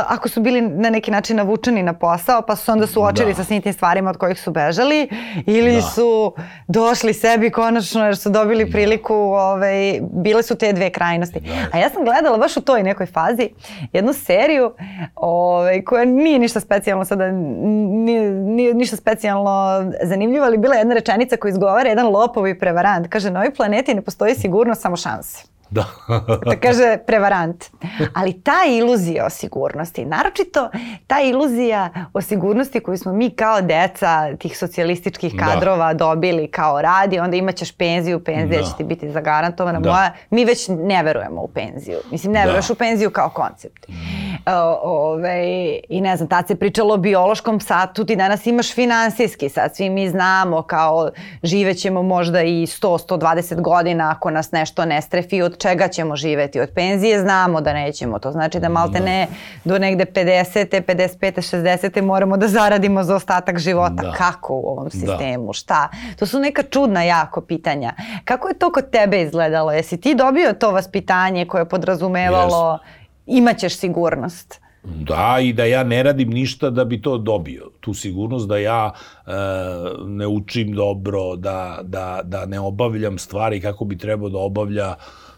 ako 0.07 0.29
su 0.29 0.41
bili 0.41 0.61
na 0.61 0.91
neki 0.91 1.11
način 1.11 1.37
navučeni 1.37 1.83
na 1.83 1.93
posao, 1.93 2.43
pa 2.43 2.57
su 2.57 2.73
onda 2.73 2.87
suočili 2.87 3.33
da. 3.33 3.35
sa 3.35 3.45
svim 3.45 3.63
tim 3.63 3.73
stvarima 3.73 4.11
od 4.11 4.17
kojih 4.17 4.41
su 4.41 4.51
bežali, 4.51 5.09
ili 5.47 5.75
da. 5.75 5.83
su 5.83 6.35
došli 6.69 7.15
sebi 7.15 7.51
konačno 7.51 8.05
jer 8.05 8.17
su 8.17 8.31
dobili 8.31 8.65
da. 8.65 8.71
priliku, 8.71 9.15
ovaj, 9.15 10.01
bile 10.13 10.43
su 10.43 10.55
te 10.55 10.73
dve 10.73 10.91
kraje 10.91 11.10
krajnosti. 11.11 11.41
Da. 11.41 11.79
A 11.79 11.79
ja 11.79 11.91
sam 11.91 12.05
gledala 12.05 12.39
baš 12.39 12.57
u 12.57 12.61
toj 12.61 12.83
nekoj 12.83 13.07
fazi 13.07 13.51
jednu 13.93 14.13
seriju 14.13 14.73
ovaj, 15.15 15.85
koja 15.85 16.05
nije 16.05 16.39
ništa 16.39 16.61
specijalno 16.61 17.05
sada, 17.05 17.31
nije, 17.31 18.31
nije 18.31 18.75
ništa 18.75 18.97
specijalno 18.97 19.85
zanimljiva, 20.03 20.47
ali 20.47 20.59
bila 20.59 20.75
je 20.75 20.81
jedna 20.81 20.95
rečenica 20.95 21.37
koja 21.37 21.51
izgovara 21.51 21.89
jedan 21.89 22.07
lopov 22.07 22.49
i 22.49 22.59
prevarant. 22.59 23.09
Kaže, 23.09 23.31
na 23.31 23.41
ovoj 23.41 23.55
planeti 23.55 23.95
ne 23.95 24.03
postoji 24.03 24.35
sigurnost, 24.35 24.83
samo 24.83 24.97
šanse. 24.97 25.45
Da. 25.81 25.85
da 26.45 26.57
kaže 26.63 26.99
prevarant. 27.07 27.65
Ali 28.15 28.41
ta 28.43 28.59
iluzija 28.69 29.27
o 29.27 29.31
sigurnosti, 29.31 30.05
naročito 30.05 30.71
ta 31.07 31.21
iluzija 31.21 31.91
o 32.13 32.21
sigurnosti 32.21 32.81
koju 32.81 32.99
smo 32.99 33.13
mi 33.13 33.31
kao 33.31 33.61
deca 33.61 34.37
tih 34.37 34.59
socijalističkih 34.59 35.35
da. 35.37 35.45
kadrova 35.45 35.93
da. 35.93 35.99
dobili 35.99 36.51
kao 36.51 36.83
radi, 36.83 37.19
onda 37.19 37.37
imaćeš 37.37 37.73
penziju, 37.73 38.25
penzija 38.25 38.61
da. 38.61 38.67
će 38.67 38.73
ti 38.77 38.85
biti 38.85 39.11
zagarantovana. 39.11 39.81
Da. 39.81 39.91
Moja, 39.91 40.13
mi 40.31 40.45
već 40.45 40.69
ne 40.69 41.03
verujemo 41.03 41.43
u 41.43 41.49
penziju. 41.49 41.99
Mislim, 42.11 42.33
ne 42.33 42.41
da. 42.41 42.47
veruješ 42.47 42.71
u 42.71 42.75
penziju 42.75 43.11
kao 43.11 43.29
koncept. 43.29 43.89
Mm. 43.89 43.93
O, 44.47 44.81
ove, 44.83 45.79
I 45.89 46.01
ne 46.01 46.17
znam, 46.17 46.29
tad 46.29 46.49
se 46.49 46.55
pričalo 46.55 46.95
o 46.95 46.97
biološkom 46.97 47.61
satu, 47.61 48.05
ti 48.05 48.17
danas 48.17 48.47
imaš 48.47 48.75
finansijski 48.75 49.49
sat, 49.49 49.77
svi 49.77 49.91
mi 49.91 50.09
znamo 50.09 50.63
kao 50.63 51.11
živećemo 51.43 52.03
možda 52.03 52.43
i 52.43 52.67
100-120 52.67 53.61
godina 53.61 54.11
ako 54.11 54.31
nas 54.31 54.53
nešto 54.53 54.85
ne 54.85 55.03
strefi 55.03 55.43
od 55.43 55.59
čega 55.59 55.89
ćemo 55.89 56.17
živeti. 56.17 56.61
Od 56.61 56.69
penzije 56.75 57.21
znamo 57.21 57.61
da 57.61 57.73
nećemo. 57.73 58.19
To 58.19 58.33
znači 58.33 58.61
da 58.61 58.69
malte 58.69 58.99
da. 58.99 59.05
ne 59.05 59.27
do 59.65 59.79
negde 59.79 60.05
50. 60.05 60.83
55. 60.83 61.57
60. 61.57 62.03
moramo 62.03 62.37
da 62.37 62.49
zaradimo 62.49 63.03
za 63.03 63.17
ostatak 63.17 63.59
života. 63.59 64.03
Da. 64.03 64.13
Kako 64.13 64.55
u 64.55 64.69
ovom 64.69 64.85
da. 64.85 64.91
sistemu? 64.91 65.47
Da. 65.47 65.53
Šta? 65.53 65.89
To 66.19 66.27
su 66.27 66.39
neka 66.39 66.63
čudna 66.63 67.03
jako 67.03 67.41
pitanja. 67.41 67.93
Kako 68.25 68.49
je 68.49 68.59
to 68.59 68.73
kod 68.73 68.91
tebe 68.91 69.23
izgledalo? 69.23 69.73
Jesi 69.73 70.01
ti 70.01 70.15
dobio 70.15 70.53
to 70.53 70.71
vaspitanje 70.71 71.47
koje 71.47 71.61
je 71.61 71.69
podrazumevalo 71.69 72.79
yes. 72.85 73.00
Imaćeš 73.31 73.77
sigurnost? 73.77 74.61
Da, 74.83 75.39
i 75.43 75.53
da 75.53 75.65
ja 75.65 75.85
ne 75.85 76.03
radim 76.03 76.31
ništa 76.31 76.71
da 76.71 76.85
bi 76.85 77.03
to 77.03 77.19
dobio. 77.19 77.71
Tu 77.81 77.95
sigurnost 77.95 78.49
da 78.49 78.59
ja 78.59 78.93
e, 79.27 79.31
ne 80.07 80.27
učim 80.27 80.73
dobro, 80.73 81.37
da, 81.37 81.79
da, 81.83 82.21
da 82.25 82.47
ne 82.47 82.61
obavljam 82.61 83.19
stvari 83.19 83.61
kako 83.61 83.85
bi 83.85 83.99
trebao 83.99 84.29
da 84.29 84.39
obavlja 84.39 84.95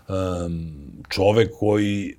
um, 0.09 0.73
čovek 1.09 1.51
koji 1.59 2.15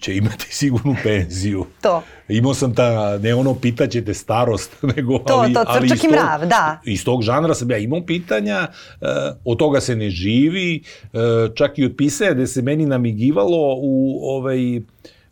će 0.00 0.16
imati 0.16 0.46
sigurnu 0.60 0.96
penziju. 1.02 1.66
to. 1.82 2.02
Imao 2.28 2.54
sam 2.54 2.74
ta, 2.74 3.18
ne 3.18 3.34
ono 3.34 3.54
pitaćete 3.54 4.14
starost, 4.14 4.76
nego... 4.96 5.18
To, 5.18 5.34
ali, 5.34 5.54
to, 5.54 5.64
ali 5.66 5.88
crčak 5.88 6.04
i 6.04 6.08
mrav, 6.08 6.46
da. 6.46 6.80
Iz 6.84 7.04
tog 7.04 7.22
žanra 7.22 7.54
sam 7.54 7.70
ja 7.70 7.78
imao 7.78 8.06
pitanja, 8.06 8.66
uh, 9.00 9.08
od 9.44 9.58
toga 9.58 9.80
se 9.80 9.96
ne 9.96 10.10
živi, 10.10 10.82
uh, 11.02 11.20
čak 11.54 11.78
i 11.78 11.84
od 11.84 11.94
pisaja 11.96 12.34
gde 12.34 12.46
se 12.46 12.62
meni 12.62 12.86
namigivalo 12.86 13.74
u 13.80 14.20
ovaj, 14.22 14.80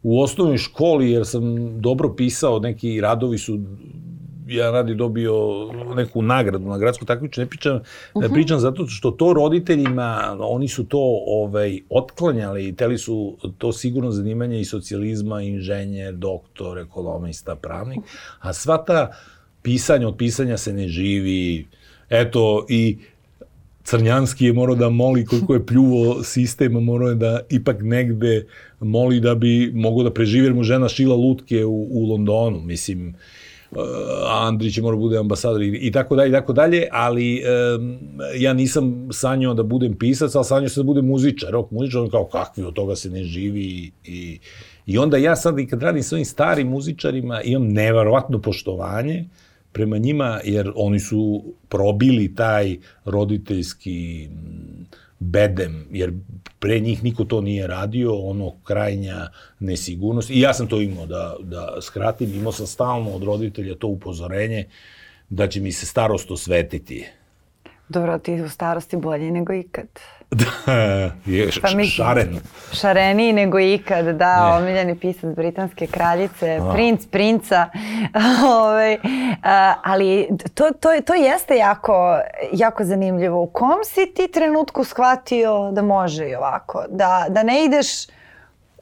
u 0.07 0.21
osnovnoj 0.23 0.59
školi, 0.59 1.11
jer 1.11 1.27
sam 1.27 1.81
dobro 1.81 2.14
pisao, 2.14 2.59
neki 2.59 3.01
radovi 3.01 3.38
su 3.38 3.59
ja 4.47 4.71
radi 4.71 4.95
dobio 4.95 5.35
neku 5.97 6.23
nagradu 6.23 6.69
na 6.69 6.79
gradsku 6.79 7.05
takmičenje, 7.05 7.45
ne 7.45 7.49
pričam, 7.49 7.77
uh 7.77 7.83
-huh. 8.14 8.25
mhm. 8.25 8.35
pričam 8.35 8.61
zato 8.61 8.87
što 8.87 9.11
to 9.11 9.33
roditeljima, 9.33 10.37
oni 10.40 10.69
su 10.69 10.85
to 10.85 11.23
ovaj, 11.27 11.81
otklanjali 11.90 12.69
i 12.69 12.77
teli 12.77 12.99
su 12.99 13.37
to 13.59 13.73
sigurno 13.73 14.11
zanimanje 14.11 14.61
i 14.61 14.64
socijalizma, 14.64 15.42
inženjer, 15.42 16.14
doktor, 16.14 16.79
ekonomista, 16.79 17.57
pravnik, 17.57 18.01
a 18.40 18.53
sva 18.53 18.85
ta 18.85 19.12
pisanja, 19.62 20.09
od 20.09 20.16
pisanja 20.16 20.57
se 20.57 20.73
ne 20.73 20.88
živi, 20.88 21.66
eto, 22.11 22.66
i 22.69 22.99
Crnjanski 23.87 24.46
je 24.46 24.53
morao 24.53 24.75
da 24.77 24.90
moli 24.90 25.25
koliko 25.25 25.55
je 25.55 25.66
pljuvo 25.66 26.22
sistem, 26.22 26.72
morao 26.72 27.09
je 27.09 27.14
da 27.14 27.40
ipak 27.51 27.77
negde 27.83 28.46
moli 28.81 29.20
da 29.20 29.35
bi 29.35 29.72
mogo 29.75 30.03
da 30.03 30.12
preživi, 30.12 30.46
jer 30.46 30.55
mu 30.55 30.62
žena 30.62 30.88
šila 30.88 31.14
lutke 31.14 31.64
u, 31.64 31.87
u 31.90 32.07
Londonu, 32.09 32.61
mislim, 32.61 33.14
Andrić 34.31 34.77
je 34.77 34.83
mora 34.83 34.96
bude 34.96 35.18
ambasador 35.18 35.62
i, 35.62 35.68
i 35.68 35.92
tako 35.92 36.16
dalje 36.16 36.29
i 36.29 36.33
tako 36.33 36.53
dalje, 36.53 36.87
ali 36.92 37.42
um, 37.79 37.99
ja 38.37 38.53
nisam 38.53 39.09
sanjao 39.12 39.55
da 39.55 39.62
budem 39.62 39.99
pisac, 39.99 40.35
ali 40.35 40.44
sanjao 40.44 40.68
sam 40.68 40.83
da 40.83 40.87
budem 40.87 41.07
muzičar, 41.07 41.51
rok 41.51 41.70
muzičar, 41.70 42.11
kao 42.11 42.25
kakvi 42.25 42.64
od 42.64 42.75
toga 42.75 42.96
se 42.96 43.11
ne 43.11 43.25
živi? 43.25 43.92
I, 44.05 44.38
i 44.87 44.99
onda 44.99 45.16
ja 45.16 45.37
sad 45.37 45.59
i 45.59 45.66
kad 45.66 45.83
radim 45.83 46.03
s 46.03 46.12
ovim 46.12 46.25
starim 46.25 46.68
muzičarima 46.68 47.42
imam 47.42 47.68
nevarovatno 47.68 48.40
poštovanje 48.40 49.25
prema 49.72 49.98
njima, 49.98 50.40
jer 50.44 50.72
oni 50.74 51.00
su 51.00 51.44
probili 51.68 52.35
taj 52.35 52.76
roditeljski 53.05 54.29
bedem, 55.18 55.87
jer 55.90 56.12
pre 56.59 56.81
njih 56.81 57.05
niko 57.05 57.24
to 57.24 57.40
nije 57.40 57.66
radio, 57.66 58.14
ono 58.14 58.52
krajnja 58.64 59.29
nesigurnost. 59.61 60.31
I 60.31 60.40
ja 60.40 60.55
sam 60.55 60.66
to 60.66 60.81
imao 60.81 61.07
da, 61.07 61.37
da 61.40 61.76
skratim, 61.81 62.35
imao 62.35 62.52
sam 62.52 62.66
stalno 62.66 63.11
od 63.11 63.22
roditelja 63.22 63.74
to 63.74 63.88
upozorenje 63.88 64.64
da 65.29 65.48
će 65.48 65.61
mi 65.61 65.72
se 65.72 65.87
starost 65.87 66.31
osvetiti. 66.31 67.07
Dobro, 67.88 68.18
ti 68.18 68.42
u 68.42 68.48
starosti 68.48 68.96
bolji 68.96 69.31
nego 69.31 69.52
ikad. 69.52 69.88
Da, 70.67 71.11
je 71.27 71.51
pa 71.62 71.69
šaren. 71.85 72.41
Šareniji 72.73 73.33
nego 73.33 73.59
ikad, 73.59 74.07
da, 74.07 74.51
ne. 74.51 74.57
omiljeni 74.57 74.99
pisac 74.99 75.35
britanske 75.37 75.87
kraljice, 75.87 76.61
A. 76.62 76.73
princ 76.73 77.07
princa. 77.07 77.69
Ove, 78.15 78.57
ovaj, 78.61 78.99
a, 79.43 79.75
ali 79.85 80.29
to, 80.55 80.71
to, 80.81 80.89
to 81.07 81.15
jeste 81.15 81.57
jako, 81.57 82.19
jako 82.53 82.85
zanimljivo. 82.85 83.43
U 83.43 83.47
kom 83.47 83.79
si 83.85 84.12
ti 84.15 84.29
trenutku 84.33 84.85
shvatio 84.85 85.71
da 85.73 85.83
može 85.83 86.29
i 86.29 86.35
ovako? 86.35 86.85
Da, 86.89 87.27
da 87.29 87.43
ne 87.43 87.65
ideš 87.65 87.87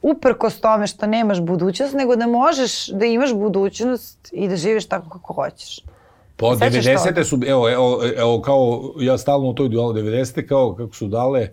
uprkos 0.03 0.61
tome 0.61 0.87
što 0.87 1.07
nemaš 1.07 1.41
budućnost, 1.41 1.95
nego 1.95 2.17
da 2.17 2.27
možeš 2.27 2.87
da 2.87 3.05
imaš 3.05 3.33
budućnost 3.33 4.29
i 4.33 4.49
da 4.49 4.57
živiš 4.57 4.89
tako 4.89 5.09
kako 5.09 5.33
hoćeš. 5.33 5.81
Pa 6.37 6.47
90. 6.47 7.25
su, 7.25 7.41
evo, 7.47 7.71
evo, 7.71 8.03
evo, 8.17 8.41
kao, 8.43 8.95
ja 9.01 9.19
stalno 9.19 9.49
u 9.49 9.55
toj 9.55 9.69
dualu 9.69 9.93
90. 9.93 10.47
kao 10.47 10.75
kako 10.75 10.95
su 10.95 11.09
dale, 11.09 11.49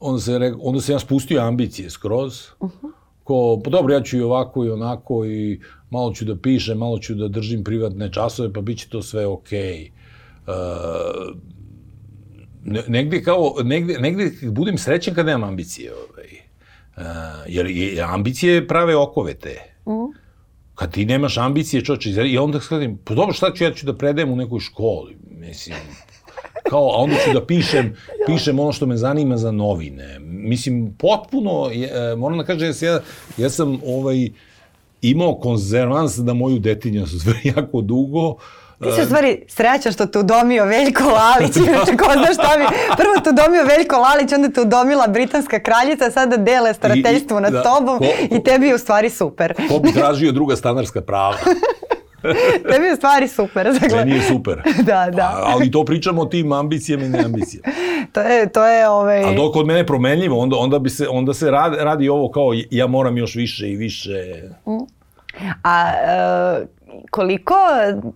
onda 0.00 0.20
se, 0.20 0.38
re, 0.38 0.52
onda 0.60 0.80
se 0.80 0.92
ja 0.92 0.98
spustio 0.98 1.40
ambicije 1.40 1.90
skroz. 1.90 2.48
Uh 2.60 2.70
-huh. 2.70 2.90
Ko, 3.24 3.60
pa 3.64 3.70
dobro, 3.70 3.94
ja 3.94 4.02
ću 4.02 4.16
i 4.16 4.22
ovako 4.22 4.64
i 4.64 4.70
onako 4.70 5.24
i 5.24 5.60
malo 5.90 6.12
ću 6.12 6.24
da 6.24 6.36
pišem, 6.36 6.78
malo 6.78 6.98
ću 6.98 7.14
da 7.14 7.28
držim 7.28 7.64
privatne 7.64 8.12
časove, 8.12 8.52
pa 8.52 8.60
bit 8.60 8.78
će 8.78 8.88
to 8.88 9.02
sve 9.02 9.26
okej. 9.26 9.62
Okay. 9.66 9.90
Uh, 10.46 11.36
negde 12.88 13.22
kao, 13.22 13.54
negde, 13.62 13.98
negde 13.98 14.30
budem 14.42 14.78
srećan 14.78 15.14
kad 15.14 15.26
nemam 15.26 15.48
ambicije. 15.48 15.92
Ovaj. 15.92 16.28
Uh, 16.96 17.02
jer, 17.46 17.66
jer 17.66 18.04
ambicije 18.04 18.68
prave 18.68 18.96
okove 18.96 19.34
te. 19.34 19.74
Uh 19.84 19.94
-huh 19.94 20.23
kad 20.74 20.92
ti 20.92 21.04
nemaš 21.04 21.36
ambicije, 21.38 21.84
čoče, 21.84 22.10
i 22.10 22.38
onda 22.38 22.60
shvatim, 22.60 22.98
pa 23.04 23.14
dobro, 23.14 23.32
šta 23.32 23.52
ću, 23.54 23.64
ja 23.64 23.72
ću 23.74 23.86
da 23.86 23.96
predajem 23.96 24.32
u 24.32 24.36
nekoj 24.36 24.60
školi, 24.60 25.16
mislim, 25.30 25.76
kao, 26.68 26.90
a 26.90 26.96
onda 26.96 27.16
ću 27.24 27.32
da 27.32 27.46
pišem, 27.46 27.96
pišem 28.26 28.58
ono 28.58 28.72
što 28.72 28.86
me 28.86 28.96
zanima 28.96 29.36
za 29.36 29.50
novine. 29.50 30.18
Mislim, 30.20 30.94
potpuno, 30.98 31.70
je, 31.72 31.90
e, 31.92 32.16
moram 32.16 32.38
da 32.38 32.44
kažem, 32.44 32.72
ja, 32.80 33.00
ja 33.36 33.50
sam 33.50 33.80
ovaj, 33.86 34.30
imao 35.02 35.34
konzervans 35.34 36.16
da 36.16 36.34
moju 36.34 36.58
detinju 36.58 37.06
sve 37.22 37.34
jako 37.44 37.80
dugo, 37.80 38.28
Uh, 38.28 38.63
Ti 38.84 38.96
si 38.96 39.02
u 39.02 39.04
stvari 39.04 39.42
srećan 39.48 39.92
što 39.92 40.06
te 40.06 40.18
udomio 40.18 40.64
Veljko 40.64 41.04
Lalić, 41.04 41.56
inače 41.56 41.96
ko 41.96 42.12
zna 42.12 42.34
šta 42.34 42.50
bi. 42.58 42.64
Prvo 42.96 43.14
te 43.24 43.30
udomio 43.30 43.64
Veljko 43.64 43.96
Lalić, 43.96 44.32
onda 44.32 44.48
te 44.48 44.60
udomila 44.60 45.06
britanska 45.06 45.58
kraljica, 45.58 46.10
sada 46.10 46.36
dele 46.36 46.74
starateljstvo 46.74 47.40
nad 47.40 47.52
da, 47.52 47.62
tobom 47.62 47.98
ko, 47.98 48.04
ko, 48.04 48.34
i 48.34 48.42
tebi 48.42 48.66
je 48.66 48.74
u 48.74 48.78
stvari 48.78 49.10
super. 49.10 49.54
Ko 49.68 49.78
bi 49.78 49.92
tražio 49.92 50.32
druga 50.32 50.56
stanarska 50.56 51.00
prava? 51.00 51.36
Tebi 52.72 52.86
je 52.86 52.96
stvari 52.96 53.28
super. 53.28 53.72
Dakle. 53.72 53.98
Meni 53.98 54.12
je 54.12 54.22
super. 54.22 54.62
da, 54.90 55.10
da. 55.12 55.22
A, 55.22 55.42
ali 55.44 55.70
to 55.70 55.84
pričamo 55.84 56.22
o 56.22 56.24
tim 56.24 56.52
ambicijama 56.52 57.04
i 57.04 57.08
neambicijama. 57.08 57.68
to 58.12 58.20
je, 58.20 58.48
to 58.48 58.66
je 58.66 58.88
ovaj... 58.88 59.24
A 59.24 59.34
dok 59.34 59.56
od 59.56 59.66
mene 59.66 59.86
promenljivo, 59.86 60.38
onda, 60.38 60.56
onda, 60.56 60.78
bi 60.78 60.90
se, 60.90 61.08
onda 61.08 61.34
se 61.34 61.50
radi, 61.50 61.76
radi 61.80 62.08
ovo 62.08 62.30
kao 62.30 62.50
ja 62.70 62.86
moram 62.86 63.18
još 63.18 63.34
više 63.34 63.68
i 63.68 63.76
više. 63.76 64.42
Mm. 64.66 64.94
A 65.62 65.90
e, 65.90 66.66
koliko 67.10 67.54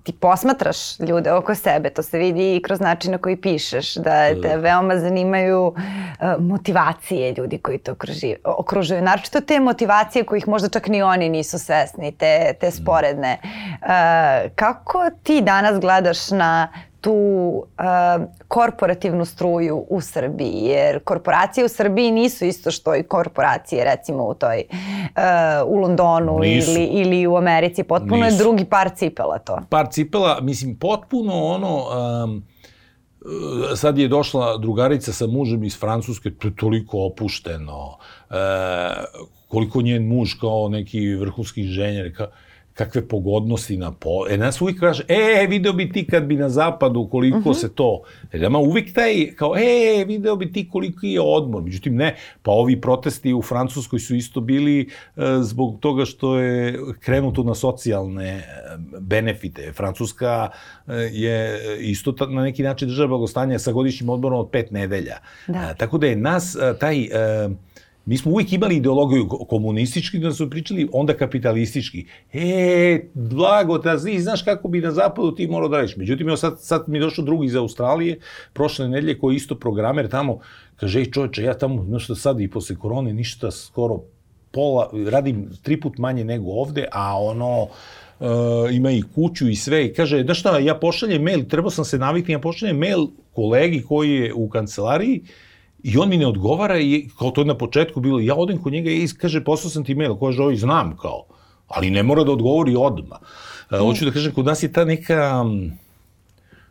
ti 0.03 0.13
posmatraš 0.13 0.99
ljude 1.01 1.33
oko 1.33 1.55
sebe, 1.55 1.91
to 1.91 2.03
se 2.03 2.19
vidi 2.19 2.57
i 2.57 2.63
kroz 2.63 2.81
način 2.81 3.13
na 3.13 3.19
koji 3.19 3.37
pišeš, 3.37 3.95
da 3.95 4.41
te 4.43 4.57
veoma 4.57 4.97
zanimaju 4.99 5.67
uh, 5.67 5.75
motivacije 6.39 7.35
ljudi 7.39 7.59
koji 7.59 7.79
te 7.79 7.93
okružuju, 7.93 8.37
okružuju. 8.45 9.03
Naročito 9.03 9.41
te 9.41 9.61
motivacije 9.61 10.25
kojih 10.25 10.49
možda 10.49 10.69
čak 10.69 10.89
ni 10.89 11.03
oni 11.03 11.29
nisu 11.29 11.59
svesni, 11.59 12.13
te, 12.13 12.55
te 12.61 12.71
sporedne. 12.71 13.39
Uh, 13.43 13.89
kako 14.55 15.11
ti 15.23 15.41
danas 15.41 15.81
gledaš 15.81 16.31
na 16.31 16.69
tu 17.01 17.13
uh, 17.13 18.25
korporativnu 18.49 19.25
struju 19.25 19.87
u 19.89 20.01
Srbiji, 20.01 20.55
jer 20.55 21.05
korporacije 21.05 21.65
u 21.65 21.69
Srbiji 21.69 22.11
nisu 22.11 22.45
isto 22.45 22.71
što 22.71 22.97
i 22.97 23.03
korporacije 23.03 23.85
recimo 23.85 24.25
u 24.25 24.35
toj 24.35 24.65
uh, 24.71 25.23
u 25.67 25.77
Londonu 25.77 26.41
ili, 26.45 26.85
ili 26.85 27.27
u 27.27 27.37
Americi, 27.37 27.83
potpuno 27.83 28.17
nisu. 28.17 28.35
je 28.35 28.39
drugi 28.39 28.65
par 28.65 28.91
cipela 28.97 29.39
to. 29.39 29.59
Par 29.71 29.87
cipela, 29.91 30.39
mislim 30.41 30.77
potpuno 30.77 31.45
ono 31.45 31.77
um, 32.25 32.43
sad 33.77 33.99
je 33.99 34.09
došla 34.09 34.57
drugarica 34.59 35.13
sa 35.13 35.27
mužem 35.27 35.65
iz 35.65 35.79
Francuske, 35.79 36.31
to 36.31 36.49
je 36.49 36.57
toliko 36.57 37.07
opušteno, 37.07 37.99
e, 38.31 38.35
koliko 39.49 39.83
njen 39.83 40.09
muž 40.09 40.35
kao 40.41 40.69
neki 40.69 41.15
vrhunski 41.15 41.61
inženjer, 41.61 42.17
kao, 42.17 42.27
kakve 42.79 43.09
pogodnosti 43.09 43.77
na 43.77 43.93
po... 43.93 44.27
E, 44.31 44.37
nas 44.37 44.61
uvijek 44.61 44.81
kaže, 44.81 45.03
e, 45.09 45.47
video 45.47 45.73
bi 45.73 45.93
ti 45.93 46.07
kad 46.07 46.25
bi 46.25 46.37
na 46.37 46.49
zapadu, 46.49 47.09
koliko 47.11 47.37
uh 47.37 47.41
mhm. 47.41 47.51
-huh. 47.51 47.61
se 47.61 47.75
to... 47.75 48.03
E, 48.33 48.39
nama 48.39 48.59
uvijek 48.59 48.95
taj, 48.95 49.35
kao, 49.37 49.57
e, 49.57 50.05
video 50.05 50.37
bi 50.37 50.53
ti 50.53 50.69
koliko 50.69 51.07
je 51.07 51.21
odmor. 51.21 51.63
Međutim, 51.63 51.97
ne, 51.97 52.17
pa 52.43 52.51
ovi 52.51 52.81
protesti 52.81 53.35
u 53.35 53.43
Francuskoj 53.43 53.99
su 53.99 54.15
isto 54.15 54.41
bili 54.41 54.81
e, 54.81 55.23
zbog 55.41 55.81
toga 55.81 56.05
što 56.05 56.39
je 56.39 56.79
krenuto 57.01 57.43
na 57.43 57.55
socijalne 57.55 58.29
e, 58.29 58.45
benefite. 59.01 59.73
Francuska 59.73 60.51
e, 60.87 60.93
je 61.13 61.61
isto 61.81 62.13
ta, 62.13 62.27
na 62.27 62.43
neki 62.43 62.63
način 62.63 62.89
država 62.89 63.09
blagostanja 63.09 63.59
sa 63.59 63.73
godišnjim 63.73 64.09
odmorom 64.09 64.41
od 64.41 64.51
pet 64.51 64.71
nedelja. 64.71 65.19
Da. 65.47 65.59
E, 65.59 65.75
tako 65.79 65.99
da 65.99 66.07
je 66.07 66.17
nas 66.17 66.55
e, 66.55 66.79
taj... 66.81 67.03
E, 67.03 67.68
Mi 68.09 68.17
smo 68.17 68.33
uvijek 68.33 68.53
imali 68.53 68.77
ideologiju 68.77 69.29
komunistički, 69.29 70.19
da 70.19 70.33
su 70.33 70.51
pričali 70.51 70.89
onda 70.93 71.15
kapitalistički. 71.17 72.07
E, 72.33 73.01
blago, 73.15 73.79
da 73.79 73.99
zi, 73.99 74.19
znaš 74.19 74.43
kako 74.43 74.69
bi 74.69 74.81
na 74.81 74.93
zapadu 74.93 75.35
ti 75.35 75.47
morao 75.47 75.69
da 75.69 75.77
radiš. 75.77 75.97
Međutim, 75.97 76.29
evo 76.29 76.37
sad, 76.37 76.57
sad 76.61 76.85
mi 76.87 76.99
je 76.99 77.01
došao 77.01 77.25
drugi 77.25 77.47
iz 77.47 77.57
Australije, 77.57 78.19
prošle 78.53 78.89
nedelje, 78.89 79.19
koji 79.19 79.35
je 79.35 79.37
isto 79.37 79.55
programer 79.55 80.09
tamo, 80.09 80.39
kaže, 80.77 81.01
ej 81.01 81.11
čoveče, 81.11 81.43
ja 81.43 81.55
tamo, 81.59 81.85
znaš 81.85 82.05
što 82.05 82.15
sad 82.15 82.41
i 82.41 82.49
posle 82.51 82.77
korone, 82.77 83.13
ništa 83.13 83.51
skoro 83.51 84.01
pola, 84.51 84.89
radim 85.11 85.51
tri 85.63 85.81
put 85.81 85.99
manje 85.99 86.25
nego 86.25 86.51
ovde, 86.51 86.87
a 86.93 87.21
ono, 87.21 87.63
uh, 87.63 88.29
ima 88.73 88.91
i 88.91 89.03
kuću 89.15 89.49
i 89.49 89.57
sve, 89.57 89.85
i 89.87 89.93
kaže, 89.93 90.23
da 90.25 90.35
šta, 90.35 90.59
ja 90.59 90.75
pošaljem 90.75 91.23
mail, 91.23 91.45
trebao 91.45 91.71
sam 91.71 91.85
se 91.85 91.99
navikni, 91.99 92.35
ja 92.35 92.41
pošaljem 92.41 92.79
mail 92.79 93.07
kolegi 93.33 93.83
koji 93.89 94.15
je 94.15 94.33
u 94.35 94.49
kancelariji, 94.49 95.21
I 95.83 95.99
on 95.99 96.09
mi 96.09 96.17
ne 96.17 96.27
odgovara 96.27 96.79
i 96.79 97.09
kao 97.19 97.31
to 97.31 97.41
je 97.41 97.45
na 97.45 97.55
početku 97.59 98.01
bilo, 98.01 98.21
ja 98.21 98.35
odem 98.35 98.59
kod 98.63 98.73
njega 98.73 98.91
i 98.91 99.09
kaže, 99.19 99.45
poslao 99.45 99.71
sam 99.71 99.85
ti 99.85 99.95
mail, 99.95 100.17
kaže, 100.19 100.43
ovaj 100.43 100.57
znam 100.57 100.97
kao, 100.97 101.25
ali 101.69 101.91
ne 101.91 102.03
mora 102.03 102.25
da 102.25 102.33
odgovori 102.33 102.77
odma. 102.77 103.19
Mm. 103.73 103.77
Hoću 103.77 104.05
da 104.05 104.11
kažem, 104.11 104.35
kod 104.35 104.47
nas 104.47 104.63
je 104.63 104.73
ta 104.73 104.85
neka 104.85 105.45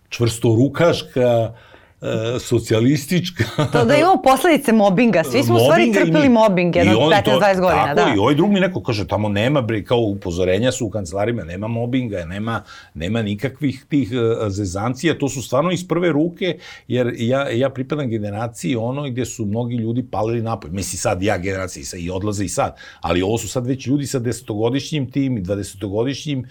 čvrstorukaška, 0.09 1.53
e, 2.01 2.39
socijalistička. 2.39 3.43
To 3.73 3.85
da 3.85 3.95
imamo 3.95 4.21
posledice 4.21 4.73
mobinga. 4.73 5.23
Svi 5.23 5.43
smo 5.43 5.55
u 5.55 5.59
stvari 5.59 5.93
trpili 5.93 6.29
mobbing 6.29 6.75
jedno 6.75 6.93
15-20 6.93 7.59
godina. 7.59 7.95
Tako, 7.95 8.09
da. 8.09 8.13
i 8.15 8.17
ovaj 8.17 8.35
drug 8.35 8.51
mi 8.51 8.59
neko 8.59 8.83
kaže, 8.83 9.07
tamo 9.07 9.29
nema, 9.29 9.61
bre, 9.61 9.83
kao 9.83 9.99
upozorenja 9.99 10.71
su 10.71 10.85
u 10.85 10.89
kancelarima, 10.89 11.43
nema 11.43 11.67
mobinga, 11.67 12.25
nema, 12.25 12.63
nema 12.93 13.21
nikakvih 13.21 13.85
tih 13.89 14.11
uh, 14.11 14.47
zezancija. 14.47 15.17
To 15.17 15.29
su 15.29 15.41
stvarno 15.41 15.71
iz 15.71 15.87
prve 15.87 16.11
ruke, 16.11 16.57
jer 16.87 17.13
ja, 17.17 17.49
ja 17.49 17.69
pripadam 17.69 18.09
generaciji 18.09 18.75
ono 18.75 19.09
gde 19.09 19.25
su 19.25 19.45
mnogi 19.45 19.75
ljudi 19.75 20.05
palili 20.11 20.41
napoj. 20.41 20.69
Misli 20.71 20.97
sad 20.97 21.23
ja 21.23 21.37
generaciji 21.37 21.83
sa, 21.83 21.97
i 21.97 22.09
odlaze 22.09 22.45
i 22.45 22.49
sad, 22.49 22.75
ali 23.01 23.21
ovo 23.21 23.37
su 23.37 23.47
sad 23.47 23.67
već 23.67 23.87
ljudi 23.87 24.05
sa 24.05 24.19
desetogodišnjim 24.19 25.11
tim 25.11 25.37
i 25.37 25.41
dvadesetogodišnjim 25.41 26.45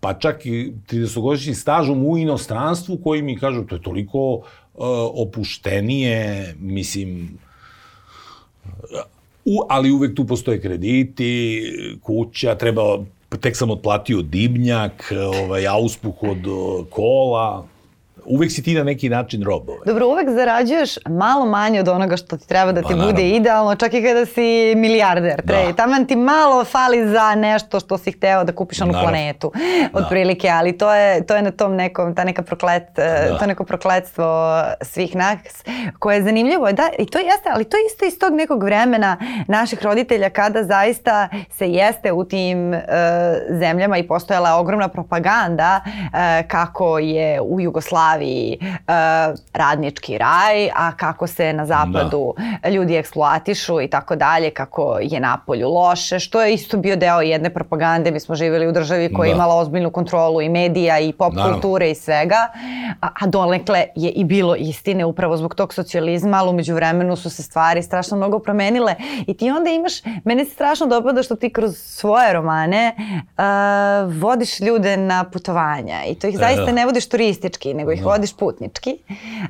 pa 0.00 0.14
čak 0.14 0.46
i 0.46 0.72
30-godišnjim 0.90 1.54
stažom 1.54 2.06
u 2.06 2.18
inostranstvu 2.18 2.98
koji 3.04 3.22
mi 3.22 3.38
kažu 3.38 3.64
to 3.66 3.74
je 3.74 3.82
toliko 3.82 4.42
E, 4.67 4.67
opuštenije, 5.14 6.54
mislim, 6.60 7.38
u, 9.44 9.60
ali 9.68 9.92
uvek 9.92 10.14
tu 10.16 10.26
postoje 10.26 10.60
krediti, 10.60 11.62
kuća, 12.02 12.54
treba, 12.54 13.04
tek 13.40 13.56
sam 13.56 13.70
otplatio 13.70 14.22
dimnjak, 14.22 15.12
ovaj, 15.44 15.66
auspuh 15.66 16.22
od 16.22 16.38
kola, 16.90 17.66
uvek 18.28 18.52
si 18.52 18.62
ti 18.62 18.74
na 18.74 18.84
neki 18.84 19.08
način 19.08 19.42
rob. 19.42 19.68
Ovaj. 19.68 19.80
Dobro, 19.86 20.06
uvek 20.06 20.30
zarađuješ 20.30 20.90
malo 21.08 21.46
manje 21.46 21.80
od 21.80 21.88
onoga 21.88 22.16
što 22.16 22.36
ti 22.36 22.48
treba 22.48 22.72
da 22.72 22.82
ti 22.82 22.94
pa, 22.98 23.06
bude 23.06 23.28
idealno, 23.28 23.74
čak 23.74 23.94
i 23.94 24.02
kada 24.02 24.26
si 24.26 24.74
milijarder. 24.76 25.42
Da. 25.44 25.72
Taman 25.76 26.06
ti 26.06 26.16
malo 26.16 26.64
fali 26.64 27.08
za 27.08 27.34
nešto 27.34 27.80
što 27.80 27.98
si 27.98 28.12
hteo 28.12 28.44
da 28.44 28.52
kupiš 28.52 28.80
onu 28.80 28.92
planetu, 28.92 29.52
da. 29.92 29.98
otprilike, 29.98 30.48
ali 30.48 30.78
to 30.78 30.94
je, 30.94 31.26
to 31.26 31.36
je 31.36 31.42
na 31.42 31.50
tom 31.50 31.74
nekom, 31.74 32.14
ta 32.14 32.24
neka 32.24 32.42
proklet, 32.42 32.82
da. 32.96 33.38
to 33.38 33.46
neko 33.46 33.64
prokletstvo 33.64 34.62
svih 34.82 35.16
nas, 35.16 35.38
koje 35.98 36.16
je 36.16 36.22
zanimljivo. 36.22 36.72
Da, 36.72 36.88
i 36.98 37.06
to 37.06 37.18
jeste, 37.18 37.50
ali 37.54 37.64
to 37.64 37.76
je 37.76 37.82
isto 37.86 38.04
iz 38.04 38.18
tog 38.18 38.34
nekog 38.34 38.62
vremena 38.62 39.16
naših 39.48 39.82
roditelja 39.82 40.30
kada 40.30 40.64
zaista 40.64 41.28
se 41.50 41.68
jeste 41.68 42.12
u 42.12 42.24
tim 42.24 42.72
uh, 42.72 42.78
zemljama 43.50 43.98
i 43.98 44.06
postojala 44.06 44.54
ogromna 44.54 44.88
propaganda 44.88 45.80
uh, 45.84 46.48
kako 46.48 46.98
je 46.98 47.40
u 47.40 47.60
Jugoslaviji 47.60 48.17
pravi 48.18 48.58
uh, 48.60 49.38
radnički 49.52 50.18
raj, 50.18 50.70
a 50.74 50.92
kako 50.96 51.26
se 51.26 51.52
na 51.52 51.66
zapadu 51.66 52.34
da. 52.62 52.68
ljudi 52.68 52.96
eksploatišu 52.96 53.80
i 53.80 53.88
tako 53.88 54.16
dalje, 54.16 54.50
kako 54.50 54.98
je 55.02 55.20
napolju 55.20 55.68
loše, 55.68 56.18
što 56.18 56.42
je 56.42 56.54
isto 56.54 56.76
bio 56.76 56.96
deo 56.96 57.20
jedne 57.20 57.50
propagande. 57.50 58.10
Mi 58.10 58.20
smo 58.20 58.34
živjeli 58.34 58.66
u 58.68 58.72
državi 58.72 59.12
koja 59.12 59.26
da. 59.26 59.30
je 59.30 59.34
imala 59.34 59.54
ozbiljnu 59.54 59.90
kontrolu 59.90 60.40
i 60.42 60.48
medija 60.48 60.98
i 60.98 61.12
pop 61.12 61.34
Naravno. 61.34 61.54
kulture 61.54 61.90
i 61.90 61.94
svega, 61.94 62.36
a, 63.00 63.08
a 63.20 63.26
donekle 63.26 63.84
je 63.94 64.10
i 64.10 64.24
bilo 64.24 64.54
istine 64.56 65.04
upravo 65.04 65.36
zbog 65.36 65.54
tog 65.54 65.74
socijalizma, 65.74 66.36
ali 66.36 66.50
umeđu 66.50 66.74
vremenu 66.74 67.16
su 67.16 67.30
se 67.30 67.42
stvari 67.42 67.82
strašno 67.82 68.16
mnogo 68.16 68.38
promenile 68.38 68.94
i 69.26 69.34
ti 69.34 69.50
onda 69.50 69.70
imaš, 69.70 69.92
mene 70.24 70.44
se 70.44 70.50
strašno 70.50 70.86
dopada 70.86 71.22
što 71.22 71.36
ti 71.36 71.50
kroz 71.50 71.76
svoje 71.76 72.32
romane 72.32 72.94
uh, 72.96 73.44
vodiš 74.20 74.60
ljude 74.60 74.96
na 74.96 75.24
putovanja 75.24 76.04
i 76.10 76.14
to 76.14 76.26
ih 76.26 76.38
zaista 76.38 76.72
ne 76.72 76.86
vodiš 76.86 77.08
turistički, 77.08 77.74
nego 77.74 77.92
ih 77.92 78.04
vodiš 78.08 78.36
putnički, 78.36 78.98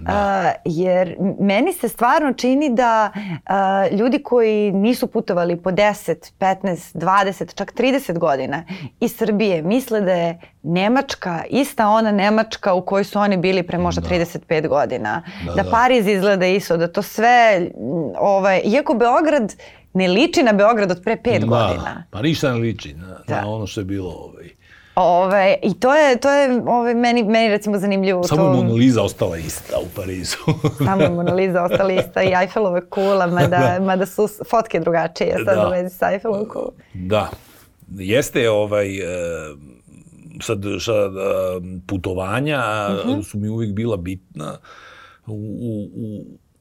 da. 0.00 0.52
uh, 0.54 0.60
jer 0.64 1.16
meni 1.40 1.72
se 1.72 1.88
stvarno 1.88 2.32
čini 2.32 2.74
da 2.74 3.12
uh, 3.14 3.98
ljudi 3.98 4.22
koji 4.22 4.72
nisu 4.72 5.06
putovali 5.06 5.56
po 5.56 5.70
10, 5.70 6.32
15, 6.38 6.98
20, 6.98 7.54
čak 7.54 7.72
30 7.74 8.18
godina 8.18 8.64
iz 9.00 9.16
Srbije 9.16 9.62
misle 9.62 10.00
da 10.00 10.12
je 10.12 10.40
Nemačka 10.62 11.44
ista 11.50 11.88
ona 11.88 12.12
Nemačka 12.12 12.74
u 12.74 12.82
kojoj 12.82 13.04
su 13.04 13.18
oni 13.18 13.36
bili 13.36 13.62
pre 13.62 13.78
možda 13.78 14.00
da. 14.00 14.08
35 14.08 14.68
godina. 14.68 15.22
Da, 15.46 15.54
da, 15.54 15.62
da 15.62 15.70
Pariz 15.70 16.06
izgleda 16.06 16.46
isto, 16.46 16.76
da 16.76 16.92
to 16.92 17.02
sve, 17.02 17.70
ovaj, 18.18 18.60
iako 18.64 18.94
Beograd 18.94 19.54
ne 19.94 20.08
liči 20.08 20.42
na 20.42 20.52
Beograd 20.52 20.90
od 20.90 21.02
pre 21.04 21.16
5 21.16 21.38
da, 21.38 21.46
godina. 21.46 22.04
Pa 22.10 22.22
ništa 22.22 22.52
ne 22.52 22.58
liči 22.58 22.94
na, 22.94 23.20
da. 23.28 23.40
na 23.40 23.48
ono 23.50 23.66
što 23.66 23.80
je 23.80 23.84
bilo 23.84 24.10
ovaj. 24.10 24.57
Ove, 25.00 25.56
I 25.62 25.74
to 25.74 25.94
je, 25.94 26.20
to 26.20 26.30
je 26.30 26.62
ove, 26.66 26.94
meni, 26.94 27.22
meni 27.22 27.48
recimo 27.48 27.78
zanimljivo. 27.78 28.22
Samo 28.24 28.42
to... 28.42 28.48
je 28.48 28.56
Mona 28.56 28.72
Lisa 28.74 29.02
ostala 29.02 29.36
ista 29.36 29.78
u 29.78 29.86
Parizu. 29.96 30.36
Samo 30.86 31.02
je 31.02 31.10
Mona 31.10 31.34
Lisa 31.34 31.62
ostala 31.62 31.92
ista 31.92 32.22
i 32.22 32.32
Eiffelove 32.42 32.86
kula, 32.90 33.26
mada, 33.26 33.48
da. 33.78 33.84
mada 33.84 34.06
su 34.06 34.28
fotke 34.50 34.80
drugačije 34.80 35.36
sad 35.44 35.56
da. 35.56 35.68
u 35.68 35.70
vezi 35.70 35.96
sa 35.96 36.12
Eiffelovom 36.12 36.48
kulom. 36.48 36.72
Da. 36.94 37.30
Jeste 37.88 38.50
ovaj... 38.50 38.96
E, 38.96 39.04
sad, 40.42 40.62
sad 40.80 41.12
putovanja 41.86 42.62
uh 42.90 43.06
mhm. 43.06 43.18
-huh. 43.18 43.22
su 43.22 43.38
mi 43.38 43.48
uvijek 43.48 43.74
bila 43.74 43.96
bitna. 43.96 44.58
U, 45.26 45.32
u, 45.60 45.88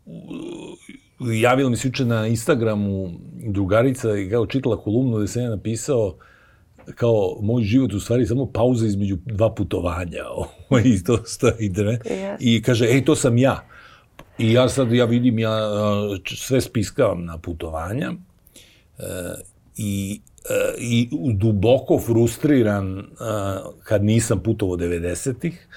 u, 0.05 1.33
javila 1.33 1.69
mi 1.69 1.77
se 1.77 1.87
juče 1.87 2.05
na 2.05 2.27
Instagramu 2.27 3.09
drugarica 3.49 4.17
i 4.17 4.29
kao 4.29 4.45
čitala 4.45 4.77
kolumnu 4.77 5.17
gde 5.17 5.27
sam 5.27 5.41
ja 5.41 5.49
napisao 5.49 6.15
kao 6.95 7.37
moj 7.41 7.63
život 7.63 7.93
u 7.93 7.99
stvari 7.99 8.25
samo 8.25 8.45
pauza 8.45 8.85
između 8.85 9.17
dva 9.25 9.53
putovanja. 9.55 10.23
I 10.85 11.03
to 11.03 11.23
stoji, 11.25 11.69
ne? 11.69 11.99
I 12.39 12.61
kaže, 12.61 12.85
ej, 12.85 13.05
to 13.05 13.15
sam 13.15 13.37
ja. 13.37 13.67
I 14.37 14.51
ja 14.53 14.69
sad, 14.69 14.91
ja 14.91 15.05
vidim, 15.05 15.39
ja 15.39 15.59
sve 16.35 16.61
spiskavam 16.61 17.25
na 17.25 17.37
putovanja 17.37 18.13
e, 18.97 19.03
i, 19.77 20.21
e, 20.49 20.75
i 20.79 21.09
duboko 21.33 21.99
frustriran 21.99 22.99
e, 22.99 23.03
kad 23.83 24.03
nisam 24.03 24.39
putovao 24.39 24.77
90-ih 24.77 25.67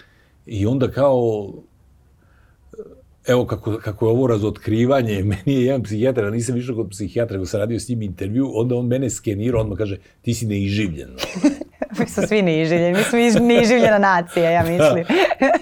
i 0.46 0.66
onda 0.66 0.90
kao 0.90 1.52
evo 3.30 3.46
kako, 3.46 3.78
kako 3.78 4.06
je 4.06 4.10
ovo 4.10 4.26
razotkrivanje, 4.26 5.22
meni 5.32 5.42
je 5.44 5.64
jedan 5.64 5.82
psihijatar, 5.82 6.24
a 6.24 6.30
nisam 6.30 6.56
išao 6.56 6.76
kod 6.76 6.90
psihijatra, 6.90 7.36
nego 7.36 7.46
sam 7.46 7.60
radio 7.60 7.80
s 7.80 7.88
njim 7.88 8.02
intervju, 8.02 8.50
onda 8.54 8.76
on 8.76 8.86
mene 8.86 9.10
skenira, 9.10 9.60
on 9.60 9.76
kaže, 9.76 9.96
ti 10.22 10.34
si 10.34 10.46
neiživljen. 10.46 11.10
mi 11.98 12.06
smo 12.06 12.26
svi 12.26 12.42
neiživljeni, 12.42 12.98
mi 13.12 13.30
smo 13.30 13.46
neiživljena 13.46 13.98
nacija, 13.98 14.50
ja 14.50 14.62
mislim. 14.62 15.04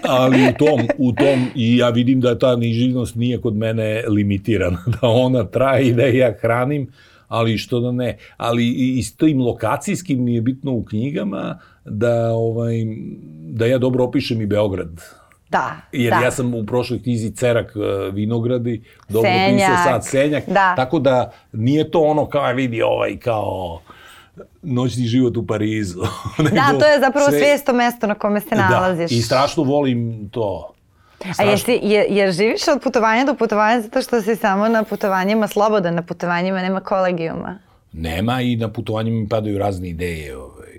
Ali 0.02 0.38
u 0.48 0.52
tom, 0.58 0.80
u 0.98 1.12
tom, 1.12 1.46
i 1.54 1.76
ja 1.76 1.90
vidim 1.90 2.20
da 2.20 2.38
ta 2.38 2.56
neiživljenost 2.56 3.14
nije 3.14 3.40
kod 3.40 3.56
mene 3.56 4.04
limitirana, 4.08 4.78
da 5.00 5.08
ona 5.08 5.44
traje 5.44 5.88
i 5.88 5.92
da 5.92 6.02
ja 6.02 6.32
hranim, 6.40 6.92
ali 7.28 7.58
što 7.58 7.80
da 7.80 7.92
ne. 7.92 8.16
Ali 8.36 8.68
i 8.98 9.02
s 9.02 9.16
tim 9.16 9.40
lokacijskim 9.40 10.24
mi 10.24 10.34
je 10.34 10.40
bitno 10.40 10.72
u 10.72 10.84
knjigama 10.84 11.58
da, 11.84 12.32
ovaj, 12.32 12.74
da 13.50 13.66
ja 13.66 13.78
dobro 13.78 14.04
opišem 14.04 14.40
i 14.40 14.46
Beograd 14.46 15.17
Da, 15.50 15.76
Jer 15.92 16.10
da. 16.10 16.20
ja 16.20 16.30
sam 16.30 16.54
u 16.54 16.66
prošloj 16.66 17.02
knjizi 17.02 17.30
Cerak 17.30 17.72
uh, 17.76 18.14
Vinogradi, 18.14 18.82
dobro 19.08 19.30
pisao 19.48 19.76
sad 19.84 20.06
Senjak, 20.06 20.44
da. 20.46 20.74
tako 20.76 20.98
da 20.98 21.32
nije 21.52 21.90
to 21.90 22.00
ono 22.00 22.26
kao 22.26 22.52
vidi 22.52 22.82
ovaj 22.82 23.16
kao 23.16 23.80
noćni 24.62 25.04
život 25.04 25.36
u 25.36 25.46
Parizu. 25.46 26.00
da, 26.54 26.78
to 26.78 26.86
je 26.86 27.00
zapravo 27.00 27.28
sve... 27.28 27.38
svijesto 27.38 27.72
mesto 27.72 28.06
na 28.06 28.14
kome 28.14 28.40
se 28.40 28.54
nalaziš. 28.54 29.10
Da, 29.10 29.16
i 29.16 29.22
strašno 29.22 29.62
volim 29.62 30.28
to. 30.28 30.74
Strašno. 31.16 31.44
A 31.44 31.50
jesi, 31.50 31.80
je, 31.82 32.06
jer 32.08 32.32
živiš 32.32 32.68
od 32.68 32.82
putovanja 32.82 33.24
do 33.24 33.34
putovanja 33.34 33.80
zato 33.80 34.02
što 34.02 34.22
si 34.22 34.36
samo 34.36 34.68
na 34.68 34.84
putovanjima 34.84 35.48
slobodan, 35.48 35.94
na 35.94 36.02
putovanjima 36.02 36.62
nema 36.62 36.80
kolegijuma? 36.80 37.58
Nema 37.92 38.40
i 38.40 38.56
na 38.56 38.72
putovanjima 38.72 39.20
mi 39.20 39.28
padaju 39.28 39.58
razne 39.58 39.88
ideje. 39.88 40.36
Ovaj 40.36 40.77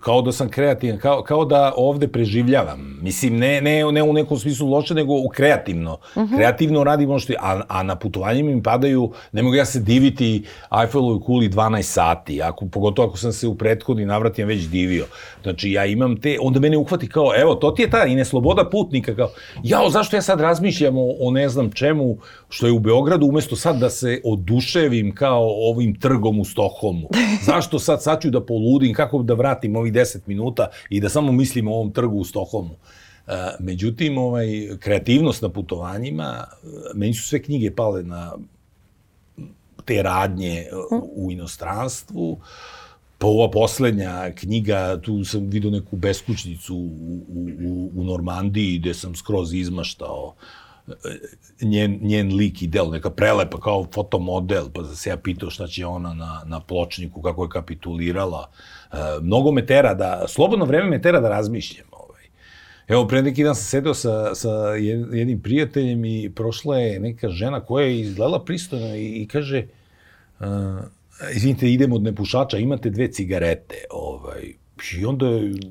kao 0.00 0.22
da 0.22 0.32
sam 0.32 0.48
kreativan, 0.48 0.98
kao, 0.98 1.22
kao 1.22 1.44
da 1.44 1.72
ovde 1.76 2.08
preživljavam. 2.08 2.98
Mislim, 3.02 3.36
ne, 3.36 3.60
ne, 3.60 3.92
ne 3.92 4.02
u 4.02 4.12
nekom 4.12 4.38
smislu 4.38 4.70
loše, 4.70 4.94
nego 4.94 5.12
u 5.12 5.28
kreativno. 5.28 5.92
Uh 5.92 6.22
-huh. 6.22 6.36
Kreativno 6.36 6.84
radim 6.84 7.10
ono 7.10 7.18
što 7.18 7.32
je, 7.32 7.38
a, 7.40 7.60
a 7.68 7.82
na 7.82 7.96
putovanjima 7.96 8.50
mi 8.50 8.62
padaju, 8.62 9.12
ne 9.32 9.42
mogu 9.42 9.54
ja 9.54 9.64
se 9.64 9.80
diviti 9.80 10.44
Eiffelovoj 10.82 11.20
kuli 11.20 11.48
12 11.48 11.82
sati, 11.82 12.42
ako, 12.42 12.66
pogotovo 12.66 13.08
ako 13.08 13.16
sam 13.16 13.32
se 13.32 13.46
u 13.46 13.54
prethodni 13.54 14.06
navratima 14.06 14.48
već 14.48 14.62
divio. 14.62 15.06
Znači, 15.42 15.70
ja 15.70 15.86
imam 15.86 16.20
te, 16.20 16.36
onda 16.40 16.60
mene 16.60 16.76
uhvati 16.76 17.08
kao, 17.08 17.32
evo, 17.40 17.54
to 17.54 17.70
ti 17.70 17.82
je 17.82 17.90
ta 17.90 18.04
i 18.04 18.14
nesloboda 18.14 18.68
putnika, 18.70 19.14
kao, 19.14 19.30
jao, 19.62 19.90
zašto 19.90 20.16
ja 20.16 20.22
sad 20.22 20.40
razmišljam 20.40 20.98
o, 20.98 21.14
o 21.20 21.30
ne 21.30 21.48
znam 21.48 21.70
čemu, 21.70 22.16
što 22.48 22.66
je 22.66 22.72
u 22.72 22.78
Beogradu, 22.78 23.26
umesto 23.26 23.56
sad 23.56 23.76
da 23.76 23.90
se 23.90 24.20
oduševim 24.24 25.14
kao 25.14 25.48
ovim 25.70 26.00
trgom 26.00 26.40
u 26.40 26.44
Stokholmu. 26.44 27.08
Zašto 27.48 27.78
sad, 27.78 28.02
sad 28.02 28.22
ću 28.22 28.30
da 28.30 28.40
poludim, 28.40 28.94
kako 28.94 29.22
da 29.22 29.34
vratim 29.34 29.76
ovih 29.82 29.92
10 29.92 30.18
minuta 30.26 30.70
i 30.90 31.00
da 31.00 31.08
samo 31.08 31.32
mislim 31.32 31.68
o 31.68 31.74
ovom 31.74 31.92
trgu 31.92 32.18
u 32.18 32.24
Stokholmu. 32.24 32.74
Uh, 32.74 33.32
međutim, 33.60 34.18
ovaj, 34.18 34.46
kreativnost 34.80 35.42
na 35.42 35.48
putovanjima, 35.48 36.44
meni 36.94 37.14
su 37.14 37.28
sve 37.28 37.42
knjige 37.42 37.70
pale 37.70 38.02
na 38.02 38.32
te 39.84 40.02
radnje 40.02 40.66
u 41.16 41.32
inostranstvu, 41.32 42.38
pa 43.18 43.26
ova 43.26 43.50
poslednja 43.50 44.32
knjiga, 44.34 45.00
tu 45.00 45.24
sam 45.24 45.50
vidio 45.50 45.70
neku 45.70 45.96
beskućnicu 45.96 46.76
u, 46.76 47.18
u, 47.64 47.90
u 47.94 48.04
Normandiji 48.04 48.78
gde 48.78 48.94
sam 48.94 49.14
skroz 49.14 49.54
izmaštao 49.54 50.34
njen, 51.60 51.98
njen 52.02 52.36
lik 52.36 52.62
i 52.62 52.66
del, 52.66 52.90
neka 52.90 53.10
prelepa 53.10 53.60
kao 53.60 53.86
fotomodel, 53.94 54.70
pa 54.74 54.84
se 54.84 55.10
ja 55.10 55.16
pitao 55.16 55.50
šta 55.50 55.66
će 55.66 55.86
ona 55.86 56.14
na, 56.14 56.42
na 56.46 56.60
pločniku, 56.60 57.22
kako 57.22 57.44
je 57.44 57.50
kapitulirala. 57.50 58.50
E, 58.92 58.96
mnogo 59.22 59.52
me 59.52 59.66
tera 59.66 59.94
da, 59.94 60.24
slobodno 60.28 60.64
vreme 60.64 60.90
me 60.90 61.02
tera 61.02 61.20
da 61.20 61.28
razmišljam. 61.28 61.86
Ovaj. 61.90 62.22
Evo, 62.88 63.06
pre 63.08 63.22
neki 63.22 63.44
dan 63.44 63.54
sam 63.54 63.64
sedeo 63.64 63.94
sa, 63.94 64.34
sa 64.34 64.50
jednim 65.12 65.42
prijateljem 65.42 66.04
i 66.04 66.30
prošla 66.34 66.78
je 66.78 67.00
neka 67.00 67.28
žena 67.28 67.60
koja 67.60 67.86
je 67.86 68.00
izgledala 68.00 68.44
pristojno 68.44 68.94
i, 68.96 69.22
i 69.22 69.28
kaže, 69.28 69.66
uh, 70.40 70.46
izvinite, 71.34 71.70
idemo 71.70 71.96
od 71.96 72.02
nepušača, 72.02 72.58
imate 72.58 72.90
dve 72.90 73.12
cigarete. 73.12 73.84
Ovaj. 73.90 74.54
I 74.98 75.04
onda 75.04 75.26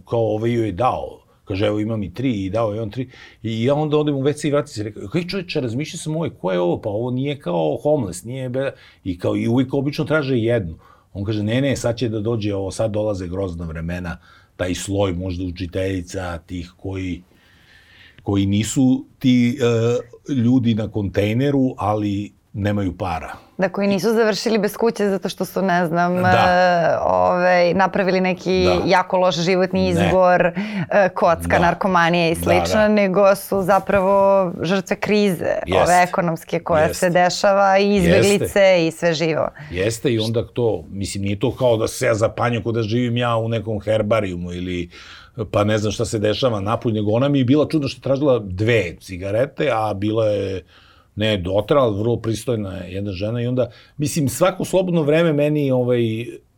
kao 0.09 0.35
ovaj 0.35 0.53
joj 0.53 0.65
je 0.65 0.71
dao 0.71 1.20
Kaže, 1.51 1.65
evo 1.65 1.79
imam 1.79 2.03
i 2.03 2.13
tri 2.13 2.45
i 2.45 2.49
dao 2.49 2.73
je 2.73 2.81
on 2.81 2.89
tri. 2.89 3.09
I 3.43 3.63
ja 3.63 3.75
onda 3.75 3.97
odem 3.97 4.15
u 4.15 4.23
WC 4.23 4.47
i 4.47 4.51
vratim 4.51 4.73
se. 4.73 4.83
Rekao, 4.83 5.07
kaj 5.07 5.27
čovječe, 5.27 5.61
razmišlja 5.61 5.97
sam 5.97 6.15
ovo, 6.15 6.29
ko 6.41 6.51
je 6.51 6.59
ovo? 6.59 6.81
Pa 6.81 6.89
ovo 6.89 7.11
nije 7.11 7.39
kao 7.39 7.77
homeless, 7.83 8.23
nije 8.23 8.49
be... 8.49 8.71
I 9.03 9.17
kao, 9.19 9.35
i 9.35 9.47
uvijek 9.47 9.73
obično 9.73 10.05
traže 10.05 10.37
jednu. 10.37 10.77
On 11.13 11.25
kaže, 11.25 11.43
ne, 11.43 11.61
ne, 11.61 11.75
sad 11.75 11.97
će 11.97 12.09
da 12.09 12.19
dođe 12.19 12.55
ovo, 12.55 12.71
sad 12.71 12.91
dolaze 12.91 13.27
grozna 13.27 13.65
vremena, 13.65 14.17
taj 14.55 14.75
sloj 14.75 15.13
možda 15.13 15.45
učiteljica, 15.45 16.37
tih 16.37 16.71
koji 16.77 17.21
koji 18.23 18.45
nisu 18.45 19.05
ti 19.19 19.57
uh, 19.59 20.35
ljudi 20.37 20.75
na 20.75 20.87
kontejneru, 20.87 21.73
ali 21.77 22.31
nemaju 22.53 22.97
para. 22.97 23.35
Da, 23.61 23.69
koji 23.69 23.87
nisu 23.87 24.13
završili 24.13 24.57
bez 24.57 24.77
kuće 24.77 25.09
zato 25.09 25.29
što 25.29 25.45
su, 25.45 25.61
ne 25.61 25.87
znam, 25.87 26.15
da. 26.15 26.97
uh, 27.01 27.11
ovaj, 27.13 27.73
napravili 27.73 28.21
neki 28.21 28.65
da. 28.65 28.81
jako 28.85 29.17
loš 29.17 29.35
životni 29.35 29.89
izbor, 29.89 30.51
uh, 30.55 31.13
kocka, 31.13 31.57
da. 31.57 31.59
narkomanija 31.59 32.29
i 32.29 32.35
slično, 32.35 32.75
da, 32.75 32.81
da. 32.81 32.87
nego 32.87 33.35
su 33.35 33.61
zapravo 33.61 34.51
žrtve 34.61 34.95
krize, 34.95 35.55
Jest. 35.65 35.87
ove 35.87 36.03
ekonomske 36.03 36.59
koja 36.59 36.83
Jest. 36.83 36.99
se 36.99 37.09
dešava 37.09 37.77
i 37.77 37.95
izbeglice 37.95 38.43
Jeste. 38.43 38.87
i 38.87 38.91
sve 38.91 39.13
živo. 39.13 39.47
Jeste 39.71 40.13
i 40.13 40.19
onda 40.19 40.47
to, 40.47 40.83
mislim, 40.91 41.23
nije 41.23 41.39
to 41.39 41.55
kao 41.55 41.77
da 41.77 41.87
se 41.87 42.05
ja 42.05 42.15
zapanjam 42.15 42.63
kod 42.63 42.75
da 42.75 42.83
živim 42.83 43.17
ja 43.17 43.35
u 43.35 43.47
nekom 43.47 43.79
herbarijumu 43.79 44.53
ili 44.53 44.89
pa 45.51 45.63
ne 45.63 45.77
znam 45.77 45.91
šta 45.91 46.05
se 46.05 46.19
dešava 46.19 46.59
napolj, 46.59 46.93
nego 46.93 47.11
ona 47.11 47.29
mi 47.29 47.39
je 47.39 47.45
bila 47.45 47.67
čudno 47.67 47.87
što 47.87 47.99
je 47.99 48.01
tražila 48.01 48.39
dve 48.39 48.95
cigarete, 48.99 49.69
a 49.73 49.93
bila 49.93 50.25
je 50.25 50.63
ne 51.21 51.37
dotrala, 51.37 51.89
vrlo 51.89 52.17
pristojna 52.17 52.77
je 52.77 52.93
jedna 52.93 53.11
žena 53.11 53.41
i 53.41 53.47
onda, 53.47 53.69
mislim, 53.97 54.29
svako 54.29 54.65
slobodno 54.65 55.01
vreme 55.01 55.33
meni, 55.33 55.71
ovaj, 55.71 56.01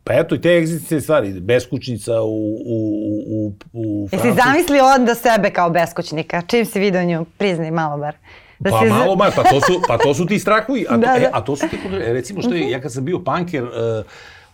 pa 0.04 0.14
eto 0.14 0.34
i 0.34 0.40
te 0.40 0.56
egzistencije 0.56 1.00
stvari, 1.00 1.32
beskućnica 1.40 2.22
u, 2.22 2.56
u, 2.66 2.78
u, 3.26 3.52
u 3.72 4.08
Francusku. 4.08 4.28
Jesi 4.28 4.40
zamislio 4.44 4.84
onda 4.84 5.14
sebe 5.14 5.50
kao 5.50 5.70
beskućnika? 5.70 6.42
Čim 6.46 6.64
si 6.66 6.80
vidio 6.80 7.04
nju, 7.04 7.24
priznaj 7.38 7.70
malo 7.70 7.98
bar. 7.98 8.16
Da 8.58 8.70
pa 8.70 8.80
si... 8.80 8.88
malo 8.88 9.16
bar, 9.16 9.32
pa 9.36 9.42
to 9.42 9.60
su, 9.60 9.80
pa 9.88 9.98
to 9.98 10.14
su 10.14 10.26
ti 10.26 10.38
strahovi, 10.38 10.86
a 10.88 10.94
to, 10.94 10.98
da, 10.98 11.06
da. 11.06 11.26
E, 11.26 11.30
a 11.32 11.40
to 11.40 11.56
su 11.56 11.68
ti, 11.68 11.76
recimo 11.90 12.42
što 12.42 12.54
je, 12.54 12.70
ja 12.70 12.80
kad 12.80 12.92
sam 12.92 13.04
bio 13.04 13.24
panker 13.24 13.64
uh, 13.64 13.70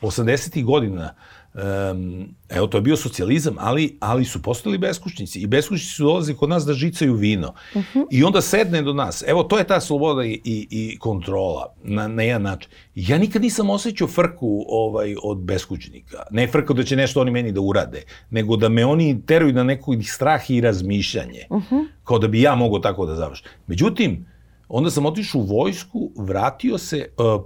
80. 0.02 0.64
godina, 0.64 1.14
uh, 1.14 1.39
Um, 1.54 2.34
evo, 2.48 2.66
to 2.66 2.78
je 2.78 2.82
bio 2.82 2.96
socijalizam, 2.96 3.56
ali, 3.58 3.96
ali 4.00 4.24
su 4.24 4.42
postali 4.42 4.78
beskućnici. 4.78 5.40
I 5.40 5.46
beskućnici 5.46 5.94
su 5.94 6.04
dolazi 6.04 6.34
kod 6.34 6.48
nas 6.48 6.64
da 6.64 6.72
žicaju 6.72 7.14
vino. 7.14 7.54
Uh 7.74 7.82
-huh. 7.94 8.06
I 8.10 8.24
onda 8.24 8.40
sedne 8.40 8.82
do 8.82 8.92
nas. 8.92 9.24
Evo, 9.26 9.42
to 9.42 9.58
je 9.58 9.64
ta 9.64 9.80
sloboda 9.80 10.24
i, 10.24 10.40
i, 10.44 10.66
i 10.70 10.98
kontrola 10.98 11.74
na, 11.82 12.08
na 12.08 12.22
jedan 12.22 12.42
način. 12.42 12.70
Ja 12.94 13.18
nikad 13.18 13.42
nisam 13.42 13.70
osjećao 13.70 14.08
frku 14.08 14.64
ovaj, 14.68 15.14
od 15.22 15.38
beskućnika. 15.38 16.22
Ne 16.30 16.48
frku 16.48 16.74
da 16.74 16.82
će 16.82 16.96
nešto 16.96 17.20
oni 17.20 17.30
meni 17.30 17.52
da 17.52 17.60
urade, 17.60 18.02
nego 18.30 18.56
da 18.56 18.68
me 18.68 18.86
oni 18.86 19.22
teruju 19.26 19.52
na 19.52 19.64
nekog 19.64 20.04
strah 20.04 20.50
i 20.50 20.60
razmišljanje. 20.60 21.46
Uh 21.50 21.62
-huh. 21.70 21.86
Kao 22.04 22.18
da 22.18 22.28
bi 22.28 22.42
ja 22.42 22.54
mogao 22.54 22.78
tako 22.78 23.06
da 23.06 23.14
završim. 23.14 23.46
Međutim, 23.66 24.26
onda 24.68 24.90
sam 24.90 25.06
otišao 25.06 25.40
u 25.40 25.44
vojsku, 25.44 26.10
vratio 26.16 26.78
se, 26.78 27.08
uh, 27.18 27.42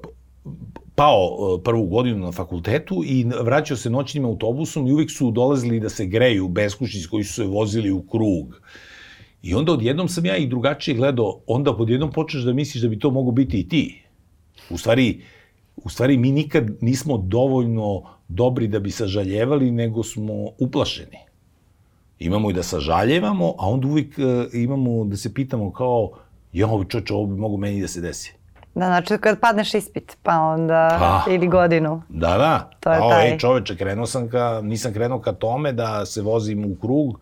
pao 0.95 1.25
e, 1.27 1.63
prvu 1.63 1.87
godinu 1.87 2.19
na 2.19 2.33
fakultetu 2.33 3.03
i 3.07 3.25
vraćao 3.43 3.77
se 3.77 3.91
noćnim 3.91 4.25
autobusom 4.25 4.87
i 4.87 4.93
uvijek 4.93 5.11
su 5.11 5.31
dolazili 5.31 5.81
da 5.81 5.89
se 5.89 6.07
greju 6.07 6.49
beskućnici 6.49 7.09
koji 7.09 7.25
su 7.25 7.35
se 7.35 7.45
vozili 7.45 7.91
u 7.91 8.03
krug. 8.03 8.61
I 9.43 9.55
onda 9.55 9.73
odjednom 9.73 10.09
sam 10.09 10.27
ja 10.27 10.37
i 10.37 10.47
drugačije 10.47 10.95
gledao, 10.95 11.41
onda 11.47 11.71
odjednom 11.71 12.13
počneš 12.13 12.43
da 12.43 12.53
misliš 12.53 12.83
da 12.83 12.89
bi 12.89 12.99
to 12.99 13.11
mogo 13.11 13.31
biti 13.31 13.61
i 13.61 13.69
ti. 13.69 14.03
U 14.71 14.79
stvari, 14.79 15.23
u 15.77 15.91
stvari 15.91 16.17
mi 16.17 16.33
nikad 16.33 16.71
nismo 16.81 17.19
dovoljno 17.19 18.03
dobri 18.29 18.69
da 18.69 18.81
bi 18.81 18.91
sažaljevali, 18.91 19.71
nego 19.71 20.03
smo 20.03 20.33
uplašeni. 20.59 21.19
Imamo 22.19 22.51
i 22.51 22.53
da 22.53 22.63
sažaljevamo, 22.63 23.55
a 23.59 23.69
onda 23.69 23.89
uvijek 23.89 24.19
uh, 24.19 24.55
imamo 24.55 25.05
da 25.05 25.17
se 25.17 25.35
pitamo 25.35 25.73
kao, 25.73 26.11
ovo 26.65 26.85
čoče, 26.85 27.15
ovo 27.15 27.27
bi 27.27 27.37
mogo 27.41 27.57
meni 27.57 27.81
da 27.81 27.89
se 27.89 28.01
desi. 28.01 28.44
Da, 28.75 28.87
znači 28.87 29.19
kad 29.19 29.41
padneš 29.41 29.75
ispit, 29.75 30.17
pa 30.23 30.39
onda 30.41 30.97
pa, 30.99 31.33
ili 31.33 31.49
godinu. 31.49 32.03
Da, 32.09 32.39
da. 32.39 32.71
To 32.81 32.93
je 32.93 32.99
pa, 32.99 33.09
taj. 33.09 33.31
Ej, 33.31 33.39
čoveče, 33.39 33.77
krenuo 33.77 34.07
sam 34.07 34.29
ka, 34.29 34.61
nisam 34.63 34.93
krenuo 34.93 35.21
ka 35.21 35.33
tome 35.33 35.73
da 35.73 36.07
se 36.07 36.23
vozim 36.23 36.65
u 36.65 36.77
krug, 36.81 37.21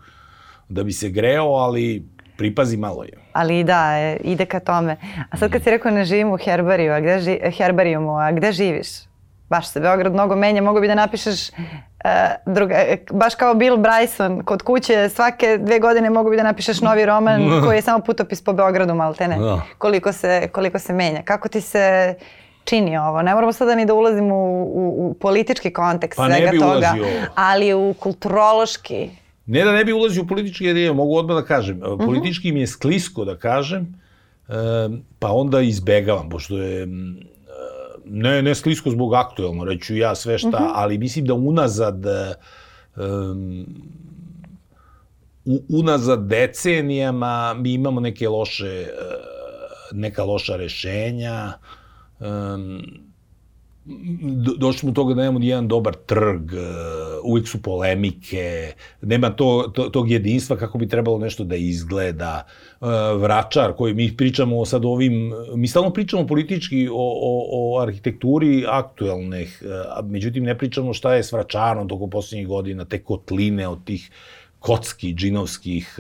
da 0.69 0.85
bi 0.85 0.93
se 0.93 1.09
greo, 1.09 1.45
ali 1.45 2.09
pripazi 2.37 2.77
malo 2.77 3.05
je. 3.05 3.13
Ali 3.33 3.65
da, 3.65 3.99
e, 3.99 4.17
ide 4.25 4.47
ka 4.47 4.61
tome. 4.61 4.97
A 5.31 5.37
sad 5.37 5.53
kad 5.53 5.63
si 5.63 5.71
rekao 5.71 5.91
ne 5.91 6.05
živim 6.05 6.33
u 6.33 6.37
herbariju, 6.37 6.93
a 6.93 7.01
gde 7.01 7.21
ži, 7.21 7.39
herbarijumu, 7.57 8.19
a 8.19 8.33
gde 8.33 8.53
živiš? 8.53 8.89
Baš 9.53 9.69
se 9.69 9.81
Beograd 9.81 10.13
mnogo 10.13 10.37
menja, 10.37 10.63
mogo 10.63 10.81
bi 10.81 10.89
da 10.89 10.95
napišeš 10.95 11.49
uh, 11.49 11.57
druga, 12.47 12.77
baš 13.11 13.35
kao 13.35 13.55
Bill 13.55 13.77
Bryson 13.77 14.45
kod 14.45 14.63
kuće 14.63 15.09
svake 15.09 15.59
dve 15.59 15.79
godine 15.79 16.11
mogu 16.11 16.31
bi 16.31 16.37
da 16.37 16.43
napišeš 16.43 16.81
novi 16.81 17.07
roman 17.07 17.51
koji 17.65 17.77
je 17.77 17.83
samo 17.83 18.05
putopis 18.05 18.45
po 18.45 18.53
Beogradu 18.53 18.95
maltene 18.95 19.39
da. 19.39 19.61
koliko 19.79 20.13
se, 20.13 20.49
koliko 20.53 20.79
se 20.79 20.93
menja. 20.93 21.23
Kako 21.23 21.49
ti 21.49 21.61
se 21.61 22.15
čini 22.65 22.97
ovo? 22.99 23.23
Ne 23.23 23.35
moramo 23.35 23.53
sada 23.53 23.75
ni 23.75 23.87
da 23.87 23.95
ulazimo 23.95 24.35
u, 24.35 24.63
u, 24.63 25.09
u 25.11 25.15
politički 25.15 25.73
kontekst 25.73 26.17
pa 26.17 26.27
svega 26.27 26.51
toga, 26.51 26.67
ulazio. 26.67 27.05
ali 27.35 27.75
u 27.75 27.95
kulturološki. 27.99 29.11
Ne 29.47 29.65
da 29.65 29.73
ne 29.73 29.85
bi 29.85 29.93
ulazio 29.93 30.23
u 30.23 30.27
politički, 30.27 30.65
jer 30.65 30.77
je, 30.77 30.93
mogu 30.93 31.17
odmah 31.17 31.37
da 31.37 31.45
kažem, 31.45 31.83
uh 31.83 31.89
mhm. 31.89 32.03
-huh. 32.03 32.07
politički 32.07 32.53
mi 32.53 32.61
je 32.61 32.67
sklisko 32.67 33.25
da 33.25 33.37
kažem, 33.37 34.03
pa 35.19 35.33
onda 35.33 35.61
izbegavam, 35.61 36.29
pošto 36.29 36.59
je 36.59 36.87
ne, 38.05 38.43
ne 38.43 38.55
sklisko 38.55 38.91
zbog 38.91 39.15
aktuelno, 39.15 39.65
reću 39.65 39.97
ja 39.97 40.15
sve 40.15 40.39
šta, 40.39 40.49
uh 40.49 40.55
mhm. 40.55 40.65
-huh. 40.65 40.73
ali 40.75 40.99
mislim 40.99 41.27
da 41.27 41.35
unazad 41.35 42.05
um, 42.97 43.67
unazad 45.69 46.27
decenijama 46.27 47.55
mi 47.55 47.73
imamo 47.73 48.01
neke 48.01 48.29
loše 48.29 48.87
neka 49.93 50.25
loša 50.25 50.57
rešenja 50.57 51.53
um, 52.21 52.83
došli 54.59 54.79
smo 54.79 54.91
do 54.91 54.95
toga 54.95 55.15
da 55.15 55.21
nemamo 55.21 55.39
ni 55.39 55.47
jedan 55.47 55.69
dobar 55.69 55.95
trg, 56.07 56.53
uh, 56.53 56.61
uvijek 57.25 57.49
su 57.49 57.63
polemike, 57.63 58.73
nema 59.01 59.31
to, 59.31 59.73
to, 59.75 59.89
tog 59.89 60.11
jedinstva 60.11 60.57
kako 60.57 60.79
bi 60.79 60.89
trebalo 60.89 61.19
nešto 61.19 61.45
da 61.45 61.57
izgleda. 61.57 62.47
Uh, 62.81 62.89
vračar 63.21 63.73
koji 63.73 63.95
mi 63.95 64.17
pričamo 64.17 64.65
sad 64.65 64.85
ovim, 64.85 65.33
mi 65.55 65.69
stalno 65.69 65.91
pričamo 65.91 66.27
politički 66.27 66.89
o, 66.89 66.95
o, 66.95 67.47
o 67.51 67.81
arhitekturi 67.83 68.65
aktuelnih, 68.69 69.63
uh, 69.65 70.11
međutim 70.11 70.45
ne 70.45 70.59
pričamo 70.59 70.93
šta 70.93 71.15
je 71.15 71.23
s 71.23 71.33
vračarom 71.33 71.89
toko 71.89 72.07
poslednjih 72.07 72.49
godina, 72.49 72.85
te 72.85 73.03
kotline 73.03 73.69
od 73.69 73.85
tih 73.85 74.11
kocki, 74.59 75.15
džinovskih. 75.15 75.99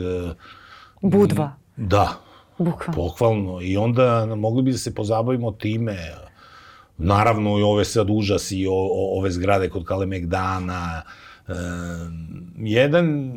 Budva. 1.03 1.57
Da. 1.76 2.09
Bukvalno. 2.59 2.95
Pokvalno. 2.95 3.61
I 3.62 3.76
onda 3.76 4.35
mogli 4.37 4.62
bi 4.62 4.72
da 4.72 4.78
se 4.78 4.95
pozabavimo 4.95 5.53
time, 5.53 5.97
Naravno 7.03 7.59
i 7.59 7.62
ove 7.62 7.84
sad 7.84 8.11
užasi, 8.11 8.66
o, 8.66 8.72
o, 8.72 9.18
ove 9.18 9.30
zgrade 9.30 9.68
kod 9.68 9.84
Kalemegdana, 9.84 11.03
e, 11.48 11.53
jedan, 12.57 13.32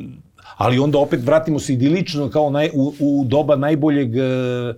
ali 0.56 0.78
onda 0.78 0.98
opet 0.98 1.20
vratimo 1.24 1.58
se 1.58 1.72
idilično 1.72 2.30
kao 2.30 2.50
naj, 2.50 2.70
u, 2.74 2.94
u 3.00 3.24
doba 3.24 3.56
najboljeg 3.56 4.16
e, 4.16 4.74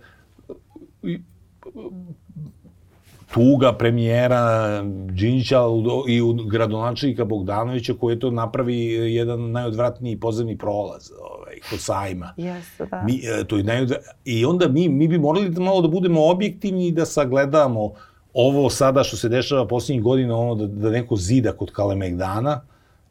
tuga 3.35 3.73
premijera 3.73 4.83
Đinđića 5.11 5.61
i 6.09 6.21
gradonačelnika 6.51 7.25
Bogdanovića 7.25 7.95
koji 8.01 8.15
je 8.15 8.21
to 8.21 8.31
napravi 8.31 8.77
jedan 9.15 9.51
najodvratniji 9.51 10.21
pozemni 10.21 10.59
prolaz 10.59 11.11
ovaj, 11.21 11.55
kod 11.71 11.81
sajma. 11.81 12.35
Jeste, 12.37 12.87
da. 12.87 13.03
Mi, 13.03 13.21
e, 13.25 13.45
to 13.45 13.57
je 13.57 13.65
najodvrat... 13.65 14.01
I 14.25 14.45
onda 14.45 14.69
mi, 14.69 14.89
mi 14.89 15.09
bi 15.09 15.19
morali 15.19 15.49
da 15.49 15.61
malo 15.61 15.83
da 15.83 15.89
budemo 15.89 16.27
objektivni 16.27 16.87
i 16.87 16.93
da 16.93 17.07
sagledamo 17.07 17.93
ovo 18.35 18.71
sada 18.71 19.05
što 19.05 19.17
se 19.17 19.29
dešava 19.29 19.67
posljednjih 19.67 20.03
godina, 20.03 20.37
ono 20.37 20.55
da, 20.55 20.67
da 20.67 20.91
neko 20.91 21.17
zida 21.17 21.53
kod 21.53 21.73
Kalemegdana, 21.73 22.61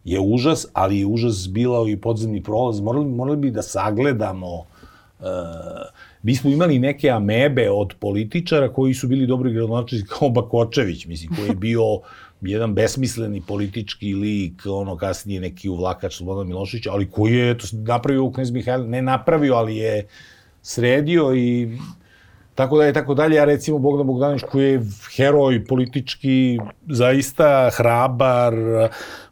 je 0.03 0.19
užas, 0.19 0.65
ali 0.73 0.99
je 0.99 1.05
užas 1.05 1.49
bilao 1.49 1.87
i 1.87 1.97
podzemni 1.97 2.43
prolaz. 2.43 2.79
Morali, 2.79 3.05
morali 3.05 3.37
bi 3.37 3.51
da 3.51 3.61
sagledamo 3.61 4.55
uh, 5.19 5.25
mi 6.23 6.35
smo 6.35 6.49
imali 6.49 6.79
neke 6.79 7.09
amebe 7.09 7.69
od 7.69 7.93
političara 7.99 8.73
koji 8.73 8.93
su 8.93 9.07
bili 9.07 9.27
dobri 9.27 9.53
gradonačelnici 9.53 10.09
kao 10.09 10.29
Bakočević, 10.29 11.05
mislim, 11.05 11.35
koji 11.35 11.47
je 11.47 11.55
bio 11.55 11.83
jedan 12.41 12.73
besmisleni 12.73 13.41
politički 13.47 14.13
lik, 14.13 14.65
ono 14.65 14.97
kasnije 14.97 15.41
neki 15.41 15.69
uvlakač 15.69 16.17
Slobodan 16.17 16.47
Milošević, 16.47 16.87
ali 16.87 17.11
koji 17.11 17.33
je 17.33 17.57
to 17.57 17.67
napravio 17.71 18.23
u 18.23 18.31
Knez 18.31 18.51
Mihajl, 18.51 18.87
ne 18.89 19.01
napravio, 19.01 19.55
ali 19.55 19.77
je 19.77 20.07
sredio 20.61 21.35
i 21.35 21.77
tako 22.57 22.77
dalje, 22.77 22.93
tako 22.93 23.13
dalje. 23.13 23.35
Ja 23.35 23.45
recimo 23.45 23.79
Bogdan 23.79 24.07
Bogdanović 24.07 24.43
koji 24.51 24.71
je 24.71 24.81
heroj 25.15 25.65
politički, 25.65 26.59
zaista 26.87 27.69
hrabar, 27.73 28.53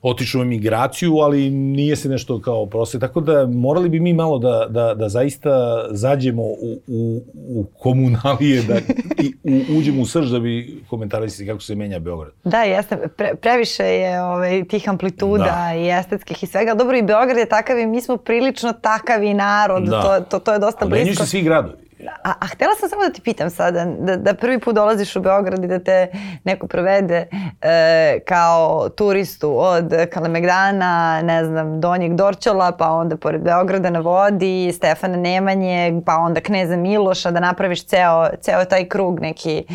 otišao 0.01 0.39
u 0.39 0.43
emigraciju, 0.43 1.17
ali 1.17 1.49
nije 1.49 1.95
se 1.95 2.09
nešto 2.09 2.41
kao 2.41 2.65
proste. 2.65 2.99
Tako 2.99 3.21
da 3.21 3.47
morali 3.47 3.89
bi 3.89 3.99
mi 3.99 4.13
malo 4.13 4.39
da, 4.39 4.67
da, 4.69 4.93
da 4.93 5.09
zaista 5.09 5.85
zađemo 5.91 6.43
u, 6.43 6.79
u, 6.87 7.21
u 7.33 7.65
komunalije, 7.79 8.61
da 8.61 8.75
i 9.23 9.33
u, 9.43 9.77
uđemo 9.77 10.01
u 10.01 10.05
srž 10.05 10.31
da 10.31 10.39
bi 10.39 10.83
komentarisali 10.89 11.47
kako 11.47 11.61
se 11.61 11.75
menja 11.75 11.99
Beograd. 11.99 12.33
Da, 12.43 12.63
jeste. 12.63 12.97
Pre, 13.17 13.35
previše 13.41 13.83
je 13.83 14.21
ovaj, 14.23 14.63
tih 14.63 14.89
amplituda 14.89 15.43
da. 15.43 15.75
i 15.75 15.99
estetskih 15.99 16.43
i 16.43 16.47
svega. 16.47 16.73
Dobro, 16.73 16.97
i 16.97 17.01
Beograd 17.01 17.37
je 17.37 17.49
takav 17.49 17.79
i 17.79 17.85
mi 17.85 18.01
smo 18.01 18.17
prilično 18.17 18.73
takavi 18.73 19.33
narod. 19.33 19.83
Da. 19.83 20.01
To, 20.01 20.25
to, 20.29 20.39
to 20.39 20.53
je 20.53 20.59
dosta 20.59 20.85
blisko. 20.85 21.05
Menjaju 21.05 21.15
se 21.15 21.25
svi 21.25 21.41
gradovi. 21.41 21.84
A, 22.23 22.33
a 22.39 22.47
htela 22.47 22.75
sam 22.75 22.89
samo 22.89 23.03
da 23.03 23.09
ti 23.09 23.21
pitam 23.21 23.49
sada, 23.49 23.85
da, 23.85 24.15
da 24.15 24.33
prvi 24.33 24.59
put 24.59 24.75
dolaziš 24.75 25.15
u 25.15 25.21
Beograd 25.21 25.63
i 25.63 25.67
da 25.67 25.79
te 25.79 26.07
neko 26.43 26.67
provede 26.67 27.27
e, 27.61 28.19
kao 28.27 28.89
turistu 28.89 29.55
od 29.59 29.93
Kalemegdana, 30.13 31.21
ne 31.21 31.45
znam, 31.45 31.81
Donjeg 31.81 32.13
Dorčola, 32.13 32.71
pa 32.71 32.89
onda 32.89 33.17
pored 33.17 33.41
Beograda 33.41 33.89
na 33.89 33.99
vodi, 33.99 34.71
Stefana 34.75 35.17
Nemanje, 35.17 36.01
pa 36.05 36.15
onda 36.15 36.41
Kneza 36.41 36.77
Miloša, 36.77 37.31
da 37.31 37.39
napraviš 37.39 37.85
ceo, 37.85 38.27
ceo 38.41 38.65
taj 38.65 38.85
krug 38.85 39.19
neki 39.19 39.65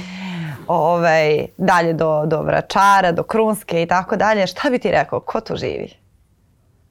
ovaj, 0.67 1.47
dalje 1.57 1.93
do, 1.93 2.27
do 2.27 2.43
Vračara, 2.43 3.13
do 3.13 3.23
Krunske 3.23 3.83
i 3.83 3.87
tako 3.87 4.17
dalje. 4.17 4.47
Šta 4.47 4.71
bi 4.71 4.79
ti 4.79 4.91
rekao, 4.91 5.21
ko 5.21 5.41
tu 5.41 5.57
živi? 5.57 6.00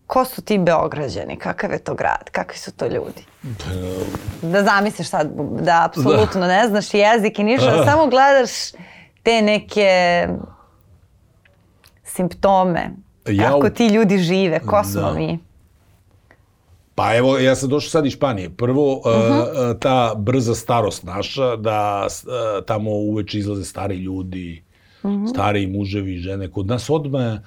Ko 0.10 0.26
su 0.26 0.41
ti 0.41 0.57
Beograđani, 0.57 1.38
kakav 1.38 1.72
je 1.72 1.80
to 1.80 1.93
grad, 1.93 2.30
kakvi 2.32 2.57
su 2.57 2.72
to 2.72 2.88
ljudi? 2.88 3.24
Da 4.41 4.64
zamisliš 4.64 5.07
sad 5.10 5.30
da 5.62 5.86
apsolutno 5.86 6.47
ne 6.47 6.68
znaš 6.68 6.93
jezik 6.93 7.39
i 7.39 7.43
ništa, 7.43 7.78
da 7.78 7.86
samo 7.86 8.07
gledaš 8.07 8.49
te 9.24 9.41
neke 9.41 10.28
simptome, 12.03 12.91
ja, 13.28 13.49
kako 13.49 13.70
ti 13.70 13.88
ljudi 13.88 14.18
žive, 14.18 14.60
ko 14.60 14.84
smo 14.84 15.01
da. 15.01 15.14
mi? 15.14 15.39
Pa 16.95 17.16
evo, 17.16 17.38
ja 17.38 17.55
sam 17.55 17.70
došao 17.70 17.89
sad 17.89 18.05
iz 18.05 18.14
Španije. 18.14 18.49
Prvo, 18.49 18.97
uh 18.97 19.03
-huh. 19.05 19.72
uh, 19.72 19.80
ta 19.80 20.14
brza 20.18 20.55
starost 20.55 21.03
naša, 21.03 21.55
da 21.55 22.07
uh, 22.07 22.66
tamo 22.66 22.91
uveče 22.91 23.39
izlaze 23.39 23.66
stari 23.66 23.95
ljudi, 23.95 24.64
uh 25.03 25.12
-huh. 25.12 25.30
stari 25.30 25.68
muževi, 25.68 26.18
žene. 26.18 26.51
Kod 26.51 26.68
nas 26.68 26.89
odmah 26.89 27.39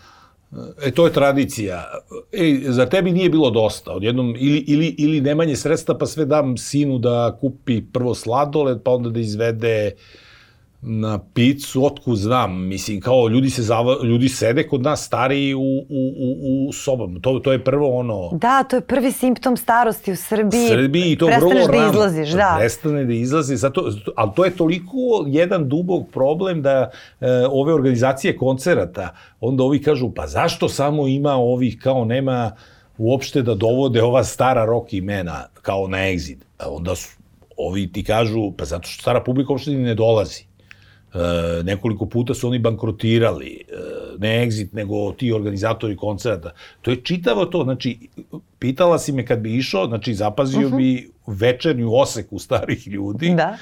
E, 0.86 0.90
to 0.90 1.06
je 1.06 1.12
tradicija. 1.12 1.84
E, 2.32 2.60
za 2.68 2.86
tebi 2.86 3.12
nije 3.12 3.30
bilo 3.30 3.50
dosta. 3.50 3.92
Odjednom, 3.92 4.34
ili, 4.38 4.58
ili, 4.58 4.94
ili 4.98 5.20
nemanje 5.20 5.56
sredstva, 5.56 5.98
pa 5.98 6.06
sve 6.06 6.24
dam 6.24 6.56
sinu 6.56 6.98
da 6.98 7.38
kupi 7.40 7.82
prvo 7.92 8.14
sladoled, 8.14 8.78
pa 8.84 8.90
onda 8.90 9.10
da 9.10 9.20
izvede 9.20 9.92
na 10.84 11.18
picu, 11.34 11.84
otku 11.84 12.14
znam, 12.14 12.66
mislim, 12.68 13.00
kao 13.00 13.28
ljudi 13.28 13.50
se 13.50 13.62
zava, 13.62 13.96
ljudi 14.04 14.28
sede 14.28 14.68
kod 14.68 14.82
nas 14.82 15.04
stariji 15.06 15.54
u, 15.54 15.60
u, 15.60 15.84
u, 15.88 16.68
u 16.68 16.72
sobama. 16.72 17.20
To, 17.20 17.38
to 17.38 17.52
je 17.52 17.64
prvo 17.64 17.98
ono... 17.98 18.30
Da, 18.32 18.62
to 18.62 18.76
je 18.76 18.80
prvi 18.80 19.12
simptom 19.12 19.56
starosti 19.56 20.12
u 20.12 20.16
Srbiji. 20.16 20.68
Srbiji 20.68 21.12
i 21.12 21.18
to 21.18 21.26
vrlo 21.26 21.66
rano. 21.66 21.82
da 21.82 21.88
izlaziš, 21.90 22.30
da. 22.30 22.56
Prestane 22.58 23.04
da 23.04 23.12
izlazi, 23.12 23.56
zato, 23.56 23.90
ali 24.16 24.30
to 24.36 24.44
je 24.44 24.56
toliko 24.56 25.24
jedan 25.26 25.68
dubog 25.68 26.08
problem 26.12 26.62
da 26.62 26.90
e, 27.20 27.26
ove 27.50 27.74
organizacije 27.74 28.36
koncerata, 28.36 29.14
onda 29.40 29.62
ovi 29.64 29.82
kažu, 29.82 30.10
pa 30.10 30.26
zašto 30.26 30.68
samo 30.68 31.06
ima 31.06 31.32
ovih, 31.34 31.78
kao 31.82 32.04
nema 32.04 32.52
uopšte 32.98 33.42
da 33.42 33.54
dovode 33.54 34.02
ova 34.02 34.24
stara 34.24 34.64
rock 34.64 34.92
imena 34.92 35.46
kao 35.62 35.88
na 35.88 35.98
exit. 35.98 36.38
A 36.58 36.70
onda 36.70 36.94
su, 36.94 37.08
ovi 37.56 37.92
ti 37.92 38.04
kažu, 38.04 38.52
pa 38.58 38.64
zato 38.64 38.88
što 38.88 39.02
stara 39.02 39.20
publika 39.20 39.52
uopšte 39.52 39.70
ne 39.70 39.94
dolazi. 39.94 40.51
E, 41.14 41.62
nekoliko 41.62 42.06
puta 42.06 42.34
su 42.34 42.48
oni 42.48 42.58
bankrotirali, 42.58 43.64
e, 43.68 43.74
ne 44.18 44.46
Exit, 44.46 44.68
nego 44.72 45.12
ti 45.12 45.32
organizatori 45.32 45.96
koncerta. 45.96 46.52
To 46.82 46.90
je 46.90 47.00
čitavo 47.04 47.44
to, 47.44 47.64
znači, 47.64 48.08
pitala 48.58 48.98
si 48.98 49.12
me 49.12 49.26
kad 49.26 49.38
bi 49.38 49.56
išao, 49.56 49.86
znači, 49.86 50.14
zapazio 50.14 50.58
uh 50.58 50.64
mhm. 50.64 50.74
-huh. 50.74 50.76
bi 50.76 51.10
večernju 51.26 51.94
oseku 51.94 52.38
starih 52.38 52.86
ljudi. 52.86 53.34
Da. 53.36 53.56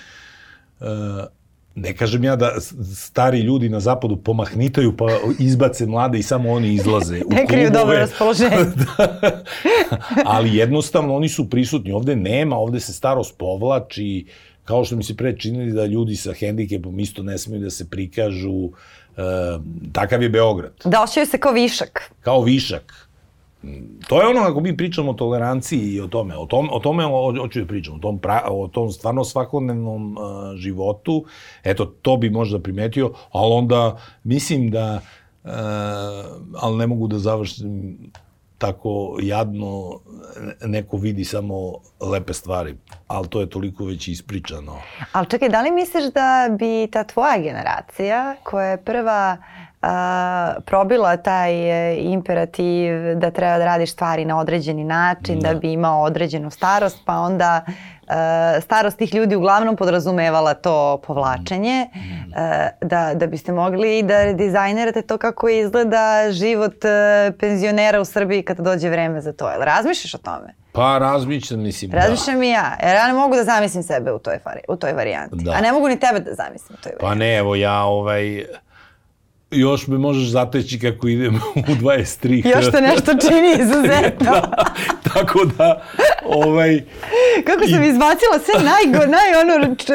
E, 0.80 1.40
ne 1.74 1.96
kažem 1.96 2.24
ja 2.24 2.36
da 2.36 2.60
stari 2.94 3.40
ljudi 3.40 3.68
na 3.68 3.80
zapadu 3.80 4.16
pomahnitaju 4.16 4.96
pa 4.96 5.06
izbace 5.38 5.86
mlade 5.86 6.18
i 6.18 6.22
samo 6.22 6.52
oni 6.52 6.74
izlaze 6.74 7.22
u 7.26 7.34
ne 7.34 7.46
kriju 7.46 7.70
dobro 7.70 7.96
raspoloženje. 7.96 8.56
da. 8.76 9.42
Ali 10.24 10.56
jednostavno 10.56 11.14
oni 11.14 11.28
su 11.28 11.50
prisutni. 11.50 11.92
Ovde 11.92 12.16
nema, 12.16 12.56
ovde 12.56 12.80
se 12.80 12.92
starost 12.92 13.38
povlači, 13.38 14.26
kao 14.70 14.84
što 14.84 14.96
mi 14.96 15.02
se 15.02 15.16
pre 15.16 15.36
činili 15.36 15.72
da 15.72 15.86
ljudi 15.86 16.16
sa 16.16 16.32
hendikepom 16.32 17.00
isto 17.00 17.22
ne 17.22 17.38
smiju 17.38 17.60
da 17.60 17.70
se 17.70 17.88
prikažu, 17.90 18.68
e, 19.16 19.22
takav 19.92 20.22
je 20.22 20.28
Beograd. 20.28 20.72
Da 20.84 21.02
osjećaju 21.02 21.26
se 21.26 21.38
kao 21.38 21.52
višak. 21.52 22.10
Kao 22.20 22.42
višak. 22.42 23.08
To 24.08 24.20
je 24.20 24.28
ono 24.28 24.40
ako 24.40 24.60
mi 24.60 24.76
pričamo 24.76 25.10
o 25.10 25.14
toleranciji 25.14 25.80
i 25.80 26.00
o 26.00 26.06
tome, 26.06 26.36
o 26.36 26.46
tome, 26.46 26.68
o 26.72 26.78
tome 26.78 27.04
hoću 27.40 27.60
da 27.60 27.66
pričam, 27.66 27.94
o 27.94 27.98
tom, 27.98 28.18
pra, 28.18 28.42
o 28.50 28.68
tom 28.68 28.90
stvarno 28.90 29.24
svakodnevnom 29.24 30.16
uh, 30.16 30.22
životu, 30.56 31.24
eto, 31.64 31.84
to 31.84 32.16
bi 32.16 32.30
možda 32.30 32.58
primetio, 32.58 33.12
ali 33.32 33.52
onda 33.52 33.98
mislim 34.24 34.70
da, 34.70 35.00
uh, 35.44 35.50
ali 36.60 36.78
ne 36.78 36.86
mogu 36.86 37.08
da 37.08 37.18
završim 37.18 37.98
tako 38.60 39.16
jadno, 39.22 40.00
neko 40.64 40.96
vidi 40.96 41.24
samo 41.24 41.54
lepe 42.00 42.32
stvari, 42.32 42.76
ali 43.06 43.28
to 43.28 43.40
je 43.40 43.50
toliko 43.50 43.84
već 43.84 44.08
ispričano. 44.08 44.76
Ali 45.12 45.26
čekaj, 45.26 45.48
da 45.48 45.62
li 45.62 45.70
misliš 45.70 46.04
da 46.04 46.48
bi 46.58 46.88
ta 46.92 47.04
tvoja 47.04 47.38
generacija, 47.38 48.36
koja 48.42 48.66
je 48.66 48.84
prva 48.84 49.36
a, 49.82 50.54
probila 50.66 51.16
taj 51.16 51.52
e, 51.52 51.96
imperativ 52.00 53.14
da 53.14 53.30
treba 53.30 53.58
da 53.58 53.64
radiš 53.64 53.92
stvari 53.92 54.24
na 54.24 54.38
određeni 54.38 54.84
način, 54.84 55.40
da, 55.40 55.52
da 55.52 55.60
bi 55.60 55.72
imao 55.72 56.02
određenu 56.02 56.50
starost, 56.50 56.98
pa 57.04 57.18
onda 57.18 57.64
starost 58.60 58.98
tih 58.98 59.14
ljudi 59.14 59.36
uglavnom 59.36 59.76
podrazumevala 59.76 60.54
to 60.54 61.00
povlačenje, 61.06 61.86
mm. 61.94 62.32
a, 62.36 62.68
da, 62.80 63.14
da 63.14 63.26
biste 63.26 63.52
mogli 63.52 64.02
da 64.02 64.32
dizajnerate 64.32 65.02
to 65.02 65.18
kako 65.18 65.48
izgleda 65.48 66.32
život 66.32 66.84
a, 66.84 67.30
penzionera 67.40 68.00
u 68.00 68.04
Srbiji 68.04 68.42
kada 68.42 68.62
dođe 68.62 68.90
vreme 68.90 69.20
za 69.20 69.32
to. 69.32 69.50
Jel 69.50 69.60
razmišljaš 69.60 70.14
o 70.14 70.18
tome? 70.18 70.54
Pa 70.72 70.98
razmišljam, 70.98 71.60
mislim, 71.60 71.90
Razmišljam 71.92 72.38
da. 72.38 72.44
i 72.44 72.48
ja, 72.48 72.76
jer 72.82 72.96
ja 72.96 73.06
ne 73.06 73.12
mogu 73.12 73.36
da 73.36 73.44
zamislim 73.44 73.82
sebe 73.82 74.12
u 74.12 74.18
toj, 74.18 74.38
fari, 74.38 74.60
u 74.68 74.76
toj 74.76 74.92
varijanti. 74.92 75.36
Da. 75.44 75.52
A 75.52 75.60
ne 75.60 75.72
mogu 75.72 75.88
ni 75.88 76.00
tebe 76.00 76.20
da 76.20 76.34
zamislim 76.34 76.76
u 76.80 76.82
toj 76.82 76.92
varijanti. 76.92 77.00
Pa 77.00 77.14
ne, 77.14 77.36
evo 77.36 77.54
ja 77.54 77.82
ovaj 77.82 78.44
još 79.50 79.86
me 79.86 79.98
možeš 79.98 80.28
zateći 80.28 80.78
kako 80.78 81.08
idem 81.08 81.34
u 81.70 81.74
23. 81.82 82.56
Još 82.56 82.70
te 82.70 82.80
nešto 82.80 83.12
čini 83.12 83.62
izuzetno. 83.62 84.30
da, 84.30 84.64
tako 85.14 85.44
da, 85.44 85.82
ovaj... 86.24 86.80
Kako 87.46 87.68
sam 87.68 87.82
i... 87.82 87.88
izbacila 87.88 88.38
sve 88.44 88.54
najgo, 88.64 89.06
naj 89.06 89.40
ono, 89.40 89.74
č, 89.74 89.92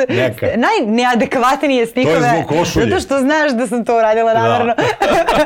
najneadekvatnije 0.58 1.86
stihove. 1.86 2.20
To 2.20 2.26
je 2.26 2.32
zbog 2.38 2.58
košulje. 2.60 2.86
Zato 2.86 3.02
što 3.02 3.20
znaš 3.20 3.52
da 3.52 3.68
sam 3.68 3.86
to 3.86 3.98
uradila 3.98 4.34
da. 4.34 4.42
namerno. 4.42 4.74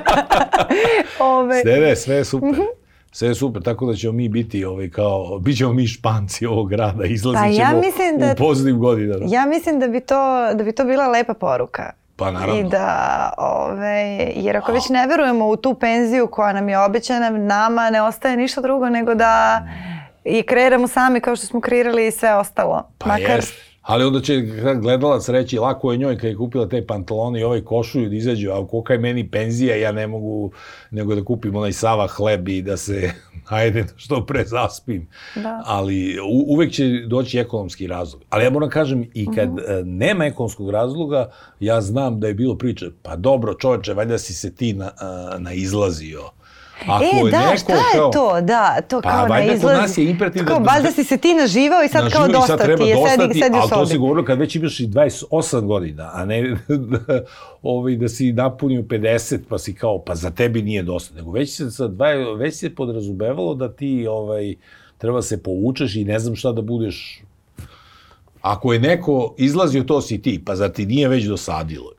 Ove... 1.20 1.62
Sve, 1.62 1.80
ne, 1.80 1.96
sve 1.96 2.16
je 2.16 2.26
super. 2.26 2.50
Mm 2.50 2.54
-hmm. 2.54 2.80
Sve 3.12 3.28
je 3.28 3.36
super, 3.36 3.64
tako 3.64 3.86
da 3.86 3.94
ćemo 3.94 4.14
mi 4.14 4.30
biti 4.30 4.66
ovaj, 4.66 4.90
kao, 4.90 5.40
bit 5.40 5.58
ćemo 5.58 5.74
mi 5.74 5.88
španci 5.88 6.46
ovog 6.46 6.70
grada, 6.70 7.06
izlazit 7.06 7.56
ćemo 7.56 7.70
pa 7.70 7.76
ja 7.76 7.82
mislim 7.82 8.20
da, 8.20 8.32
u 8.32 8.36
pozitivnim 8.36 8.80
godinama. 8.80 9.26
Ja 9.28 9.46
mislim 9.46 9.80
da 9.80 9.88
bi, 9.88 10.00
to, 10.00 10.54
da 10.54 10.64
bi 10.64 10.72
to 10.72 10.86
bila 10.86 11.08
lepa 11.08 11.34
poruka. 11.34 11.99
Pa 12.20 12.32
naravno. 12.32 12.56
I 12.56 12.64
da, 12.64 13.34
ove, 13.38 14.32
jer 14.36 14.58
ako 14.58 14.72
već 14.72 14.90
ne 14.90 15.08
verujemo 15.08 15.48
u 15.48 15.56
tu 15.56 15.74
penziju 15.74 16.28
koja 16.28 16.54
nam 16.54 16.70
je 16.70 16.80
obećana, 16.80 17.30
nama 17.30 17.90
ne 17.90 18.02
ostaje 18.02 18.38
ništa 18.38 18.62
drugo 18.62 18.90
nego 18.90 19.16
da 19.16 19.62
i 20.24 20.44
kreiramo 20.44 20.88
sami 20.88 21.22
kao 21.22 21.36
što 21.36 21.46
smo 21.46 21.62
kreirali 21.62 22.08
i 22.08 22.12
sve 22.12 22.36
ostalo. 22.36 22.90
Pa 22.98 23.08
Makar... 23.08 23.36
jes. 23.36 23.69
Ali 23.90 24.06
onda 24.06 24.22
će 24.22 24.42
gledalac 24.82 25.30
reći, 25.30 25.60
lako 25.60 25.92
je 25.92 25.98
njoj 25.98 26.18
kad 26.18 26.30
je 26.30 26.36
kupila 26.36 26.68
te 26.68 26.86
pantalone 26.88 27.40
i 27.40 27.44
ovaj 27.44 27.62
košulju 27.62 28.10
da 28.10 28.16
izađu, 28.16 28.52
a 28.52 28.68
kolika 28.68 28.94
je 28.94 29.00
meni 29.00 29.30
penzija, 29.32 29.76
ja 29.76 29.92
ne 29.92 30.08
mogu 30.08 30.52
nego 30.92 31.16
da 31.16 31.24
kupim 31.24 31.56
onaj 31.56 31.74
sava 31.74 32.08
hleb 32.08 32.50
i 32.50 32.62
da 32.62 32.78
se 32.78 33.12
ajde 33.60 33.86
što 33.96 34.26
pre 34.26 34.44
zaspim. 34.46 35.08
Da. 35.36 35.64
Ali 35.66 36.20
u, 36.20 36.54
uvek 36.54 36.72
će 36.72 37.04
doći 37.08 37.40
ekonomski 37.40 37.88
razlog. 37.88 38.22
Ali 38.30 38.44
ja 38.44 38.50
moram 38.50 38.70
kažem, 38.70 39.10
i 39.14 39.26
kad 39.36 39.50
mhm. 39.50 39.58
-huh. 39.58 39.84
nema 39.86 40.26
ekonomskog 40.26 40.70
razloga, 40.70 41.32
ja 41.60 41.82
znam 41.82 42.20
da 42.20 42.28
je 42.28 42.34
bilo 42.34 42.58
priče, 42.58 42.92
pa 43.02 43.16
dobro 43.16 43.54
čoveče, 43.54 43.94
valjda 43.94 44.18
si 44.18 44.34
se 44.34 44.56
ti 44.56 44.74
na, 44.74 44.92
na 45.40 45.54
izlazio 45.54 46.22
Ako 46.88 47.28
e, 47.28 47.32
da, 47.32 47.40
neko, 47.40 47.58
šta 47.58 47.74
je 47.74 47.80
kao, 47.96 48.12
to? 48.12 48.42
Da, 48.42 48.82
to 48.90 49.02
pa, 49.02 49.10
kao 49.10 49.28
na 49.28 49.44
izlaz... 49.44 49.62
kod 49.62 49.82
nas 49.82 49.98
je 49.98 50.10
imperativ 50.10 50.44
da... 50.44 50.54
Valjda 50.54 50.92
si 50.92 51.04
se 51.04 51.18
ti 51.18 51.34
naživao 51.34 51.84
i 51.84 51.88
sad 51.88 52.12
kao 52.12 52.28
dosta 52.28 52.58
ti 52.58 52.84
je, 52.84 52.96
sedi, 53.10 53.40
sedi 53.40 53.58
u 53.58 53.62
sobi. 53.62 53.74
Ali 53.74 53.82
to 53.82 53.86
si 53.86 53.98
govorilo 53.98 54.26
kad 54.26 54.40
već 54.40 54.56
imaš 54.56 54.80
i 54.80 54.88
28 54.88 55.66
godina, 55.66 56.10
a 56.14 56.26
ne 56.26 56.58
da, 56.68 57.00
ovaj, 57.62 57.96
da 57.96 58.08
si 58.08 58.34
napunio 58.34 58.82
50 58.82 59.40
pa 59.50 59.58
si 59.58 59.76
kao, 59.76 60.04
pa 60.06 60.16
za 60.16 60.32
tebi 60.32 60.62
nije 60.62 60.84
dosta. 60.84 61.16
Nego 61.16 61.32
već 61.32 61.56
se, 61.56 61.72
sad, 61.72 61.92
već 62.38 62.56
se 62.56 62.76
podrazumevalo 62.76 63.56
da 63.56 63.70
ti 63.72 64.08
ovaj, 64.10 64.56
treba 64.98 65.22
se 65.22 65.44
povučeš 65.44 65.96
i 65.96 66.06
ne 66.06 66.20
znam 66.20 66.36
šta 66.36 66.52
da 66.52 66.62
budeš 66.62 67.24
Ako 68.42 68.74
je 68.74 68.80
neko 68.80 69.36
izlazio, 69.38 69.84
to 69.84 70.02
si 70.02 70.22
ti, 70.22 70.42
pa 70.46 70.56
za 70.56 70.70
ti 70.70 70.86
nije 70.86 71.08
već 71.08 71.24
dosadilo? 71.24 71.92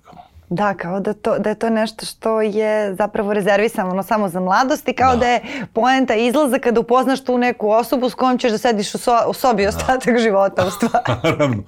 Da, 0.51 0.75
kao 0.75 1.01
da, 1.01 1.13
to, 1.13 1.39
da 1.39 1.49
je 1.49 1.55
to 1.55 1.71
nešto 1.71 2.07
što 2.07 2.41
je 2.41 2.95
zapravo 2.95 3.35
rezervisano 3.35 4.03
samo 4.03 4.29
za 4.29 4.41
mladost 4.41 4.89
i 4.89 4.93
kao 4.93 5.13
da, 5.13 5.19
da 5.19 5.27
je 5.27 5.41
poenta 5.73 6.15
izlaza 6.15 6.59
kada 6.59 6.81
upoznaš 6.81 7.25
tu 7.25 7.39
neku 7.39 7.71
osobu 7.71 8.09
s 8.09 8.15
kojom 8.15 8.39
ćeš 8.39 8.51
da 8.51 8.59
sediš 8.59 8.95
u, 8.95 8.99
so, 8.99 9.13
u 9.29 9.33
sobi 9.33 9.63
da. 9.63 9.69
ostatak 9.69 10.19
života 10.19 10.67
u 10.67 10.71
stvari. 10.77 11.05
naravno. 11.23 11.63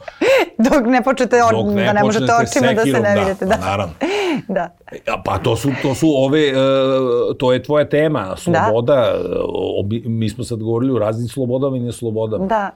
Dok 0.59 0.87
ne 0.87 1.03
počnete, 1.03 1.39
Dok 1.51 1.75
ne 1.75 1.85
da 1.85 1.93
ne 1.93 2.03
možete 2.03 2.25
očima 2.25 2.73
da 2.73 2.83
se 2.83 3.01
ne 3.01 3.25
vidite. 3.25 3.45
Da, 3.45 3.57
da. 3.57 3.67
naravno. 3.67 3.95
da. 4.57 4.77
Ja, 5.07 5.23
pa 5.25 5.39
to 5.39 5.57
su, 5.57 5.71
to 5.83 5.95
su 5.95 6.09
ove, 6.17 6.53
uh, 6.53 7.37
to 7.39 7.53
je 7.53 7.63
tvoja 7.63 7.89
tema, 7.89 8.37
sloboda. 8.37 8.95
Da. 8.95 9.15
Obi, 9.79 10.03
mi 10.07 10.29
smo 10.29 10.45
sad 10.45 10.59
govorili 10.63 10.93
o 10.93 10.99
raznim 10.99 11.29
slobodama 11.29 11.77
i 11.77 11.81
neslobodama. 11.81 12.47
Da. 12.47 12.71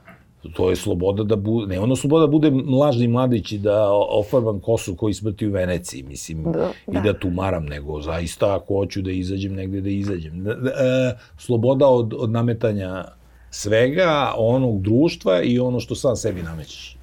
To 0.53 0.69
je 0.69 0.75
sloboda 0.75 1.23
da 1.23 1.35
bude, 1.35 1.75
ne 1.75 1.79
ono 1.79 1.95
sloboda 1.95 2.25
da 2.25 2.31
bude 2.31 2.51
lažni 2.79 3.07
mladić 3.07 3.51
i 3.51 3.57
da 3.57 3.91
ofarbam 3.91 4.59
kosu 4.59 4.95
koji 4.95 5.13
smrti 5.13 5.47
u 5.47 5.51
Veneciji, 5.51 6.03
mislim, 6.03 6.43
da, 6.43 6.71
da. 6.87 6.99
i 6.99 7.03
da 7.03 7.19
tu 7.19 7.29
maram, 7.29 7.65
nego 7.65 8.01
zaista 8.01 8.55
ako 8.55 8.73
hoću 8.73 9.01
da 9.01 9.11
izađem 9.11 9.53
negde 9.53 9.81
da 9.81 9.89
izađem. 9.89 10.43
Da, 10.43 10.55
da, 10.55 10.69
e, 10.69 11.17
sloboda 11.37 11.87
od, 11.87 12.13
od 12.17 12.31
nametanja 12.31 13.05
svega, 13.49 14.33
onog 14.37 14.81
društva 14.81 15.41
i 15.41 15.59
ono 15.59 15.79
što 15.79 15.95
sam 15.95 16.15
sebi 16.15 16.41
namećeš. 16.41 16.96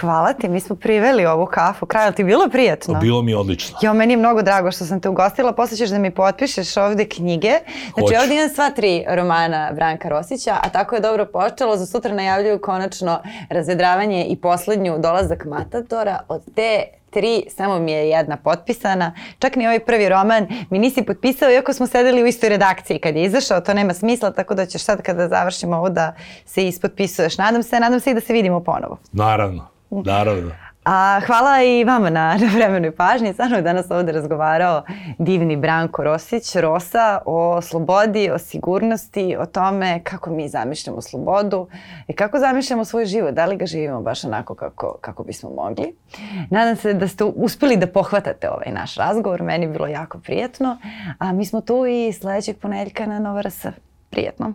Hvala 0.00 0.32
ti, 0.32 0.48
mi 0.48 0.60
smo 0.60 0.76
priveli 0.76 1.26
ovu 1.26 1.46
kafu. 1.46 1.86
Kraj, 1.86 2.12
ti 2.12 2.24
bilo 2.24 2.48
prijatno? 2.48 3.00
Bilo 3.00 3.22
mi 3.22 3.34
odlično. 3.34 3.78
Jo, 3.82 3.94
meni 3.94 4.12
je 4.12 4.16
mnogo 4.16 4.42
drago 4.42 4.70
što 4.70 4.84
sam 4.84 5.00
te 5.00 5.08
ugostila. 5.08 5.52
Posle 5.52 5.76
ćeš 5.76 5.90
da 5.90 5.98
mi 5.98 6.10
potpišeš 6.10 6.76
ovde 6.76 7.04
knjige. 7.04 7.52
Znači, 7.94 8.14
Hoću. 8.14 8.22
ovde 8.22 8.34
imam 8.34 8.48
sva 8.48 8.70
tri 8.70 9.04
romana 9.08 9.72
Branka 9.72 10.08
Rosića, 10.08 10.56
a 10.62 10.68
tako 10.68 10.94
je 10.94 11.00
dobro 11.00 11.26
počelo. 11.26 11.76
Za 11.76 11.86
sutra 11.86 12.14
najavljuju 12.14 12.60
konačno 12.60 13.22
razvedravanje 13.50 14.24
i 14.24 14.36
poslednju 14.36 14.98
dolazak 14.98 15.44
Matadora. 15.44 16.20
Od 16.28 16.42
te 16.54 16.84
tri, 17.10 17.44
samo 17.56 17.78
mi 17.78 17.92
je 17.92 18.08
jedna 18.08 18.36
potpisana. 18.36 19.12
Čak 19.38 19.56
ni 19.56 19.66
ovaj 19.66 19.80
prvi 19.80 20.08
roman 20.08 20.46
mi 20.70 20.78
nisi 20.78 21.02
potpisao, 21.02 21.50
iako 21.50 21.72
smo 21.72 21.86
sedeli 21.86 22.22
u 22.22 22.26
istoj 22.26 22.48
redakciji 22.48 22.98
kad 22.98 23.16
je 23.16 23.24
izašao, 23.24 23.60
to 23.60 23.74
nema 23.74 23.94
smisla, 23.94 24.30
tako 24.30 24.54
da 24.54 24.66
ćeš 24.66 24.82
sad 24.82 25.02
kada 25.02 25.28
završimo 25.28 25.76
ovo 25.76 25.88
da 25.88 26.14
se 26.46 26.66
ispotpisuješ. 26.66 27.38
Nadam 27.38 27.62
se, 27.62 27.80
nadam 27.80 28.00
se 28.00 28.10
i 28.10 28.14
da 28.14 28.20
se 28.20 28.32
vidimo 28.32 28.60
ponovo. 28.60 28.96
Naravno. 29.12 29.77
Naravno. 29.90 30.50
A 30.90 31.20
hvala 31.26 31.62
i 31.62 31.84
vama 31.84 32.10
na, 32.10 32.36
na 32.40 32.46
vremenoj 32.54 32.90
pažnji. 32.90 33.32
Stvarno 33.32 33.56
je 33.56 33.62
danas 33.62 33.90
ovde 33.90 34.12
razgovarao 34.12 34.82
divni 35.18 35.56
Branko 35.56 36.04
Rosić, 36.04 36.56
Rosa, 36.56 37.18
o 37.26 37.62
slobodi, 37.62 38.30
o 38.30 38.38
sigurnosti, 38.38 39.36
o 39.38 39.46
tome 39.46 40.00
kako 40.04 40.30
mi 40.30 40.48
zamišljamo 40.48 41.00
slobodu 41.00 41.68
i 42.06 42.12
kako 42.12 42.38
zamišljamo 42.38 42.84
svoj 42.84 43.06
život, 43.06 43.34
da 43.34 43.46
li 43.46 43.56
ga 43.56 43.66
živimo 43.66 44.02
baš 44.02 44.24
onako 44.24 44.54
kako, 44.54 44.98
kako 45.00 45.24
bismo 45.24 45.50
mogli. 45.50 45.96
Nadam 46.50 46.76
se 46.76 46.94
da 46.94 47.08
ste 47.08 47.24
uspeli 47.24 47.76
da 47.76 47.86
pohvatate 47.86 48.50
ovaj 48.50 48.72
naš 48.72 48.94
razgovor, 48.94 49.42
meni 49.42 49.64
je 49.64 49.70
bilo 49.70 49.86
jako 49.86 50.18
prijatno, 50.18 50.78
a 51.18 51.32
mi 51.32 51.46
smo 51.46 51.60
tu 51.60 51.86
i 51.86 52.12
sledećeg 52.12 52.56
ponedeljka 52.58 53.06
na 53.06 53.18
Nova 53.18 53.42
RS. 53.42 53.66
Prijetno. 54.10 54.52